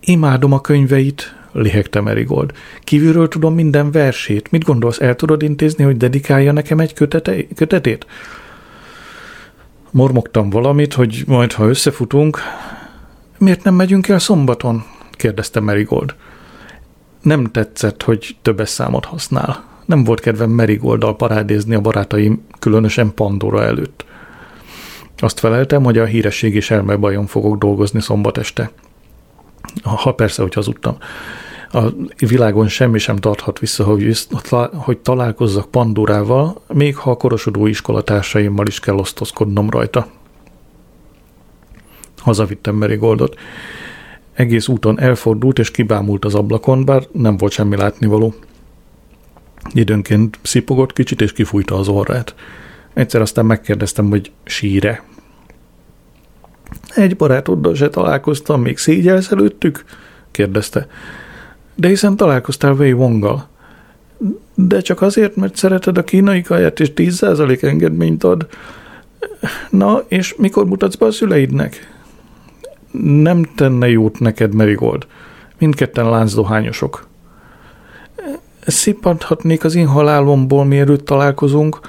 Imádom 0.00 0.52
a 0.52 0.60
könyveit, 0.60 1.34
lihegte 1.60 2.00
Merigold. 2.00 2.52
Kívülről 2.80 3.28
tudom 3.28 3.54
minden 3.54 3.90
versét. 3.90 4.50
Mit 4.50 4.64
gondolsz, 4.64 5.00
el 5.00 5.14
tudod 5.14 5.42
intézni, 5.42 5.84
hogy 5.84 5.96
dedikálja 5.96 6.52
nekem 6.52 6.78
egy 6.78 6.92
kötete, 6.94 7.46
kötetét? 7.54 8.06
Mormogtam 9.90 10.50
valamit, 10.50 10.94
hogy 10.94 11.22
majd, 11.26 11.52
ha 11.52 11.68
összefutunk... 11.68 12.38
Miért 13.38 13.64
nem 13.64 13.74
megyünk 13.74 14.08
el 14.08 14.18
szombaton? 14.18 14.84
kérdezte 15.10 15.60
Merigold. 15.60 16.14
Nem 17.22 17.44
tetszett, 17.44 18.02
hogy 18.02 18.36
többes 18.42 18.68
számot 18.68 19.04
használ. 19.04 19.64
Nem 19.84 20.04
volt 20.04 20.20
kedvem 20.20 20.50
Merigolddal 20.50 21.16
parádézni 21.16 21.74
a 21.74 21.80
barátaim, 21.80 22.46
különösen 22.58 23.14
Pandora 23.14 23.62
előtt. 23.62 24.04
Azt 25.16 25.38
feleltem, 25.38 25.84
hogy 25.84 25.98
a 25.98 26.04
híresség 26.04 26.54
és 26.54 26.70
elmebajon 26.70 27.26
fogok 27.26 27.58
dolgozni 27.58 28.00
szombat 28.00 28.38
este. 28.38 28.70
Ha 29.82 30.12
persze, 30.12 30.42
hogy 30.42 30.54
hazudtam. 30.54 30.96
A 31.72 31.80
világon 32.18 32.68
semmi 32.68 32.98
sem 32.98 33.16
tarthat 33.16 33.58
vissza, 33.58 33.84
hogy, 33.84 34.26
hogy 34.72 34.98
találkozzak 34.98 35.70
Pandorával, 35.70 36.62
még 36.72 36.96
ha 36.96 37.10
a 37.10 37.16
korosodó 37.16 37.66
iskolatársaimmal 37.66 38.66
is 38.66 38.80
kell 38.80 38.94
osztozkodnom 38.94 39.70
rajta. 39.70 40.06
Hazavittem 42.16 42.74
Merigoldot. 42.74 43.38
Egész 44.34 44.68
úton 44.68 45.00
elfordult 45.00 45.58
és 45.58 45.70
kibámult 45.70 46.24
az 46.24 46.34
ablakon, 46.34 46.84
bár 46.84 47.06
nem 47.12 47.36
volt 47.36 47.52
semmi 47.52 47.76
látnivaló. 47.76 48.34
Időnként 49.72 50.38
szipogott 50.42 50.92
kicsit 50.92 51.20
és 51.20 51.32
kifújta 51.32 51.78
az 51.78 51.88
orrát. 51.88 52.34
Egyszer 52.94 53.20
aztán 53.20 53.46
megkérdeztem, 53.46 54.08
hogy 54.08 54.32
síre. 54.44 55.02
Egy 56.94 57.16
barátoddal 57.16 57.74
se 57.74 57.88
találkoztam, 57.88 58.60
még 58.60 58.78
szégyelsz 58.78 59.30
előttük? 59.30 59.84
kérdezte. 60.30 60.86
De 61.78 61.88
hiszen 61.88 62.16
találkoztál 62.16 62.72
Wei 62.72 62.92
Wonggal. 62.92 63.48
De 64.54 64.80
csak 64.80 65.02
azért, 65.02 65.36
mert 65.36 65.56
szereted 65.56 65.98
a 65.98 66.04
kínai 66.04 66.42
kaját, 66.42 66.80
és 66.80 66.92
10% 66.94 67.62
engedményt 67.62 68.24
ad. 68.24 68.46
Na, 69.70 70.02
és 70.08 70.34
mikor 70.36 70.66
mutatsz 70.66 70.94
be 70.94 71.06
a 71.06 71.10
szüleidnek? 71.10 71.96
Nem 73.22 73.42
tenne 73.56 73.88
jót 73.88 74.18
neked, 74.18 74.54
Merigold. 74.54 75.06
Mindketten 75.58 76.10
láncdohányosok. 76.10 77.06
Szippanthatnék 78.66 79.64
az 79.64 79.74
én 79.74 79.86
halálomból, 79.86 80.64
mielőtt 80.64 81.04
találkozunk. 81.04 81.80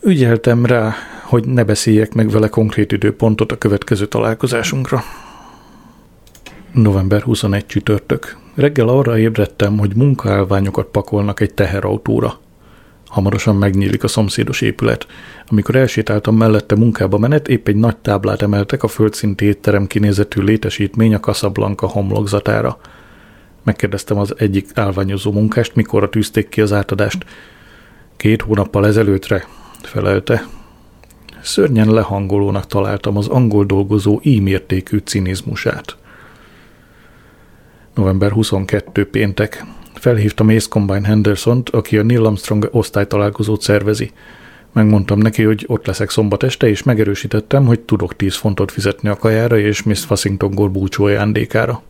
Ügyeltem 0.00 0.66
rá, 0.66 0.94
hogy 1.22 1.46
ne 1.46 1.64
beszéljek 1.64 2.14
meg 2.14 2.30
vele 2.30 2.48
konkrét 2.48 2.92
időpontot 2.92 3.52
a 3.52 3.58
következő 3.58 4.06
találkozásunkra. 4.06 5.02
November 6.72 7.22
21 7.22 7.66
csütörtök. 7.66 8.36
Reggel 8.54 8.88
arra 8.88 9.18
ébredtem, 9.18 9.78
hogy 9.78 9.96
munkaállványokat 9.96 10.86
pakolnak 10.86 11.40
egy 11.40 11.54
teherautóra. 11.54 12.40
Hamarosan 13.06 13.56
megnyílik 13.56 14.04
a 14.04 14.08
szomszédos 14.08 14.60
épület. 14.60 15.06
Amikor 15.48 15.76
elsétáltam 15.76 16.36
mellette 16.36 16.76
munkába 16.76 17.18
menet, 17.18 17.48
épp 17.48 17.68
egy 17.68 17.76
nagy 17.76 17.96
táblát 17.96 18.42
emeltek 18.42 18.82
a 18.82 18.88
földszinti 18.88 19.44
étterem 19.44 19.86
kinézetű 19.86 20.40
létesítmény 20.40 21.14
a 21.14 21.20
Casablanca 21.20 21.86
homlokzatára. 21.86 22.78
Megkérdeztem 23.62 24.18
az 24.18 24.34
egyik 24.36 24.68
állványozó 24.74 25.32
munkást, 25.32 25.74
mikorra 25.74 26.08
tűzték 26.08 26.48
ki 26.48 26.60
az 26.60 26.72
átadást. 26.72 27.24
Két 28.16 28.42
hónappal 28.42 28.86
ezelőttre, 28.86 29.46
felelte. 29.82 30.46
Szörnyen 31.42 31.92
lehangolónak 31.92 32.66
találtam 32.66 33.16
az 33.16 33.28
angol 33.28 33.64
dolgozó 33.64 34.20
ímértékű 34.22 34.98
cinizmusát. 34.98 35.96
November 37.94 38.30
22 38.30 39.06
péntek. 39.06 39.64
Felhívtam 39.94 40.48
Ace 40.48 40.68
Combine 40.68 41.06
Henderson-t, 41.06 41.68
aki 41.68 41.98
a 41.98 42.02
Neil 42.02 42.24
Armstrong 42.24 42.68
osztálytalálkozót 42.70 43.62
szervezi. 43.62 44.10
Megmondtam 44.72 45.18
neki, 45.18 45.42
hogy 45.42 45.64
ott 45.68 45.86
leszek 45.86 46.10
szombat 46.10 46.42
este, 46.42 46.68
és 46.68 46.82
megerősítettem, 46.82 47.66
hogy 47.66 47.80
tudok 47.80 48.16
10 48.16 48.34
fontot 48.34 48.72
fizetni 48.72 49.08
a 49.08 49.16
kajára 49.16 49.58
és 49.58 49.82
Miss 49.82 50.04
Fassington 50.04 50.50
Gore 50.50 50.70
búcsú 50.70 51.04
ajándékára. 51.04 51.82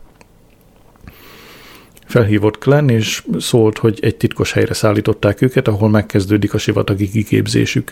Felhívott 2.05 2.63
Glenn, 2.63 2.89
és 2.89 3.23
szólt, 3.37 3.77
hogy 3.77 3.99
egy 4.01 4.15
titkos 4.15 4.51
helyre 4.51 4.73
szállították 4.73 5.41
őket, 5.41 5.67
ahol 5.67 5.89
megkezdődik 5.89 6.53
a 6.53 6.57
sivatagi 6.57 7.09
kiképzésük. 7.09 7.91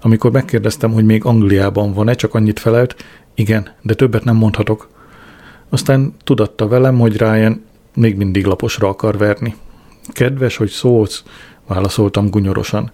Amikor 0.00 0.30
megkérdeztem, 0.30 0.92
hogy 0.92 1.04
még 1.04 1.24
Angliában 1.24 1.92
van-e, 1.92 2.14
csak 2.14 2.34
annyit 2.34 2.60
felelt, 2.60 3.04
igen, 3.34 3.74
de 3.82 3.94
többet 3.94 4.24
nem 4.24 4.36
mondhatok. 4.36 4.88
Aztán 5.70 6.14
tudatta 6.24 6.68
velem, 6.68 6.98
hogy 6.98 7.16
Ryan 7.16 7.64
még 7.94 8.16
mindig 8.16 8.46
laposra 8.46 8.88
akar 8.88 9.18
verni. 9.18 9.54
Kedves, 10.12 10.56
hogy 10.56 10.68
szólsz, 10.68 11.24
válaszoltam 11.66 12.30
gunyorosan. 12.30 12.90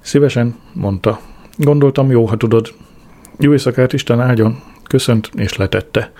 Szívesen, 0.00 0.56
mondta. 0.72 1.20
Gondoltam, 1.56 2.10
jó, 2.10 2.26
ha 2.26 2.36
tudod. 2.36 2.74
Jó 3.38 3.52
éjszakát, 3.52 3.92
Isten 3.92 4.20
áldjon. 4.20 4.62
Köszönt, 4.82 5.30
és 5.34 5.56
letette. 5.56 6.12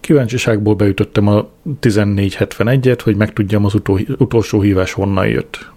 Kíváncsiságból 0.00 0.74
beütöttem 0.74 1.28
a 1.28 1.48
1471-et, 1.80 3.00
hogy 3.02 3.16
megtudjam 3.16 3.64
az 3.64 3.74
utó, 3.74 3.98
utolsó 4.18 4.60
hívás 4.60 4.92
honnan 4.92 5.26
jött. 5.26 5.70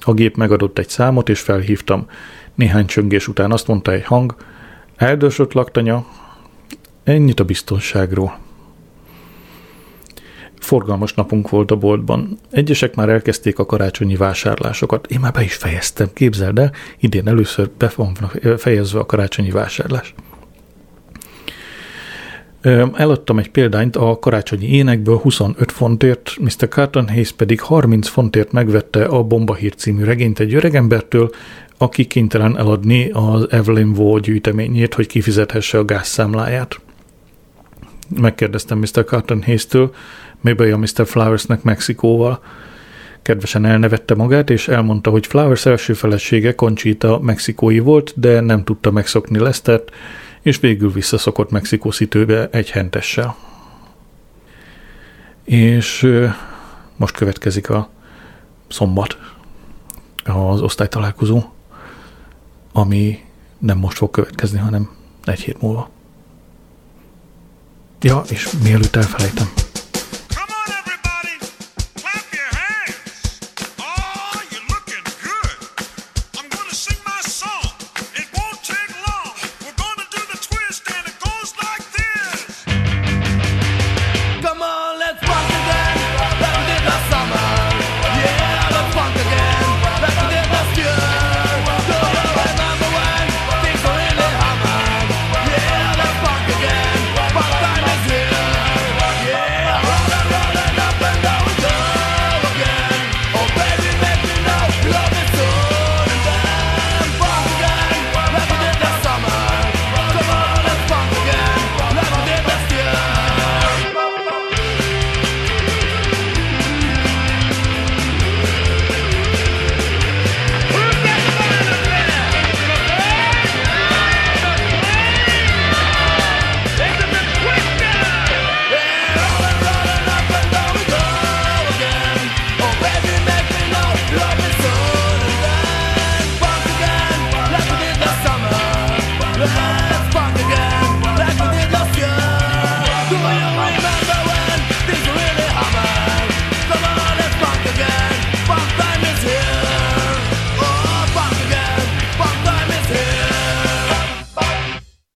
A 0.00 0.12
gép 0.12 0.36
megadott 0.36 0.78
egy 0.78 0.88
számot, 0.88 1.28
és 1.28 1.40
felhívtam. 1.40 2.06
Néhány 2.54 2.86
csöngés 2.86 3.28
után 3.28 3.52
azt 3.52 3.66
mondta 3.66 3.92
egy 3.92 4.04
hang, 4.04 4.34
eldősött 4.96 5.52
laktanya, 5.52 6.06
ennyit 7.04 7.40
a 7.40 7.44
biztonságról. 7.44 8.43
Forgalmas 10.64 11.14
napunk 11.14 11.50
volt 11.50 11.70
a 11.70 11.76
boltban. 11.76 12.38
Egyesek 12.50 12.94
már 12.94 13.08
elkezdték 13.08 13.58
a 13.58 13.66
karácsonyi 13.66 14.16
vásárlásokat. 14.16 15.06
Én 15.06 15.20
már 15.20 15.32
be 15.32 15.42
is 15.42 15.54
fejeztem, 15.54 16.08
képzeld 16.12 16.58
el, 16.58 16.72
idén 16.98 17.28
először 17.28 17.70
be 17.78 17.92
van 17.96 18.16
fejezve 18.56 18.98
a 18.98 19.06
karácsonyi 19.06 19.50
vásárlás. 19.50 20.14
Eladtam 22.94 23.38
egy 23.38 23.50
példányt 23.50 23.96
a 23.96 24.18
karácsonyi 24.18 24.66
énekből 24.66 25.16
25 25.16 25.72
fontért, 25.72 26.36
Mr. 26.40 26.68
Carton 26.68 27.08
Hayes 27.08 27.32
pedig 27.32 27.60
30 27.60 28.08
fontért 28.08 28.52
megvette 28.52 29.04
a 29.04 29.22
Bombahír 29.22 29.74
című 29.74 30.04
regényt 30.04 30.40
egy 30.40 30.54
öregembertől, 30.54 31.30
aki 31.78 32.04
kénytelen 32.04 32.58
eladni 32.58 33.10
az 33.10 33.46
Evelyn 33.50 33.94
Waugh 33.96 34.20
gyűjteményét, 34.20 34.94
hogy 34.94 35.06
kifizethesse 35.06 35.78
a 35.78 35.84
gázszámláját. 35.84 36.80
Megkérdeztem 38.20 38.78
Mr. 38.78 39.04
Carton 39.04 39.42
Hayes-től, 39.42 39.94
mibe 40.44 40.72
a 40.72 40.76
Mr. 40.76 41.06
Flowersnek 41.06 41.62
Mexikóval. 41.62 42.42
Kedvesen 43.22 43.64
elnevette 43.64 44.14
magát, 44.14 44.50
és 44.50 44.68
elmondta, 44.68 45.10
hogy 45.10 45.26
Flowers 45.26 45.66
első 45.66 45.92
felesége 45.92 46.54
Conchita 46.54 47.18
mexikói 47.18 47.78
volt, 47.78 48.12
de 48.16 48.40
nem 48.40 48.64
tudta 48.64 48.90
megszokni 48.90 49.38
Lesztert, 49.38 49.90
és 50.42 50.58
végül 50.60 50.92
visszaszokott 50.92 51.50
Mexikó 51.50 51.90
szitőbe 51.90 52.48
egy 52.50 52.70
hentessel. 52.70 53.36
És 55.44 56.10
most 56.96 57.16
következik 57.16 57.70
a 57.70 57.88
szombat, 58.68 59.18
az 60.24 60.60
osztálytalálkozó, 60.60 61.42
ami 62.72 63.24
nem 63.58 63.78
most 63.78 63.96
fog 63.96 64.10
következni, 64.10 64.58
hanem 64.58 64.90
egy 65.24 65.40
hét 65.40 65.60
múlva. 65.60 65.90
Ja, 68.00 68.22
és 68.28 68.50
mielőtt 68.62 68.96
elfelejtem, 68.96 69.46